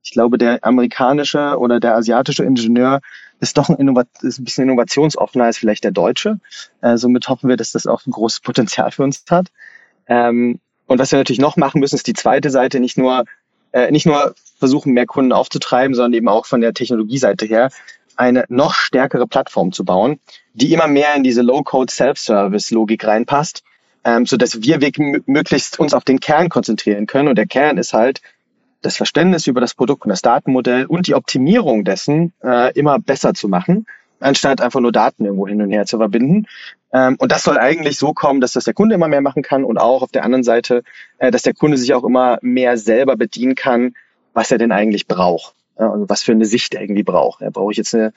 ich 0.02 0.12
glaube, 0.12 0.38
der 0.38 0.64
amerikanische 0.64 1.58
oder 1.58 1.78
der 1.78 1.96
asiatische 1.96 2.44
Ingenieur 2.44 3.00
ist 3.40 3.58
doch 3.58 3.68
ein, 3.68 3.76
Innovat 3.76 4.08
ist 4.22 4.38
ein 4.38 4.44
bisschen 4.44 4.64
innovationsoffener 4.64 5.44
als 5.44 5.58
vielleicht 5.58 5.84
der 5.84 5.90
deutsche. 5.90 6.40
Äh, 6.80 6.96
somit 6.96 7.28
hoffen 7.28 7.48
wir, 7.48 7.56
dass 7.56 7.72
das 7.72 7.86
auch 7.86 8.06
ein 8.06 8.12
großes 8.12 8.40
Potenzial 8.40 8.90
für 8.90 9.02
uns 9.02 9.24
hat. 9.30 9.48
Ähm, 10.06 10.60
und 10.86 10.98
was 10.98 11.10
wir 11.10 11.18
natürlich 11.18 11.40
noch 11.40 11.56
machen 11.56 11.80
müssen, 11.80 11.96
ist 11.96 12.06
die 12.06 12.12
zweite 12.12 12.50
Seite, 12.50 12.80
nicht 12.80 12.96
nur, 12.96 13.24
äh, 13.72 13.90
nicht 13.90 14.06
nur 14.06 14.34
versuchen, 14.58 14.92
mehr 14.92 15.06
Kunden 15.06 15.32
aufzutreiben, 15.32 15.94
sondern 15.94 16.14
eben 16.14 16.28
auch 16.28 16.46
von 16.46 16.60
der 16.60 16.72
Technologieseite 16.74 17.46
her 17.46 17.70
eine 18.16 18.44
noch 18.48 18.74
stärkere 18.74 19.26
Plattform 19.26 19.72
zu 19.72 19.84
bauen, 19.84 20.20
die 20.54 20.72
immer 20.72 20.86
mehr 20.86 21.14
in 21.14 21.22
diese 21.22 21.42
Low-Code 21.42 21.92
Self-Service-Logik 21.92 23.04
reinpasst, 23.06 23.62
ähm, 24.04 24.24
so 24.24 24.36
dass 24.36 24.62
wir 24.62 24.78
möglichst 25.26 25.78
uns 25.78 25.92
auf 25.92 26.04
den 26.04 26.20
Kern 26.20 26.48
konzentrieren 26.48 27.06
können. 27.06 27.28
Und 27.28 27.36
der 27.36 27.46
Kern 27.46 27.76
ist 27.76 27.92
halt 27.92 28.22
das 28.86 28.96
Verständnis 28.96 29.46
über 29.46 29.60
das 29.60 29.74
Produkt 29.74 30.04
und 30.04 30.10
das 30.10 30.22
Datenmodell 30.22 30.86
und 30.86 31.08
die 31.08 31.14
Optimierung 31.14 31.84
dessen 31.84 32.32
äh, 32.42 32.72
immer 32.78 32.98
besser 32.98 33.34
zu 33.34 33.48
machen, 33.48 33.86
anstatt 34.20 34.60
einfach 34.60 34.80
nur 34.80 34.92
Daten 34.92 35.24
irgendwo 35.24 35.48
hin 35.48 35.60
und 35.60 35.70
her 35.70 35.86
zu 35.86 35.98
verbinden. 35.98 36.46
Ähm, 36.92 37.16
und 37.18 37.32
das 37.32 37.42
soll 37.42 37.58
eigentlich 37.58 37.98
so 37.98 38.12
kommen, 38.12 38.40
dass 38.40 38.52
das 38.52 38.64
der 38.64 38.74
Kunde 38.74 38.94
immer 38.94 39.08
mehr 39.08 39.20
machen 39.20 39.42
kann 39.42 39.64
und 39.64 39.76
auch 39.76 40.02
auf 40.02 40.12
der 40.12 40.24
anderen 40.24 40.44
Seite, 40.44 40.84
äh, 41.18 41.30
dass 41.30 41.42
der 41.42 41.52
Kunde 41.52 41.76
sich 41.76 41.92
auch 41.94 42.04
immer 42.04 42.38
mehr 42.42 42.78
selber 42.78 43.16
bedienen 43.16 43.56
kann, 43.56 43.94
was 44.32 44.52
er 44.52 44.58
denn 44.58 44.72
eigentlich 44.72 45.08
braucht. 45.08 45.54
Ja, 45.78 45.90
also 45.90 46.08
was 46.08 46.22
für 46.22 46.32
eine 46.32 46.46
Sicht 46.46 46.74
er 46.74 46.80
irgendwie 46.80 47.02
braucht. 47.02 47.40
Ja, 47.40 47.50
brauche 47.50 47.72
ich 47.72 47.78
jetzt 47.78 47.94
eine, 47.94 48.12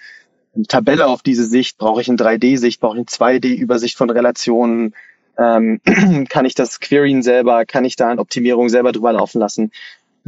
eine 0.56 0.66
Tabelle 0.66 1.08
auf 1.08 1.24
diese 1.24 1.46
Sicht? 1.46 1.78
Brauche 1.80 2.02
ich 2.02 2.10
eine 2.10 2.18
3D-Sicht? 2.18 2.80
Brauche 2.80 2.94
ich 2.94 3.00
eine 3.00 3.40
2D-Übersicht 3.40 3.98
von 3.98 4.10
Relationen? 4.12 4.94
Ähm, 5.38 5.82
kann 6.30 6.46
ich 6.46 6.54
das 6.54 6.80
queryen 6.80 7.24
selber? 7.24 7.66
Kann 7.66 7.86
ich 7.86 7.96
da 7.96 8.10
eine 8.10 8.22
Optimierung 8.22 8.70
selber 8.70 8.92
drüber 8.92 9.14
laufen 9.14 9.40
lassen? 9.40 9.72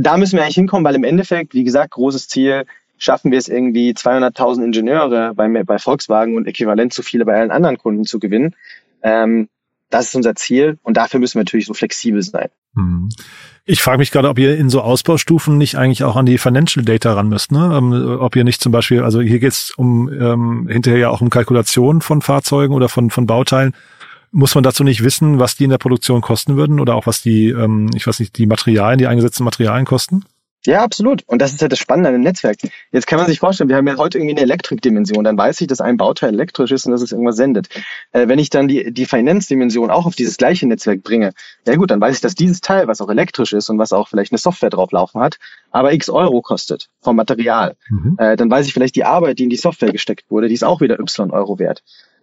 Da 0.01 0.17
müssen 0.17 0.35
wir 0.35 0.43
eigentlich 0.43 0.55
hinkommen, 0.55 0.85
weil 0.85 0.95
im 0.95 1.03
Endeffekt, 1.03 1.53
wie 1.53 1.63
gesagt, 1.63 1.91
großes 1.91 2.27
Ziel, 2.27 2.65
schaffen 2.97 3.31
wir 3.31 3.37
es 3.37 3.47
irgendwie 3.47 3.91
200.000 3.91 4.65
Ingenieure 4.65 5.33
bei, 5.35 5.47
bei 5.63 5.79
Volkswagen 5.79 6.37
und 6.37 6.47
äquivalent 6.47 6.93
zu 6.93 7.01
viele 7.01 7.25
bei 7.25 7.39
allen 7.39 7.51
anderen 7.51 7.77
Kunden 7.77 8.05
zu 8.05 8.19
gewinnen. 8.19 8.55
Ähm, 9.01 9.49
das 9.89 10.07
ist 10.07 10.15
unser 10.15 10.35
Ziel 10.35 10.77
und 10.83 10.97
dafür 10.97 11.19
müssen 11.19 11.35
wir 11.35 11.41
natürlich 11.41 11.65
so 11.65 11.73
flexibel 11.73 12.21
sein. 12.21 12.49
Mhm. 12.73 13.09
Ich 13.65 13.81
frage 13.81 13.99
mich 13.99 14.11
gerade, 14.11 14.29
ob 14.29 14.39
ihr 14.39 14.57
in 14.57 14.69
so 14.69 14.81
Ausbaustufen 14.81 15.57
nicht 15.57 15.75
eigentlich 15.75 16.03
auch 16.03 16.15
an 16.15 16.25
die 16.25 16.37
Financial 16.37 16.83
Data 16.83 17.13
ran 17.13 17.27
müsst, 17.27 17.51
ne? 17.51 17.73
Ähm, 17.77 18.17
ob 18.19 18.35
ihr 18.35 18.43
nicht 18.43 18.61
zum 18.61 18.71
Beispiel, 18.71 19.03
also 19.03 19.21
hier 19.21 19.39
geht 19.39 19.51
es 19.51 19.71
um 19.71 20.11
ähm, 20.11 20.67
hinterher 20.69 20.99
ja 20.99 21.09
auch 21.09 21.21
um 21.21 21.29
Kalkulation 21.29 22.01
von 22.01 22.21
Fahrzeugen 22.21 22.73
oder 22.73 22.89
von, 22.89 23.09
von 23.09 23.27
Bauteilen. 23.27 23.73
Muss 24.31 24.55
man 24.55 24.63
dazu 24.63 24.83
nicht 24.83 25.03
wissen, 25.03 25.39
was 25.39 25.55
die 25.55 25.65
in 25.65 25.69
der 25.69 25.77
Produktion 25.77 26.21
kosten 26.21 26.55
würden 26.55 26.79
oder 26.79 26.95
auch 26.95 27.05
was 27.05 27.21
die, 27.21 27.49
ähm, 27.49 27.89
ich 27.95 28.07
weiß 28.07 28.19
nicht, 28.19 28.37
die 28.37 28.45
Materialien, 28.45 28.97
die 28.97 29.07
eingesetzten 29.07 29.43
Materialien 29.43 29.85
kosten? 29.85 30.23
Ja, 30.65 30.83
absolut. 30.83 31.23
Und 31.25 31.41
das 31.41 31.53
ist 31.53 31.61
ja 31.61 31.67
das 31.67 31.79
Spannende 31.79 32.09
an 32.09 32.13
dem 32.13 32.21
Netzwerk. 32.21 32.57
Jetzt 32.91 33.07
kann 33.07 33.17
man 33.17 33.27
sich 33.27 33.39
vorstellen, 33.39 33.69
wir 33.69 33.77
haben 33.77 33.87
ja 33.87 33.97
heute 33.97 34.19
irgendwie 34.19 34.35
eine 34.35 34.41
Elektrikdimension. 34.41 35.23
Dann 35.23 35.37
weiß 35.37 35.59
ich, 35.61 35.67
dass 35.67 35.81
ein 35.81 35.97
Bauteil 35.97 36.33
elektrisch 36.33 36.71
ist 36.71 36.85
und 36.85 36.91
dass 36.91 37.01
es 37.01 37.11
irgendwas 37.11 37.35
sendet. 37.35 37.69
Äh, 38.11 38.27
wenn 38.27 38.37
ich 38.37 38.51
dann 38.51 38.67
die, 38.67 38.93
die 38.93 39.05
Finance-Dimension 39.05 39.89
auch 39.89 40.05
auf 40.05 40.15
dieses 40.15 40.37
gleiche 40.37 40.67
Netzwerk 40.67 41.01
bringe, 41.01 41.33
ja 41.65 41.75
gut, 41.75 41.89
dann 41.89 41.99
weiß 41.99 42.15
ich, 42.15 42.21
dass 42.21 42.35
dieses 42.35 42.61
Teil, 42.61 42.87
was 42.87 43.01
auch 43.01 43.09
elektrisch 43.09 43.53
ist 43.53 43.69
und 43.69 43.79
was 43.79 43.91
auch 43.91 44.07
vielleicht 44.07 44.31
eine 44.31 44.37
Software 44.37 44.69
drauflaufen 44.69 45.19
hat, 45.19 45.39
aber 45.71 45.93
x 45.93 46.09
Euro 46.09 46.41
kostet 46.41 46.89
vom 47.01 47.15
Material. 47.15 47.75
Mhm. 47.89 48.17
Äh, 48.19 48.35
dann 48.35 48.51
weiß 48.51 48.67
ich 48.67 48.73
vielleicht 48.73 48.95
die 48.95 49.03
Arbeit, 49.03 49.39
die 49.39 49.45
in 49.45 49.49
die 49.49 49.57
Software 49.57 49.91
gesteckt 49.91 50.29
wurde, 50.29 50.47
die 50.47 50.53
ist 50.53 50.63
auch 50.63 50.79
wieder 50.79 50.99
y 50.99 51.31
Euro 51.31 51.57
wert. 51.57 51.81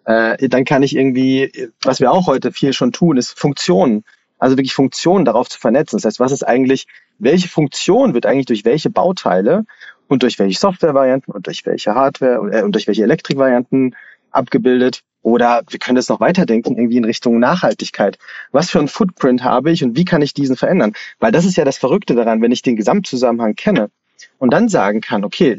Äh, 0.08 0.48
dann 0.48 0.64
kann 0.64 0.82
ich 0.82 0.96
irgendwie, 0.96 1.70
was 1.82 2.00
wir 2.00 2.10
auch 2.10 2.26
heute 2.26 2.50
viel 2.50 2.72
schon 2.72 2.92
tun, 2.92 3.16
ist 3.16 3.38
Funktionen 3.38 4.04
also 4.38 4.56
wirklich 4.56 4.74
Funktionen 4.74 5.24
darauf 5.24 5.48
zu 5.48 5.58
vernetzen. 5.58 5.96
Das 5.96 6.04
heißt, 6.04 6.20
was 6.20 6.32
ist 6.32 6.46
eigentlich, 6.46 6.86
welche 7.18 7.48
Funktion 7.48 8.14
wird 8.14 8.26
eigentlich 8.26 8.46
durch 8.46 8.64
welche 8.64 8.90
Bauteile 8.90 9.64
und 10.06 10.22
durch 10.22 10.38
welche 10.38 10.58
Softwarevarianten 10.58 11.34
und 11.34 11.46
durch 11.46 11.66
welche 11.66 11.94
Hardware 11.94 12.50
äh, 12.52 12.62
und 12.62 12.72
durch 12.72 12.86
welche 12.86 13.02
Elektrikvarianten 13.02 13.96
abgebildet? 14.30 15.02
Oder 15.22 15.62
wir 15.68 15.78
können 15.78 15.96
das 15.96 16.08
noch 16.08 16.20
weiterdenken, 16.20 16.78
irgendwie 16.78 16.96
in 16.96 17.04
Richtung 17.04 17.40
Nachhaltigkeit. 17.40 18.18
Was 18.52 18.70
für 18.70 18.78
ein 18.78 18.88
Footprint 18.88 19.42
habe 19.42 19.72
ich 19.72 19.82
und 19.82 19.96
wie 19.96 20.04
kann 20.04 20.22
ich 20.22 20.32
diesen 20.32 20.56
verändern? 20.56 20.92
Weil 21.18 21.32
das 21.32 21.44
ist 21.44 21.56
ja 21.56 21.64
das 21.64 21.76
Verrückte 21.76 22.14
daran, 22.14 22.40
wenn 22.40 22.52
ich 22.52 22.62
den 22.62 22.76
Gesamtzusammenhang 22.76 23.54
kenne 23.54 23.90
und 24.38 24.52
dann 24.52 24.68
sagen 24.68 25.00
kann, 25.00 25.24
okay, 25.24 25.58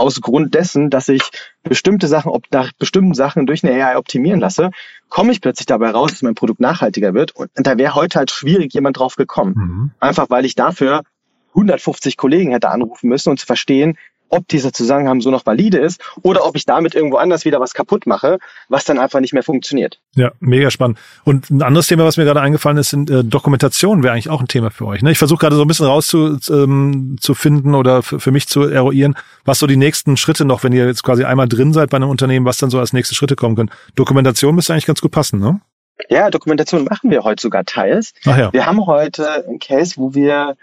aus 0.00 0.20
Grund 0.20 0.54
dessen, 0.54 0.90
dass 0.90 1.08
ich 1.08 1.22
bestimmte 1.62 2.08
Sachen, 2.08 2.30
ob 2.30 2.44
nach 2.50 2.72
bestimmten 2.72 3.14
Sachen 3.14 3.46
durch 3.46 3.62
eine 3.62 3.84
AI 3.84 3.96
optimieren 3.96 4.40
lasse, 4.40 4.70
komme 5.08 5.32
ich 5.32 5.40
plötzlich 5.40 5.66
dabei 5.66 5.90
raus, 5.90 6.10
dass 6.10 6.22
mein 6.22 6.34
Produkt 6.34 6.60
nachhaltiger 6.60 7.14
wird. 7.14 7.36
Und 7.36 7.50
da 7.54 7.76
wäre 7.78 7.94
heute 7.94 8.18
halt 8.18 8.30
schwierig 8.30 8.72
jemand 8.72 8.98
drauf 8.98 9.16
gekommen. 9.16 9.54
Mhm. 9.56 9.90
Einfach 10.00 10.30
weil 10.30 10.44
ich 10.44 10.54
dafür 10.54 11.02
150 11.50 12.16
Kollegen 12.16 12.52
hätte 12.52 12.70
anrufen 12.70 13.08
müssen 13.08 13.30
und 13.30 13.38
zu 13.38 13.46
verstehen, 13.46 13.98
ob 14.30 14.48
dieser 14.48 14.72
Zusammenhang 14.72 15.20
so 15.20 15.30
noch 15.30 15.44
valide 15.44 15.78
ist 15.78 16.00
oder 16.22 16.46
ob 16.46 16.56
ich 16.56 16.64
damit 16.64 16.94
irgendwo 16.94 17.16
anders 17.16 17.44
wieder 17.44 17.60
was 17.60 17.74
kaputt 17.74 18.06
mache, 18.06 18.38
was 18.68 18.84
dann 18.84 18.98
einfach 18.98 19.20
nicht 19.20 19.34
mehr 19.34 19.42
funktioniert. 19.42 20.00
Ja, 20.14 20.32
mega 20.40 20.70
spannend. 20.70 20.98
Und 21.24 21.50
ein 21.50 21.62
anderes 21.62 21.86
Thema, 21.88 22.04
was 22.04 22.16
mir 22.16 22.24
gerade 22.24 22.40
eingefallen 22.40 22.78
ist, 22.78 22.90
sind 22.90 23.10
äh, 23.10 23.24
Dokumentation, 23.24 24.02
wäre 24.02 24.14
eigentlich 24.14 24.30
auch 24.30 24.40
ein 24.40 24.48
Thema 24.48 24.70
für 24.70 24.86
euch. 24.86 25.02
Ne? 25.02 25.10
Ich 25.10 25.18
versuche 25.18 25.40
gerade 25.40 25.56
so 25.56 25.62
ein 25.62 25.68
bisschen 25.68 25.86
rauszufinden 25.86 27.72
ähm, 27.72 27.74
oder 27.74 28.02
für 28.02 28.30
mich 28.30 28.48
zu 28.48 28.62
eruieren, 28.62 29.16
was 29.44 29.58
so 29.58 29.66
die 29.66 29.76
nächsten 29.76 30.16
Schritte 30.16 30.44
noch, 30.44 30.64
wenn 30.64 30.72
ihr 30.72 30.86
jetzt 30.86 31.02
quasi 31.02 31.24
einmal 31.24 31.48
drin 31.48 31.72
seid 31.72 31.90
bei 31.90 31.96
einem 31.96 32.08
Unternehmen, 32.08 32.46
was 32.46 32.58
dann 32.58 32.70
so 32.70 32.78
als 32.78 32.92
nächste 32.92 33.14
Schritte 33.14 33.36
kommen 33.36 33.56
können. 33.56 33.70
Dokumentation 33.94 34.54
müsste 34.54 34.72
eigentlich 34.72 34.86
ganz 34.86 35.00
gut 35.00 35.10
passen, 35.10 35.40
ne? 35.40 35.60
Ja, 36.08 36.30
Dokumentation 36.30 36.84
machen 36.84 37.10
wir 37.10 37.24
heute 37.24 37.42
sogar 37.42 37.64
teils. 37.64 38.14
Ach 38.24 38.36
ja. 38.36 38.52
Wir 38.52 38.64
haben 38.64 38.86
heute 38.86 39.44
einen 39.44 39.58
Case, 39.58 39.94
wo 39.96 40.14
wir 40.14 40.56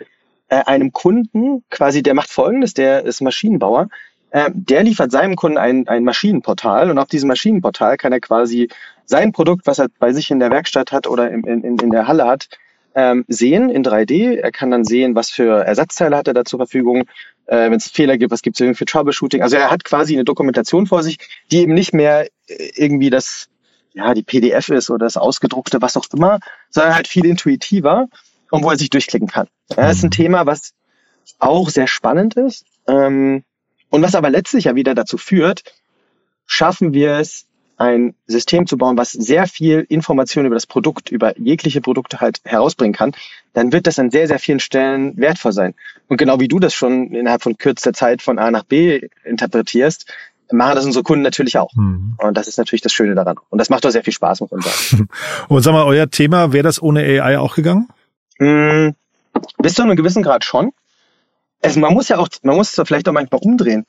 äh, 0.50 0.64
einem 0.66 0.94
Kunden 0.94 1.64
quasi, 1.70 2.04
der 2.04 2.14
macht 2.14 2.30
Folgendes, 2.30 2.74
der 2.74 3.04
ist 3.04 3.22
Maschinenbauer, 3.22 3.90
äh, 4.32 4.50
der 4.54 4.84
liefert 4.84 5.12
seinem 5.12 5.36
Kunden 5.36 5.58
ein, 5.58 5.88
ein 5.88 6.04
Maschinenportal 6.04 6.90
und 6.92 6.98
auf 6.98 7.08
diesem 7.08 7.28
Maschinenportal 7.28 7.98
kann 7.98 8.12
er 8.12 8.20
quasi 8.20 8.70
sein 9.06 9.32
Produkt, 9.32 9.66
was 9.66 9.80
er 9.80 9.88
bei 10.00 10.12
sich 10.12 10.32
in 10.32 10.40
der 10.40 10.52
Werkstatt 10.52 10.92
hat 10.92 11.08
oder 11.08 11.32
in, 11.32 11.44
in, 11.44 11.80
in 11.80 11.90
der 11.90 12.08
Halle 12.08 12.26
hat, 12.26 12.50
ähm, 12.94 13.26
sehen 13.28 13.70
in 13.70 13.84
3D. 13.84 14.38
Er 14.38 14.52
kann 14.52 14.72
dann 14.72 14.84
sehen, 14.84 15.16
was 15.16 15.30
für 15.30 15.64
Ersatzteile 15.64 16.18
hat 16.18 16.28
er 16.28 16.34
da 16.34 16.44
zur 16.44 16.60
Verfügung, 16.60 17.04
äh, 17.46 17.70
wenn 17.70 17.74
es 17.74 17.88
Fehler 17.88 18.18
gibt, 18.18 18.32
was 18.32 18.42
gibt 18.42 18.60
es 18.60 18.78
für 18.78 18.86
Troubleshooting. 18.86 19.42
Also 19.42 19.56
er 19.56 19.72
hat 19.72 19.84
quasi 19.84 20.14
eine 20.14 20.26
Dokumentation 20.26 20.88
vor 20.88 21.04
sich, 21.04 21.18
die 21.52 21.60
eben 21.60 21.74
nicht 21.74 21.94
mehr 21.94 22.28
äh, 22.48 22.72
irgendwie 22.76 23.10
das, 23.10 23.48
ja, 23.94 24.14
die 24.14 24.24
PDF 24.24 24.70
ist 24.70 24.90
oder 24.90 25.06
das 25.06 25.16
ausgedruckte, 25.16 25.82
was 25.82 25.96
auch 25.96 26.06
immer, 26.14 26.40
sondern 26.70 26.96
halt 26.96 27.08
viel 27.08 27.26
intuitiver 27.26 28.08
und 28.52 28.64
wo 28.64 28.70
er 28.70 28.78
sich 28.78 28.90
durchklicken 28.90 29.28
kann. 29.28 29.48
Das 29.70 29.98
ist 29.98 30.04
ein 30.04 30.08
mhm. 30.08 30.12
Thema, 30.12 30.46
was 30.46 30.74
auch 31.40 31.70
sehr 31.70 31.88
spannend 31.88 32.36
ist 32.36 32.66
ähm, 32.88 33.44
und 33.90 34.02
was 34.02 34.16
aber 34.16 34.30
letztlich 34.30 34.66
ja 34.66 34.76
wieder 34.76 34.96
dazu 34.96 35.18
führt, 35.18 35.64
schaffen 36.46 36.94
wir 36.94 37.18
es, 37.18 37.46
ein 37.78 38.16
System 38.26 38.66
zu 38.66 38.76
bauen, 38.78 38.98
was 38.98 39.12
sehr 39.12 39.46
viel 39.46 39.86
Information 39.88 40.46
über 40.46 40.56
das 40.56 40.66
Produkt, 40.66 41.12
über 41.12 41.38
jegliche 41.38 41.80
Produkte 41.80 42.20
halt 42.20 42.42
herausbringen 42.44 42.94
kann, 42.94 43.12
dann 43.54 43.72
wird 43.72 43.86
das 43.86 44.00
an 44.00 44.10
sehr, 44.10 44.28
sehr 44.28 44.40
vielen 44.40 44.60
Stellen 44.60 45.16
wertvoll 45.18 45.52
sein. 45.52 45.76
Und 46.08 46.18
genau 46.18 46.40
wie 46.40 46.48
du 46.48 46.60
das 46.60 46.74
schon 46.74 47.14
innerhalb 47.14 47.44
von 47.44 47.58
kürzester 47.58 47.94
Zeit 47.94 48.24
von 48.24 48.40
A 48.40 48.50
nach 48.50 48.64
B 48.64 49.02
interpretierst, 49.24 50.08
machen 50.52 50.76
das 50.76 50.86
unsere 50.86 51.04
Kunden 51.04 51.24
natürlich 51.24 51.58
auch. 51.58 51.74
Mhm. 51.76 52.16
Und 52.18 52.36
das 52.36 52.48
ist 52.48 52.58
natürlich 52.58 52.82
das 52.82 52.94
Schöne 52.94 53.14
daran. 53.14 53.38
Und 53.50 53.60
das 53.60 53.70
macht 53.70 53.86
doch 53.86 53.92
sehr 53.92 54.04
viel 54.04 54.14
Spaß, 54.14 54.42
muss 54.42 54.52
man 54.52 54.62
sagen. 54.62 55.10
Und 55.48 55.62
sag 55.62 55.74
mal, 55.74 55.84
euer 55.86 56.10
Thema, 56.10 56.54
wäre 56.54 56.64
das 56.64 56.82
ohne 56.82 57.02
AI 57.02 57.38
auch 57.38 57.56
gegangen? 57.56 57.90
Hm, 58.40 58.96
bis 59.58 59.74
zu 59.74 59.84
einem 59.84 59.96
gewissen 59.96 60.24
Grad 60.24 60.46
schon. 60.46 60.72
Also 61.62 61.80
man 61.80 61.94
muss 61.94 62.10
ja 62.10 62.18
auch, 62.18 62.30
man 62.44 62.56
muss 62.56 62.78
es 62.78 62.88
vielleicht 62.88 63.10
auch 63.10 63.14
manchmal 63.14 63.42
umdrehen. 63.42 63.86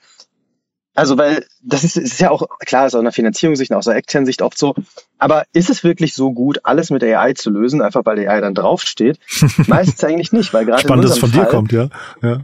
Also, 0.99 1.17
weil 1.17 1.47
das 1.63 1.85
ist, 1.85 1.97
ist 1.97 2.19
ja 2.19 2.31
auch, 2.33 2.49
klar, 2.67 2.89
ist 2.89 2.95
aus 2.95 3.01
einer 3.01 3.13
Finanzierungssicht, 3.13 3.73
aus 3.73 3.87
einer 3.87 3.99
externen 3.99 4.27
Sicht 4.27 4.43
oft 4.43 4.59
so. 4.59 4.75
Aber 5.17 5.45
ist 5.53 5.71
es 5.71 5.85
wirklich 5.85 6.13
so 6.13 6.33
gut, 6.33 6.59
alles 6.65 6.91
mit 6.91 7.05
AI 7.05 7.35
zu 7.35 7.51
lösen, 7.51 7.83
einfach 7.83 8.05
weil 8.05 8.29
AI 8.29 8.41
dann 8.41 8.55
draufsteht? 8.55 9.21
Meistens 9.69 10.03
eigentlich 10.03 10.33
nicht, 10.33 10.53
weil 10.53 10.65
gerade. 10.65 10.83
Spannend, 10.83 11.05
dass 11.05 11.13
es 11.13 11.19
von 11.19 11.31
Fall, 11.31 11.45
dir 11.45 11.51
kommt, 11.51 11.71
ja. 11.71 11.89
ja. 12.21 12.41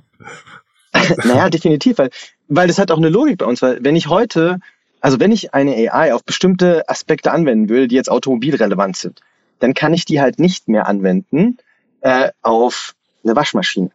naja, 1.25 1.51
definitiv, 1.51 1.99
weil, 1.99 2.11
weil 2.47 2.69
das 2.69 2.79
hat 2.79 2.93
auch 2.93 2.99
eine 2.99 3.09
Logik 3.09 3.39
bei 3.39 3.47
uns, 3.47 3.61
weil 3.61 3.83
wenn 3.83 3.97
ich 3.97 4.07
heute, 4.07 4.61
also 5.01 5.19
wenn 5.19 5.33
ich 5.33 5.53
eine 5.53 5.75
AI 5.93 6.15
auf 6.15 6.23
bestimmte 6.23 6.89
Aspekte 6.89 7.33
anwenden 7.33 7.69
will, 7.69 7.89
die 7.89 7.97
jetzt 7.97 8.09
automobilrelevant 8.09 8.97
sind, 8.97 9.21
dann 9.59 9.75
kann 9.75 9.93
ich 9.95 10.05
die 10.05 10.21
halt 10.21 10.39
nicht 10.39 10.69
mehr 10.69 10.87
anwenden 10.87 11.59
äh, 12.05 12.31
auf 12.43 12.95
eine 13.25 13.35
Waschmaschine. 13.35 13.91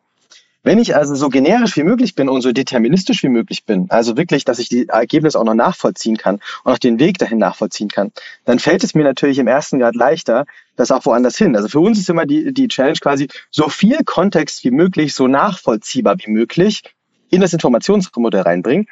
Wenn 0.63 0.79
ich 0.79 0.95
also 0.95 1.15
so 1.15 1.29
generisch 1.29 1.77
wie 1.77 1.83
möglich 1.83 2.15
bin 2.15 2.27
und 2.27 2.41
so 2.41 2.51
deterministisch 2.51 3.23
wie 3.23 3.29
möglich 3.29 3.63
bin, 3.63 3.85
also 3.89 4.17
wirklich, 4.17 4.43
dass 4.43 4.59
ich 4.59 4.67
die 4.67 4.89
Ergebnisse 4.89 5.39
auch 5.39 5.45
noch 5.45 5.53
nachvollziehen 5.53 6.17
kann 6.17 6.41
und 6.63 6.73
auch 6.73 6.79
den 6.79 6.99
Weg 6.99 7.17
dahin 7.17 7.37
nachvollziehen 7.37 7.87
kann, 7.87 8.11
dann 8.43 8.59
fällt 8.59 8.83
es 8.83 8.93
mir 8.93 9.03
natürlich 9.03 9.39
im 9.39 9.47
ersten 9.47 9.79
Grad 9.79 9.95
leichter, 9.95 10.45
das 10.75 10.91
auch 10.91 11.05
woanders 11.05 11.37
hin. 11.37 11.55
Also 11.55 11.69
für 11.69 11.79
uns 11.79 11.97
ist 11.97 12.09
immer 12.09 12.25
die, 12.25 12.53
die 12.53 12.67
Challenge 12.67 12.97
quasi, 12.99 13.29
so 13.51 13.69
viel 13.69 14.03
Kontext 14.03 14.63
wie 14.65 14.71
möglich, 14.71 15.13
so 15.13 15.27
nachvollziehbar 15.27 16.17
wie 16.17 16.31
möglich 16.31 16.81
in 17.29 17.39
das 17.39 17.53
Informationsmodell 17.53 18.41
reinbringen. 18.41 18.87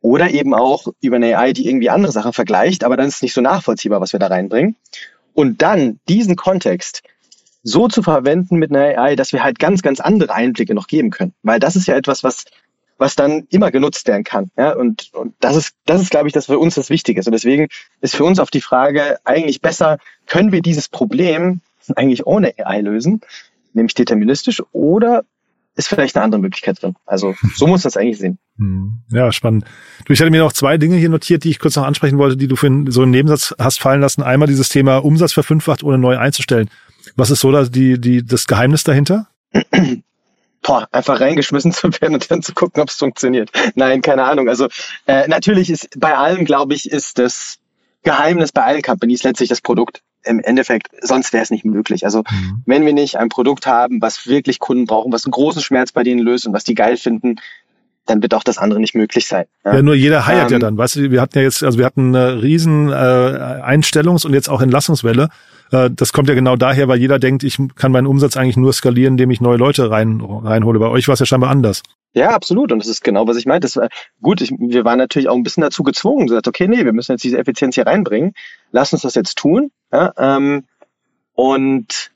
Oder 0.00 0.30
eben 0.30 0.54
auch 0.54 0.86
über 1.00 1.16
eine 1.16 1.36
AI, 1.36 1.52
die 1.52 1.66
irgendwie 1.66 1.90
andere 1.90 2.12
Sachen 2.12 2.32
vergleicht, 2.32 2.84
aber 2.84 2.96
dann 2.96 3.08
ist 3.08 3.16
es 3.16 3.22
nicht 3.22 3.34
so 3.34 3.40
nachvollziehbar, 3.40 4.00
was 4.00 4.12
wir 4.12 4.20
da 4.20 4.28
reinbringen. 4.28 4.76
Und 5.34 5.62
dann 5.62 5.98
diesen 6.06 6.36
Kontext 6.36 7.02
so 7.62 7.88
zu 7.88 8.02
verwenden 8.02 8.56
mit 8.56 8.70
einer 8.70 8.98
AI, 8.98 9.16
dass 9.16 9.32
wir 9.32 9.42
halt 9.42 9.58
ganz, 9.58 9.82
ganz 9.82 10.00
andere 10.00 10.32
Einblicke 10.32 10.74
noch 10.74 10.86
geben 10.86 11.10
können. 11.10 11.34
Weil 11.42 11.60
das 11.60 11.76
ist 11.76 11.86
ja 11.86 11.96
etwas, 11.96 12.24
was, 12.24 12.44
was 12.98 13.14
dann 13.14 13.46
immer 13.50 13.70
genutzt 13.70 14.06
werden 14.06 14.24
kann. 14.24 14.50
Ja? 14.56 14.74
Und, 14.74 15.10
und 15.14 15.34
das 15.40 15.56
ist, 15.56 15.74
das 15.86 16.00
ist, 16.00 16.10
glaube 16.10 16.28
ich, 16.28 16.34
das 16.34 16.46
für 16.46 16.58
uns 16.58 16.74
das 16.74 16.90
Wichtige 16.90 17.20
ist. 17.20 17.26
Und 17.26 17.32
deswegen 17.32 17.68
ist 18.00 18.16
für 18.16 18.24
uns 18.24 18.38
auf 18.38 18.50
die 18.50 18.60
Frage 18.60 19.18
eigentlich 19.24 19.60
besser, 19.60 19.98
können 20.26 20.52
wir 20.52 20.62
dieses 20.62 20.88
Problem 20.88 21.60
eigentlich 21.96 22.26
ohne 22.26 22.52
AI 22.58 22.80
lösen, 22.80 23.20
nämlich 23.72 23.94
deterministisch, 23.94 24.62
oder 24.72 25.24
ist 25.78 25.88
vielleicht 25.88 26.16
eine 26.16 26.24
andere 26.24 26.40
Möglichkeit 26.40 26.82
drin. 26.82 26.96
Also 27.06 27.34
so 27.54 27.68
muss 27.68 27.84
es 27.84 27.96
eigentlich 27.96 28.18
sehen. 28.18 28.38
Hm. 28.58 28.98
Ja, 29.10 29.30
spannend. 29.30 29.64
Du, 30.04 30.12
ich 30.12 30.20
hatte 30.20 30.30
mir 30.30 30.40
noch 30.40 30.52
zwei 30.52 30.76
Dinge 30.76 30.96
hier 30.96 31.08
notiert, 31.08 31.44
die 31.44 31.50
ich 31.50 31.60
kurz 31.60 31.76
noch 31.76 31.84
ansprechen 31.84 32.18
wollte, 32.18 32.36
die 32.36 32.48
du 32.48 32.56
für 32.56 32.84
so 32.88 33.02
einen 33.02 33.12
Nebensatz 33.12 33.54
hast 33.58 33.80
fallen 33.80 34.00
lassen. 34.00 34.22
Einmal 34.22 34.48
dieses 34.48 34.68
Thema 34.68 34.96
Umsatz 34.98 35.32
verfünffacht, 35.32 35.84
ohne 35.84 35.98
neu 35.98 36.18
einzustellen. 36.18 36.68
Was 37.16 37.30
ist 37.30 37.40
so 37.40 37.52
da 37.52 37.64
die, 37.64 38.00
die, 38.00 38.24
das 38.24 38.46
Geheimnis 38.46 38.84
dahinter? 38.84 39.28
Boah, 40.62 40.88
einfach 40.92 41.20
reingeschmissen 41.20 41.72
zu 41.72 41.88
werden 42.00 42.14
und 42.14 42.30
dann 42.30 42.42
zu 42.42 42.52
gucken, 42.52 42.82
ob 42.82 42.88
es 42.88 42.96
funktioniert. 42.96 43.50
Nein, 43.74 44.02
keine 44.02 44.24
Ahnung. 44.24 44.48
Also 44.48 44.68
äh, 45.06 45.28
natürlich 45.28 45.70
ist 45.70 45.88
bei 45.98 46.16
allem, 46.16 46.44
glaube 46.44 46.74
ich, 46.74 46.90
ist 46.90 47.18
das 47.18 47.58
Geheimnis 48.02 48.52
bei 48.52 48.64
allen 48.64 48.82
Companies 48.82 49.22
letztlich 49.22 49.48
das 49.48 49.60
Produkt. 49.60 50.02
Im 50.24 50.40
Endeffekt, 50.40 50.88
sonst 51.00 51.32
wäre 51.32 51.42
es 51.42 51.50
nicht 51.50 51.64
möglich. 51.64 52.04
Also 52.04 52.24
mhm. 52.30 52.62
wenn 52.66 52.84
wir 52.84 52.92
nicht 52.92 53.16
ein 53.16 53.28
Produkt 53.28 53.66
haben, 53.66 54.02
was 54.02 54.26
wirklich 54.26 54.58
Kunden 54.58 54.86
brauchen, 54.86 55.12
was 55.12 55.24
einen 55.24 55.32
großen 55.32 55.62
Schmerz 55.62 55.92
bei 55.92 56.02
denen 56.02 56.20
löst 56.20 56.46
und 56.46 56.52
was 56.52 56.64
die 56.64 56.74
geil 56.74 56.96
finden, 56.96 57.36
dann 58.08 58.22
wird 58.22 58.34
auch 58.34 58.42
das 58.42 58.58
andere 58.58 58.80
nicht 58.80 58.94
möglich 58.94 59.26
sein. 59.26 59.44
Ja, 59.64 59.76
ja 59.76 59.82
nur 59.82 59.94
jeder 59.94 60.26
heiert 60.26 60.50
ähm, 60.50 60.54
ja 60.54 60.58
dann. 60.58 60.78
Weißt 60.78 60.96
du, 60.96 61.10
wir 61.10 61.20
hatten 61.20 61.38
ja 61.38 61.44
jetzt, 61.44 61.62
also 61.62 61.78
wir 61.78 61.84
hatten 61.84 62.14
eine 62.14 62.42
riesen 62.42 62.88
äh, 62.88 62.92
Einstellungs- 62.92 64.26
und 64.26 64.34
jetzt 64.34 64.48
auch 64.48 64.60
Entlassungswelle. 64.60 65.28
Äh, 65.70 65.90
das 65.94 66.12
kommt 66.12 66.28
ja 66.28 66.34
genau 66.34 66.56
daher, 66.56 66.88
weil 66.88 66.98
jeder 66.98 67.18
denkt, 67.18 67.42
ich 67.44 67.58
kann 67.76 67.92
meinen 67.92 68.06
Umsatz 68.06 68.36
eigentlich 68.36 68.56
nur 68.56 68.72
skalieren, 68.72 69.14
indem 69.14 69.30
ich 69.30 69.40
neue 69.40 69.58
Leute 69.58 69.90
rein, 69.90 70.20
reinhole. 70.20 70.78
Bei 70.78 70.88
euch 70.88 71.06
war 71.08 71.14
es 71.14 71.20
ja 71.20 71.26
scheinbar 71.26 71.50
anders. 71.50 71.82
Ja, 72.14 72.30
absolut. 72.30 72.72
Und 72.72 72.78
das 72.80 72.88
ist 72.88 73.04
genau, 73.04 73.26
was 73.28 73.36
ich 73.36 73.46
meinte. 73.46 73.66
Das 73.66 73.76
war 73.76 73.88
gut. 74.22 74.40
Ich, 74.40 74.50
wir 74.50 74.84
waren 74.84 74.98
natürlich 74.98 75.28
auch 75.28 75.36
ein 75.36 75.42
bisschen 75.42 75.62
dazu 75.62 75.82
gezwungen, 75.82 76.26
gesagt, 76.26 76.48
okay, 76.48 76.66
nee, 76.66 76.84
wir 76.84 76.92
müssen 76.92 77.12
jetzt 77.12 77.24
diese 77.24 77.38
Effizienz 77.38 77.74
hier 77.74 77.86
reinbringen. 77.86 78.32
Lass 78.72 78.92
uns 78.92 79.02
das 79.02 79.14
jetzt 79.14 79.36
tun. 79.36 79.70
Ja, 79.92 80.12
ähm, 80.16 80.64
und 81.34 82.10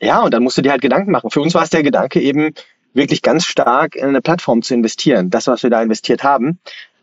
ja, 0.00 0.22
und 0.22 0.34
dann 0.34 0.42
musst 0.42 0.58
du 0.58 0.62
dir 0.62 0.72
halt 0.72 0.82
Gedanken 0.82 1.10
machen. 1.10 1.30
Für 1.30 1.40
uns 1.40 1.54
war 1.54 1.62
es 1.62 1.70
der 1.70 1.82
Gedanke 1.82 2.20
eben, 2.20 2.52
wirklich 2.96 3.22
ganz 3.22 3.44
stark 3.44 3.94
in 3.94 4.06
eine 4.06 4.22
Plattform 4.22 4.62
zu 4.62 4.74
investieren. 4.74 5.30
Das, 5.30 5.46
was 5.46 5.62
wir 5.62 5.70
da 5.70 5.82
investiert 5.82 6.24
haben, 6.24 6.58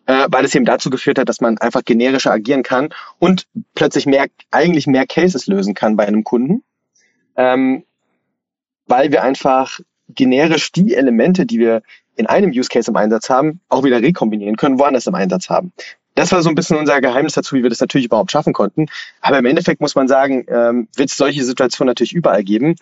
äh, 0.05 0.27
weil 0.29 0.45
es 0.45 0.55
eben 0.55 0.65
dazu 0.65 0.89
geführt 0.89 1.19
hat, 1.19 1.29
dass 1.29 1.41
man 1.41 1.57
einfach 1.57 1.83
generischer 1.85 2.31
agieren 2.31 2.63
kann 2.63 2.89
und 3.19 3.47
plötzlich 3.75 4.05
mehr, 4.05 4.27
eigentlich 4.51 4.87
mehr 4.87 5.07
Cases 5.07 5.47
lösen 5.47 5.73
kann 5.73 5.95
bei 5.95 6.05
einem 6.07 6.23
Kunden, 6.23 6.63
ähm, 7.37 7.83
weil 8.85 9.11
wir 9.11 9.23
einfach 9.23 9.79
generisch 10.09 10.71
die 10.71 10.93
Elemente, 10.93 11.45
die 11.45 11.59
wir 11.59 11.81
in 12.15 12.27
einem 12.27 12.51
Use 12.51 12.69
Case 12.69 12.91
im 12.91 12.97
Einsatz 12.97 13.29
haben, 13.29 13.61
auch 13.69 13.83
wieder 13.83 14.01
rekombinieren 14.01 14.57
können, 14.57 14.79
woanders 14.79 15.07
im 15.07 15.15
Einsatz 15.15 15.49
haben. 15.49 15.73
Das 16.15 16.31
war 16.31 16.43
so 16.43 16.49
ein 16.49 16.55
bisschen 16.55 16.77
unser 16.77 17.01
Geheimnis 17.01 17.33
dazu, 17.33 17.55
wie 17.55 17.63
wir 17.63 17.71
das 17.71 17.79
natürlich 17.79 18.05
überhaupt 18.05 18.31
schaffen 18.31 18.53
konnten. 18.53 18.85
Aber 19.21 19.39
im 19.39 19.45
Endeffekt 19.45 19.81
muss 19.81 19.95
man 19.95 20.07
sagen, 20.07 20.45
ähm, 20.47 20.87
wird 20.95 21.09
es 21.09 21.17
solche 21.17 21.43
Situationen 21.43 21.89
natürlich 21.89 22.13
überall 22.13 22.43
geben. 22.43 22.75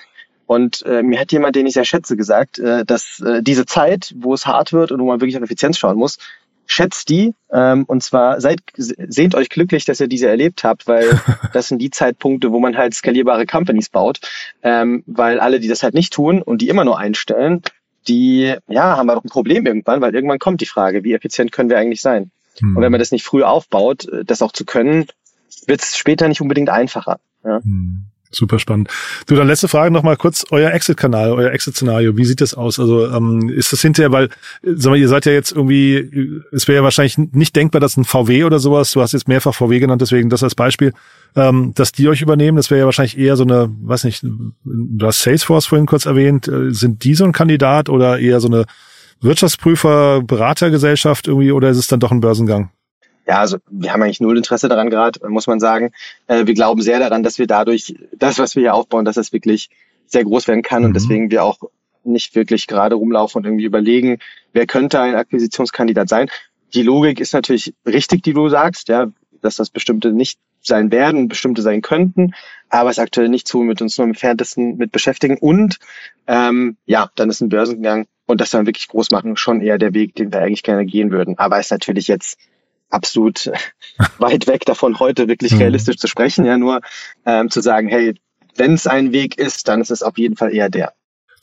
Und 0.52 0.86
äh, 0.86 1.02
mir 1.02 1.18
hat 1.18 1.32
jemand, 1.32 1.56
den 1.56 1.66
ich 1.66 1.76
sehr 1.76 1.86
schätze, 1.86 2.18
gesagt, 2.18 2.60
äh, 2.60 2.84
dass 2.84 3.22
äh, 3.22 3.42
diese 3.42 3.66
Zeit, 3.66 4.14
wo 4.18 4.34
es 4.34 4.46
hart 4.46 4.74
wird 4.74 4.92
und 4.92 5.00
wo 5.00 5.06
man 5.06 5.22
wirklich 5.22 5.38
auf 5.38 5.44
Effizienz 5.44 5.78
schauen 5.78 5.96
muss, 5.96 6.18
schätzt 6.66 7.08
die. 7.08 7.34
Ähm, 7.54 7.86
und 7.86 8.04
zwar 8.04 8.42
seid, 8.42 8.60
seht 8.76 9.34
euch 9.34 9.48
glücklich, 9.48 9.86
dass 9.86 10.02
ihr 10.02 10.10
diese 10.10 10.28
erlebt 10.28 10.66
habt, 10.66 10.90
weil 10.90 11.08
das 11.54 11.70
sind 11.70 11.80
die 11.80 11.90
Zeitpunkte, 11.90 12.52
wo 12.52 12.60
man 12.60 12.76
halt 12.76 12.94
skalierbare 12.94 13.46
Companies 13.46 13.88
baut. 13.88 14.20
Ähm, 14.62 15.06
weil 15.08 15.40
alle, 15.40 15.62
die 15.62 15.70
das 15.70 15.84
halt 15.84 15.94
nicht 15.94 16.12
tun 16.12 16.42
und 16.42 16.62
die 16.62 16.68
immer 16.68 16.84
nur 16.84 17.00
einstellen, 17.00 17.62
die 18.10 18.54
ja 18.68 18.98
haben 18.98 19.08
wir 19.08 19.16
doch 19.16 19.24
ein 19.24 19.30
Problem 19.30 19.66
irgendwann, 19.66 20.02
weil 20.02 20.14
irgendwann 20.14 20.40
kommt 20.40 20.60
die 20.60 20.66
Frage, 20.66 21.06
wie 21.06 21.14
effizient 21.14 21.54
können 21.54 21.70
wir 21.70 21.78
eigentlich 21.78 22.02
sein? 22.02 22.30
Mhm. 22.60 22.76
Und 22.76 22.84
wenn 22.84 22.92
man 22.92 23.00
das 23.00 23.14
nicht 23.14 23.24
früh 23.24 23.44
aufbaut, 23.44 24.06
äh, 24.10 24.26
das 24.26 24.42
auch 24.42 24.52
zu 24.52 24.66
können, 24.66 25.06
wird 25.66 25.82
es 25.82 25.96
später 25.96 26.28
nicht 26.28 26.42
unbedingt 26.42 26.70
einfacher. 26.70 27.22
Ja? 27.46 27.62
Mhm. 27.64 28.11
Super 28.34 28.60
spannend. 28.60 28.90
Du, 29.28 29.36
dann 29.36 29.48
letzte 29.48 29.68
Frage 29.68 29.92
noch 29.92 30.04
mal 30.04 30.16
kurz, 30.16 30.46
euer 30.52 30.72
Exit-Kanal, 30.72 31.32
euer 31.32 31.52
Exit-Szenario, 31.52 32.16
wie 32.16 32.24
sieht 32.24 32.40
das 32.40 32.54
aus? 32.54 32.80
Also 32.80 33.08
ähm, 33.08 33.50
ist 33.50 33.74
das 33.74 33.82
hinterher, 33.82 34.14
weil, 34.14 34.30
sag 34.64 34.92
mal, 34.92 34.98
ihr 34.98 35.10
seid 35.10 35.26
ja 35.26 35.34
jetzt 35.34 35.52
irgendwie, 35.52 36.42
es 36.54 36.68
wäre 36.68 36.78
ja 36.78 36.84
wahrscheinlich 36.84 37.18
nicht 37.18 37.56
denkbar, 37.56 37.82
dass 37.82 37.98
ein 37.98 38.06
VW 38.06 38.46
oder 38.46 38.60
sowas, 38.60 38.92
du 38.92 39.02
hast 39.02 39.12
jetzt 39.12 39.28
mehrfach 39.28 39.54
VW 39.54 39.80
genannt, 39.80 40.02
deswegen 40.02 40.30
das 40.30 40.44
als 40.44 40.56
Beispiel, 40.56 40.94
ähm, 41.36 41.74
dass 41.76 41.92
die 41.92 42.08
euch 42.08 42.22
übernehmen, 42.22 42.56
das 42.56 42.72
wäre 42.72 42.80
ja 42.80 42.86
wahrscheinlich 42.86 43.18
eher 43.18 43.36
so 43.36 43.44
eine, 43.44 43.70
weiß 43.82 44.06
nicht, 44.06 44.24
du 44.24 45.06
hast 45.06 45.20
Salesforce 45.20 45.66
vorhin 45.66 45.86
kurz 45.86 46.06
erwähnt, 46.06 46.48
äh, 46.48 46.72
sind 46.72 47.04
die 47.04 47.16
so 47.16 47.26
ein 47.26 47.34
Kandidat 47.34 47.90
oder 47.90 48.20
eher 48.20 48.40
so 48.40 48.48
eine 48.48 48.66
Wirtschaftsprüfer, 49.20 50.22
Beratergesellschaft 50.24 51.28
irgendwie 51.28 51.52
oder 51.52 51.70
ist 51.70 51.78
es 51.78 51.88
dann 51.88 52.00
doch 52.00 52.12
ein 52.12 52.22
Börsengang? 52.22 52.72
Ja, 53.32 53.40
also 53.40 53.60
wir 53.70 53.94
haben 53.94 54.04
eigentlich 54.04 54.20
null 54.20 54.36
Interesse 54.36 54.68
daran 54.68 54.90
gerade, 54.90 55.26
muss 55.30 55.48
man 55.48 55.62
sagen. 55.62 55.94
Äh, 56.28 56.48
wir 56.48 56.54
glauben 56.54 56.82
sehr 56.82 57.00
daran, 57.00 57.24
dass 57.24 57.40
wir 57.40 57.48
dadurch 57.48 57.96
das, 58.12 58.40
was 58.40 58.58
wir 58.58 58.64
hier 58.64 58.74
aufbauen, 58.74 59.06
dass 59.06 59.16
es 59.16 59.32
wirklich 59.32 59.70
sehr 60.06 60.26
groß 60.26 60.50
werden 60.50 60.64
kann 60.64 60.82
mhm. 60.82 60.88
und 60.88 60.94
deswegen 60.96 61.32
wir 61.32 61.46
auch 61.46 61.58
nicht 62.04 62.36
wirklich 62.36 62.68
gerade 62.68 62.96
rumlaufen 62.96 63.40
und 63.40 63.46
irgendwie 63.46 63.64
überlegen, 63.64 64.18
wer 64.52 64.68
könnte 64.68 65.00
ein 65.00 65.16
Akquisitionskandidat 65.16 66.10
sein. 66.10 66.30
Die 66.74 66.84
Logik 66.84 67.22
ist 67.22 67.34
natürlich 67.34 67.74
richtig, 67.86 68.22
die 68.24 68.34
du 68.34 68.50
sagst, 68.50 68.90
ja, 68.90 69.08
dass 69.42 69.56
das 69.56 69.70
bestimmte 69.70 70.12
nicht 70.12 70.38
sein 70.62 70.92
werden, 70.92 71.30
bestimmte 71.30 71.62
sein 71.62 71.82
könnten, 71.82 72.34
aber 72.68 72.90
es 72.90 73.00
aktuell 73.00 73.30
nicht 73.30 73.48
so 73.48 73.64
mit 73.64 73.82
uns 73.82 73.98
nur 73.98 74.04
im 74.04 74.12
Entferntesten 74.12 74.76
mit 74.76 74.92
beschäftigen 74.92 75.38
und 75.38 75.78
ähm, 76.28 76.76
ja, 76.86 77.10
dann 77.16 77.30
ist 77.30 77.40
ein 77.40 77.48
Börsengang 77.48 78.08
und 78.26 78.42
das 78.42 78.50
dann 78.50 78.66
wirklich 78.66 78.90
groß 78.90 79.12
machen 79.12 79.38
schon 79.38 79.62
eher 79.62 79.78
der 79.78 79.94
Weg, 79.94 80.16
den 80.16 80.34
wir 80.34 80.42
eigentlich 80.42 80.64
gerne 80.64 80.86
gehen 80.86 81.12
würden. 81.12 81.38
Aber 81.38 81.60
es 81.60 81.68
ist 81.68 81.72
natürlich 81.72 82.10
jetzt 82.10 82.38
absolut 82.92 83.52
weit 84.20 84.48
weg 84.48 84.66
davon, 84.66 85.00
heute 85.00 85.28
wirklich 85.28 85.54
mhm. 85.54 85.60
realistisch 85.60 85.98
zu 85.98 86.08
sprechen. 86.08 86.46
Ja, 86.46 86.58
nur 86.58 86.82
ähm, 87.26 87.50
zu 87.50 87.62
sagen, 87.62 87.88
hey, 87.88 88.16
wenn 88.56 88.74
es 88.74 88.88
ein 88.88 89.12
Weg 89.12 89.38
ist, 89.38 89.68
dann 89.68 89.82
ist 89.82 89.92
es 89.92 90.04
auf 90.04 90.18
jeden 90.18 90.36
Fall 90.36 90.54
eher 90.54 90.70
der. 90.70 90.94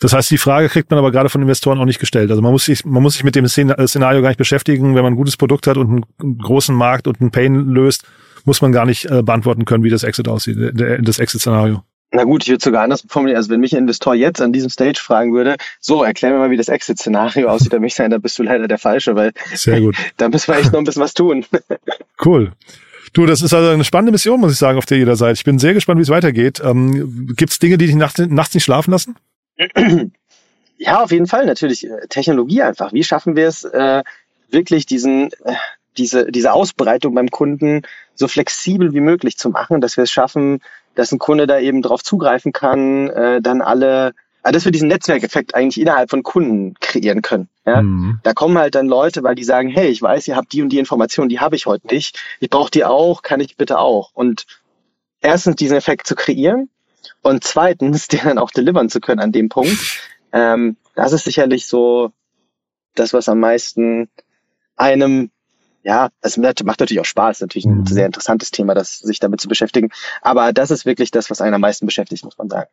Das 0.01 0.13
heißt, 0.13 0.31
die 0.31 0.39
Frage 0.39 0.69
kriegt 0.69 0.91
man 0.91 0.99
aber 0.99 1.11
gerade 1.11 1.29
von 1.29 1.43
Investoren 1.43 1.79
auch 1.79 1.85
nicht 1.85 1.99
gestellt. 1.99 2.31
Also 2.31 2.41
man 2.41 2.53
muss 2.53 2.67
sich, 2.67 2.85
man 2.85 3.03
muss 3.03 3.15
sich 3.15 3.25
mit 3.25 3.35
dem 3.35 3.49
Szenario 3.49 4.23
gar 4.23 4.29
nicht 4.29 4.39
beschäftigen. 4.39 4.95
Wenn 4.95 5.03
man 5.03 5.15
ein 5.15 5.17
gutes 5.17 5.37
Produkt 5.37 5.67
hat 5.67 5.77
und 5.77 6.07
einen 6.21 6.39
großen 6.39 6.75
Markt 6.75 7.09
und 7.09 7.21
einen 7.21 7.33
Pain 7.33 7.69
löst, 7.71 8.05
muss 8.45 8.63
man 8.63 8.71
gar 8.71 8.87
nicht 8.87 9.07
äh, 9.07 9.23
beantworten 9.23 9.65
können, 9.65 9.83
wie 9.83 9.91
das 9.91 10.05
Exit 10.05 10.29
aussieht, 10.29 10.57
das 11.03 11.19
Exit-Szenario. 11.19 11.83
Na 12.11 12.25
gut, 12.25 12.43
ich 12.43 12.49
würde 12.49 12.65
sogar 12.65 12.85
anders 12.85 13.05
formulieren. 13.07 13.37
Also 13.37 13.51
wenn 13.51 13.61
mich 13.61 13.75
ein 13.75 13.81
Investor 13.81 14.15
jetzt 14.15 14.41
an 14.41 14.53
diesem 14.53 14.71
Stage 14.71 14.99
fragen 14.99 15.35
würde, 15.35 15.57
so, 15.79 16.03
erklär 16.03 16.33
mir 16.33 16.39
mal, 16.39 16.51
wie 16.51 16.57
das 16.57 16.69
Exit-Szenario 16.69 17.49
aussieht, 17.49 17.73
dann 17.73 17.83
mich 17.83 17.95
sein, 17.95 18.11
da 18.11 18.19
bist 18.19 18.39
du 18.39 18.43
leider 18.43 18.67
der 18.67 18.79
Falsche, 18.79 19.15
weil 19.15 19.33
Sehr 19.55 19.81
gut. 19.81 19.97
da 20.17 20.29
müssen 20.29 20.53
wir 20.53 20.59
echt 20.59 20.73
noch 20.73 20.79
ein 20.79 20.85
bisschen 20.85 21.03
was 21.03 21.15
tun. 21.15 21.45
Cool. 22.25 22.51
Du, 23.13 23.27
das 23.27 23.43
ist 23.43 23.55
also 23.55 23.71
eine 23.71 23.85
spannende 23.85 24.11
Mission, 24.11 24.41
muss 24.41 24.53
ich 24.53 24.59
sagen, 24.59 24.77
auf 24.77 24.87
der 24.87 24.99
jeder 24.99 25.15
Seite. 25.15 25.35
Ich 25.35 25.45
bin 25.45 25.61
sehr 25.61 25.73
gespannt, 25.73 25.99
wie 25.99 26.03
es 26.03 26.09
weitergeht. 26.09 26.61
Ähm, 26.65 27.33
Gibt 27.37 27.53
es 27.53 27.61
Dinge, 27.61 27.79
die 27.79 27.87
dich 27.87 27.95
nachts, 27.95 28.19
nachts 28.19 28.55
nicht 28.55 28.65
schlafen 28.65 28.91
lassen? 28.91 29.17
Ja, 30.81 31.03
auf 31.03 31.11
jeden 31.11 31.27
Fall, 31.27 31.45
natürlich. 31.45 31.85
Äh, 31.85 32.07
Technologie 32.09 32.63
einfach. 32.63 32.93
Wie 32.93 33.03
schaffen 33.03 33.35
wir 33.35 33.49
es, 33.49 33.65
äh, 33.65 34.05
wirklich 34.49 34.87
diesen, 34.87 35.33
äh, 35.45 35.55
diese, 35.97 36.31
diese 36.31 36.53
Ausbreitung 36.53 37.15
beim 37.15 37.31
Kunden 37.31 37.83
so 38.15 38.29
flexibel 38.29 38.95
wie 38.95 39.01
möglich 39.01 39.37
zu 39.37 39.51
machen, 39.51 39.81
dass 39.81 39.97
wir 39.97 40.05
es 40.05 40.13
schaffen, 40.13 40.61
dass 40.99 41.13
ein 41.13 41.21
Kunde 41.21 41.47
da 41.47 41.61
eben 41.61 41.81
drauf 41.81 42.03
zugreifen 42.03 42.53
kann, 42.53 43.09
äh, 43.11 43.41
dann 43.41 43.63
alle, 43.63 44.15
also 44.43 44.57
dass 44.57 44.65
wir 44.65 44.73
diesen 44.73 44.89
Netzwerkeffekt 44.89 45.55
eigentlich 45.55 45.81
innerhalb 45.81 46.11
von 46.11 46.25
Kunden 46.25 46.75
kreieren 46.81 47.23
können. 47.23 47.49
Ja? 47.65 47.83
Mhm. 47.83 48.19
Da 48.25 48.33
kommen 48.33 48.59
halt 48.59 48.75
dann 48.75 48.89
Leute, 48.89 49.23
weil 49.23 49.37
die 49.37 49.45
sagen, 49.45 49.69
hey, 49.69 49.87
ich 49.87 50.03
weiß, 50.03 50.27
ihr 50.27 50.35
habt 50.35 50.53
die 50.53 50.61
und 50.61 50.71
die 50.71 50.81
Informationen, 50.81 51.29
die 51.29 51.39
habe 51.39 51.55
ich 51.55 51.67
heute 51.67 51.87
nicht. 51.87 52.19
Ich 52.41 52.51
brauche 52.51 52.73
die 52.73 52.85
auch, 52.85 53.23
kann 53.23 53.39
ich 53.39 53.57
bitte 53.57 53.79
auch. 53.79 54.11
Und 54.13 54.47
erstens 55.21 55.55
diesen 55.55 55.77
Effekt 55.77 56.09
zu 56.09 56.17
kreieren 56.17 56.69
und 57.23 57.45
zweitens 57.45 58.09
den 58.09 58.25
dann 58.25 58.39
auch 58.39 58.51
delivern 58.51 58.89
zu 58.89 58.99
können 58.99 59.21
an 59.21 59.31
dem 59.31 59.49
Punkt. 59.49 60.03
Ähm, 60.33 60.77
das 60.97 61.13
ist 61.13 61.27
sicherlich 61.27 61.69
so 61.69 62.11
das, 62.97 63.13
was 63.13 63.29
am 63.29 63.39
meisten 63.39 64.09
einem 64.75 65.31
ja, 65.89 66.11
es 66.21 66.37
macht 66.37 66.61
natürlich 66.61 67.01
auch 67.01 67.07
Spaß, 67.07 67.41
natürlich 67.41 67.65
ein 67.65 67.79
mhm. 67.79 67.87
sehr 67.87 68.05
interessantes 68.05 68.51
Thema, 68.51 68.75
das 68.75 68.99
sich 68.99 69.21
damit 69.21 69.41
zu 69.41 69.49
beschäftigen. 69.49 69.89
Aber 70.21 70.53
das 70.53 70.71
ist 70.71 70.85
wirklich 70.85 71.11
das, 71.11 71.31
was 71.31 71.41
einen 71.41 71.55
am 71.55 71.63
meisten 71.63 71.87
beschäftigt, 71.87 72.25
muss 72.25 72.37
man 72.37 72.51
sagen. 72.51 72.69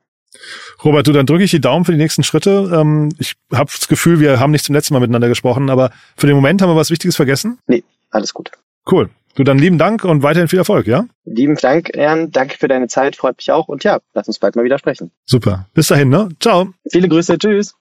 Robert, 0.83 1.07
du, 1.07 1.13
dann 1.13 1.25
drücke 1.25 1.45
ich 1.45 1.51
die 1.51 1.61
Daumen 1.61 1.85
für 1.85 1.93
die 1.93 1.97
nächsten 1.97 2.23
Schritte. 2.23 2.69
Ähm, 2.73 3.15
ich 3.17 3.35
habe 3.53 3.71
das 3.73 3.87
Gefühl, 3.87 4.19
wir 4.19 4.41
haben 4.41 4.51
nicht 4.51 4.65
zum 4.65 4.75
letzten 4.75 4.93
Mal 4.93 4.99
miteinander 4.99 5.29
gesprochen, 5.29 5.69
aber 5.69 5.91
für 6.17 6.27
den 6.27 6.35
Moment 6.35 6.61
haben 6.61 6.69
wir 6.69 6.75
was 6.75 6.91
Wichtiges 6.91 7.15
vergessen? 7.15 7.57
Nee, 7.67 7.85
alles 8.09 8.33
gut. 8.33 8.51
Cool. 8.91 9.09
Du, 9.35 9.45
dann 9.45 9.59
lieben 9.59 9.77
Dank 9.77 10.03
und 10.03 10.21
weiterhin 10.21 10.49
viel 10.49 10.59
Erfolg, 10.59 10.85
ja? 10.85 11.05
Lieben 11.23 11.55
Dank, 11.55 11.95
Ern. 11.95 12.31
Danke 12.31 12.57
für 12.57 12.67
deine 12.67 12.89
Zeit. 12.89 13.15
Freut 13.15 13.37
mich 13.37 13.49
auch. 13.49 13.69
Und 13.69 13.85
ja, 13.85 13.99
lass 14.13 14.27
uns 14.27 14.39
bald 14.39 14.57
mal 14.57 14.65
wieder 14.65 14.77
sprechen. 14.77 15.11
Super. 15.25 15.67
Bis 15.73 15.87
dahin, 15.87 16.09
ne? 16.09 16.29
Ciao. 16.41 16.73
Viele 16.91 17.07
Grüße. 17.07 17.37
Tschüss. 17.37 17.75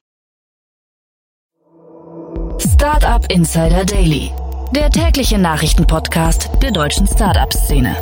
Startup 2.61 3.26
Insider 3.32 3.85
Daily. 3.85 4.30
Der 4.75 4.91
tägliche 4.91 5.39
Nachrichtenpodcast 5.39 6.51
der 6.61 6.72
deutschen 6.72 7.07
Startup-Szene. 7.07 7.97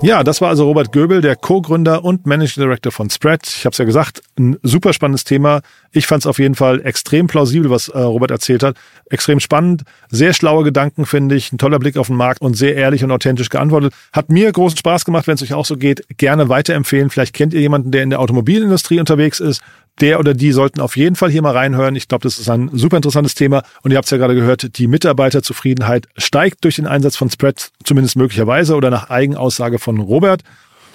Ja, 0.00 0.24
das 0.24 0.40
war 0.40 0.48
also 0.48 0.64
Robert 0.64 0.90
Göbel, 0.90 1.20
der 1.20 1.36
Co-Gründer 1.36 2.02
und 2.02 2.26
Managing 2.26 2.64
Director 2.64 2.90
von 2.90 3.10
Spread. 3.10 3.46
Ich 3.46 3.66
habe 3.66 3.72
es 3.72 3.78
ja 3.78 3.84
gesagt, 3.84 4.22
ein 4.38 4.56
super 4.62 4.94
spannendes 4.94 5.24
Thema. 5.24 5.60
Ich 5.92 6.06
fand 6.06 6.22
es 6.22 6.26
auf 6.26 6.38
jeden 6.38 6.54
Fall 6.54 6.80
extrem 6.84 7.26
plausibel, 7.26 7.70
was 7.70 7.88
äh, 7.88 7.98
Robert 7.98 8.30
erzählt 8.30 8.62
hat. 8.62 8.76
Extrem 9.10 9.38
spannend, 9.38 9.82
sehr 10.10 10.32
schlaue 10.32 10.64
Gedanken, 10.64 11.04
finde 11.04 11.36
ich, 11.36 11.52
ein 11.52 11.58
toller 11.58 11.78
Blick 11.78 11.98
auf 11.98 12.06
den 12.06 12.16
Markt 12.16 12.40
und 12.40 12.54
sehr 12.54 12.74
ehrlich 12.74 13.04
und 13.04 13.12
authentisch 13.12 13.50
geantwortet. 13.50 13.92
Hat 14.12 14.30
mir 14.30 14.50
großen 14.50 14.78
Spaß 14.78 15.04
gemacht, 15.04 15.26
wenn 15.26 15.34
es 15.34 15.42
euch 15.42 15.52
auch 15.52 15.66
so 15.66 15.76
geht. 15.76 16.04
Gerne 16.16 16.48
weiterempfehlen. 16.48 17.10
Vielleicht 17.10 17.34
kennt 17.34 17.52
ihr 17.52 17.60
jemanden, 17.60 17.90
der 17.90 18.02
in 18.02 18.10
der 18.10 18.20
Automobilindustrie 18.20 18.98
unterwegs 18.98 19.40
ist 19.40 19.62
der 20.00 20.18
oder 20.18 20.34
die 20.34 20.52
sollten 20.52 20.80
auf 20.80 20.96
jeden 20.96 21.16
Fall 21.16 21.30
hier 21.30 21.42
mal 21.42 21.52
reinhören. 21.52 21.96
Ich 21.96 22.08
glaube, 22.08 22.22
das 22.22 22.38
ist 22.38 22.48
ein 22.48 22.70
super 22.72 22.96
interessantes 22.96 23.34
Thema. 23.34 23.62
Und 23.82 23.90
ihr 23.90 23.96
habt 23.96 24.06
es 24.06 24.10
ja 24.10 24.16
gerade 24.16 24.34
gehört, 24.34 24.78
die 24.78 24.86
Mitarbeiterzufriedenheit 24.86 26.08
steigt 26.16 26.64
durch 26.64 26.76
den 26.76 26.86
Einsatz 26.86 27.16
von 27.16 27.30
Spread, 27.30 27.70
zumindest 27.84 28.16
möglicherweise 28.16 28.74
oder 28.74 28.90
nach 28.90 29.10
Eigenaussage 29.10 29.78
von 29.78 30.00
Robert. 30.00 30.42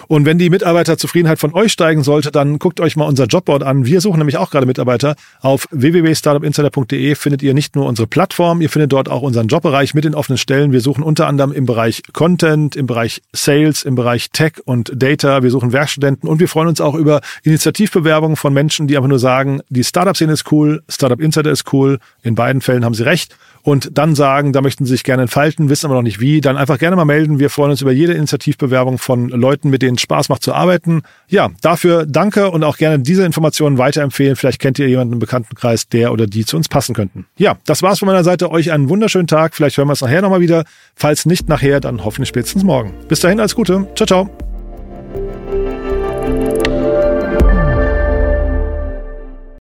Und 0.06 0.24
wenn 0.24 0.38
die 0.38 0.50
Mitarbeiterzufriedenheit 0.50 1.38
von 1.38 1.52
euch 1.54 1.72
steigen 1.72 2.02
sollte, 2.02 2.30
dann 2.30 2.58
guckt 2.58 2.80
euch 2.80 2.96
mal 2.96 3.06
unser 3.06 3.24
Jobboard 3.24 3.62
an. 3.62 3.84
Wir 3.84 4.00
suchen 4.00 4.18
nämlich 4.18 4.36
auch 4.36 4.50
gerade 4.50 4.66
Mitarbeiter. 4.66 5.16
Auf 5.40 5.66
www.startupinsider.de 5.70 7.14
findet 7.14 7.42
ihr 7.42 7.54
nicht 7.54 7.76
nur 7.76 7.86
unsere 7.86 8.06
Plattform, 8.06 8.60
ihr 8.60 8.70
findet 8.70 8.92
dort 8.92 9.08
auch 9.08 9.22
unseren 9.22 9.48
Jobbereich 9.48 9.94
mit 9.94 10.04
den 10.04 10.14
offenen 10.14 10.38
Stellen. 10.38 10.72
Wir 10.72 10.80
suchen 10.80 11.02
unter 11.02 11.26
anderem 11.26 11.52
im 11.52 11.66
Bereich 11.66 12.02
Content, 12.12 12.76
im 12.76 12.86
Bereich 12.86 13.22
Sales, 13.32 13.82
im 13.82 13.94
Bereich 13.94 14.30
Tech 14.30 14.54
und 14.64 14.92
Data. 14.94 15.42
Wir 15.42 15.50
suchen 15.50 15.72
Werkstudenten 15.72 16.28
und 16.28 16.40
wir 16.40 16.48
freuen 16.48 16.68
uns 16.68 16.80
auch 16.80 16.94
über 16.94 17.20
Initiativbewerbungen 17.42 18.36
von 18.36 18.52
Menschen, 18.52 18.86
die 18.86 18.96
einfach 18.96 19.08
nur 19.08 19.18
sagen, 19.18 19.60
die 19.68 19.84
Startup-Szene 19.84 20.32
ist 20.32 20.50
cool, 20.52 20.82
Startup 20.88 21.20
Insider 21.20 21.50
ist 21.50 21.72
cool. 21.72 21.98
In 22.22 22.34
beiden 22.34 22.60
Fällen 22.60 22.84
haben 22.84 22.94
sie 22.94 23.04
recht 23.04 23.36
und 23.62 23.90
dann 23.96 24.14
sagen, 24.14 24.52
da 24.52 24.60
möchten 24.60 24.84
sie 24.84 24.92
sich 24.92 25.04
gerne 25.04 25.22
entfalten, 25.22 25.68
wissen 25.68 25.86
aber 25.86 25.94
noch 25.94 26.02
nicht 26.02 26.20
wie, 26.20 26.40
dann 26.40 26.56
einfach 26.56 26.78
gerne 26.78 26.96
mal 26.96 27.04
melden. 27.04 27.38
Wir 27.38 27.50
freuen 27.50 27.70
uns 27.70 27.82
über 27.82 27.92
jede 27.92 28.14
Initiativbewerbung 28.14 28.98
von 28.98 29.28
Leuten, 29.28 29.70
mit 29.70 29.82
denen 29.82 29.96
es 29.96 30.02
Spaß 30.02 30.28
macht 30.28 30.42
zu 30.42 30.54
arbeiten. 30.54 31.02
Ja, 31.28 31.50
dafür 31.62 32.06
danke 32.06 32.50
und 32.50 32.64
auch 32.64 32.76
gerne 32.76 32.98
diese 32.98 33.24
Informationen 33.24 33.78
weiterempfehlen. 33.78 34.36
Vielleicht 34.36 34.60
kennt 34.60 34.78
ihr 34.78 34.88
jemanden 34.88 35.14
im 35.14 35.18
Bekanntenkreis, 35.18 35.88
der 35.88 36.12
oder 36.12 36.26
die 36.26 36.44
zu 36.44 36.56
uns 36.56 36.68
passen 36.68 36.94
könnten. 36.94 37.26
Ja, 37.36 37.56
das 37.66 37.82
war's 37.82 37.98
von 37.98 38.06
meiner 38.06 38.24
Seite. 38.24 38.50
Euch 38.50 38.72
einen 38.72 38.88
wunderschönen 38.88 39.26
Tag. 39.26 39.54
Vielleicht 39.54 39.76
hören 39.76 39.88
wir 39.88 39.92
es 39.92 40.00
nachher 40.00 40.22
nochmal 40.22 40.40
wieder. 40.40 40.64
Falls 40.94 41.26
nicht 41.26 41.48
nachher, 41.48 41.80
dann 41.80 42.04
hoffentlich 42.04 42.28
spätestens 42.28 42.64
morgen. 42.64 42.92
Bis 43.08 43.20
dahin, 43.20 43.40
alles 43.40 43.54
Gute. 43.54 43.86
Ciao, 43.94 44.06
ciao. 44.06 44.47